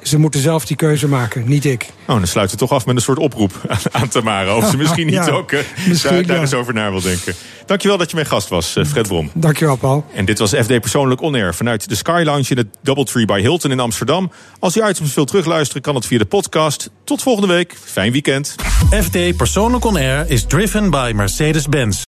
ze 0.01 0.17
moeten 0.17 0.39
zelf 0.39 0.65
die 0.65 0.75
keuze 0.75 1.07
maken, 1.07 1.47
niet 1.47 1.65
ik. 1.65 1.89
Oh, 2.07 2.15
dan 2.15 2.27
sluiten 2.27 2.57
we 2.57 2.65
toch 2.65 2.73
af 2.77 2.85
met 2.85 2.95
een 2.95 3.01
soort 3.01 3.17
oproep 3.17 3.53
aan 3.91 4.07
Tamara. 4.07 4.55
Of 4.55 4.69
ze 4.69 4.77
misschien 4.77 5.05
niet 5.05 5.15
Ja, 5.15 5.29
ook 5.29 5.51
uh, 5.51 5.59
misschien 5.87 6.13
daar, 6.15 6.25
daar 6.25 6.39
eens 6.39 6.53
over 6.53 6.73
na 6.73 6.91
wil 6.91 7.01
denken. 7.01 7.33
Dankjewel 7.65 7.97
dat 7.97 8.09
je 8.09 8.15
mijn 8.15 8.27
gast 8.27 8.47
was, 8.47 8.75
uh, 8.75 8.85
Fred 8.85 9.07
Brom. 9.07 9.31
Dankjewel, 9.33 9.75
Paul. 9.75 10.05
En 10.13 10.25
dit 10.25 10.39
was 10.39 10.53
FD 10.53 10.79
Persoonlijk 10.79 11.21
On 11.21 11.35
Air 11.35 11.55
vanuit 11.55 11.89
de 11.89 11.95
Sky 11.95 12.21
Lounge 12.25 12.45
in 12.49 12.57
het 12.57 12.67
Doubletree 12.83 13.25
by 13.25 13.41
Hilton 13.41 13.71
in 13.71 13.79
Amsterdam. 13.79 14.31
Als 14.59 14.77
u 14.77 14.87
items 14.87 15.13
wilt 15.13 15.27
terugluisteren, 15.27 15.81
kan 15.81 15.95
het 15.95 16.05
via 16.05 16.17
de 16.17 16.25
podcast. 16.25 16.89
Tot 17.03 17.21
volgende 17.21 17.53
week. 17.53 17.75
Fijn 17.83 18.11
weekend. 18.11 18.55
FD 19.03 19.37
Persoonlijk 19.37 19.85
On 19.85 19.95
Air 19.95 20.29
is 20.29 20.43
driven 20.43 20.89
by 20.89 21.11
Mercedes-Benz. 21.15 22.05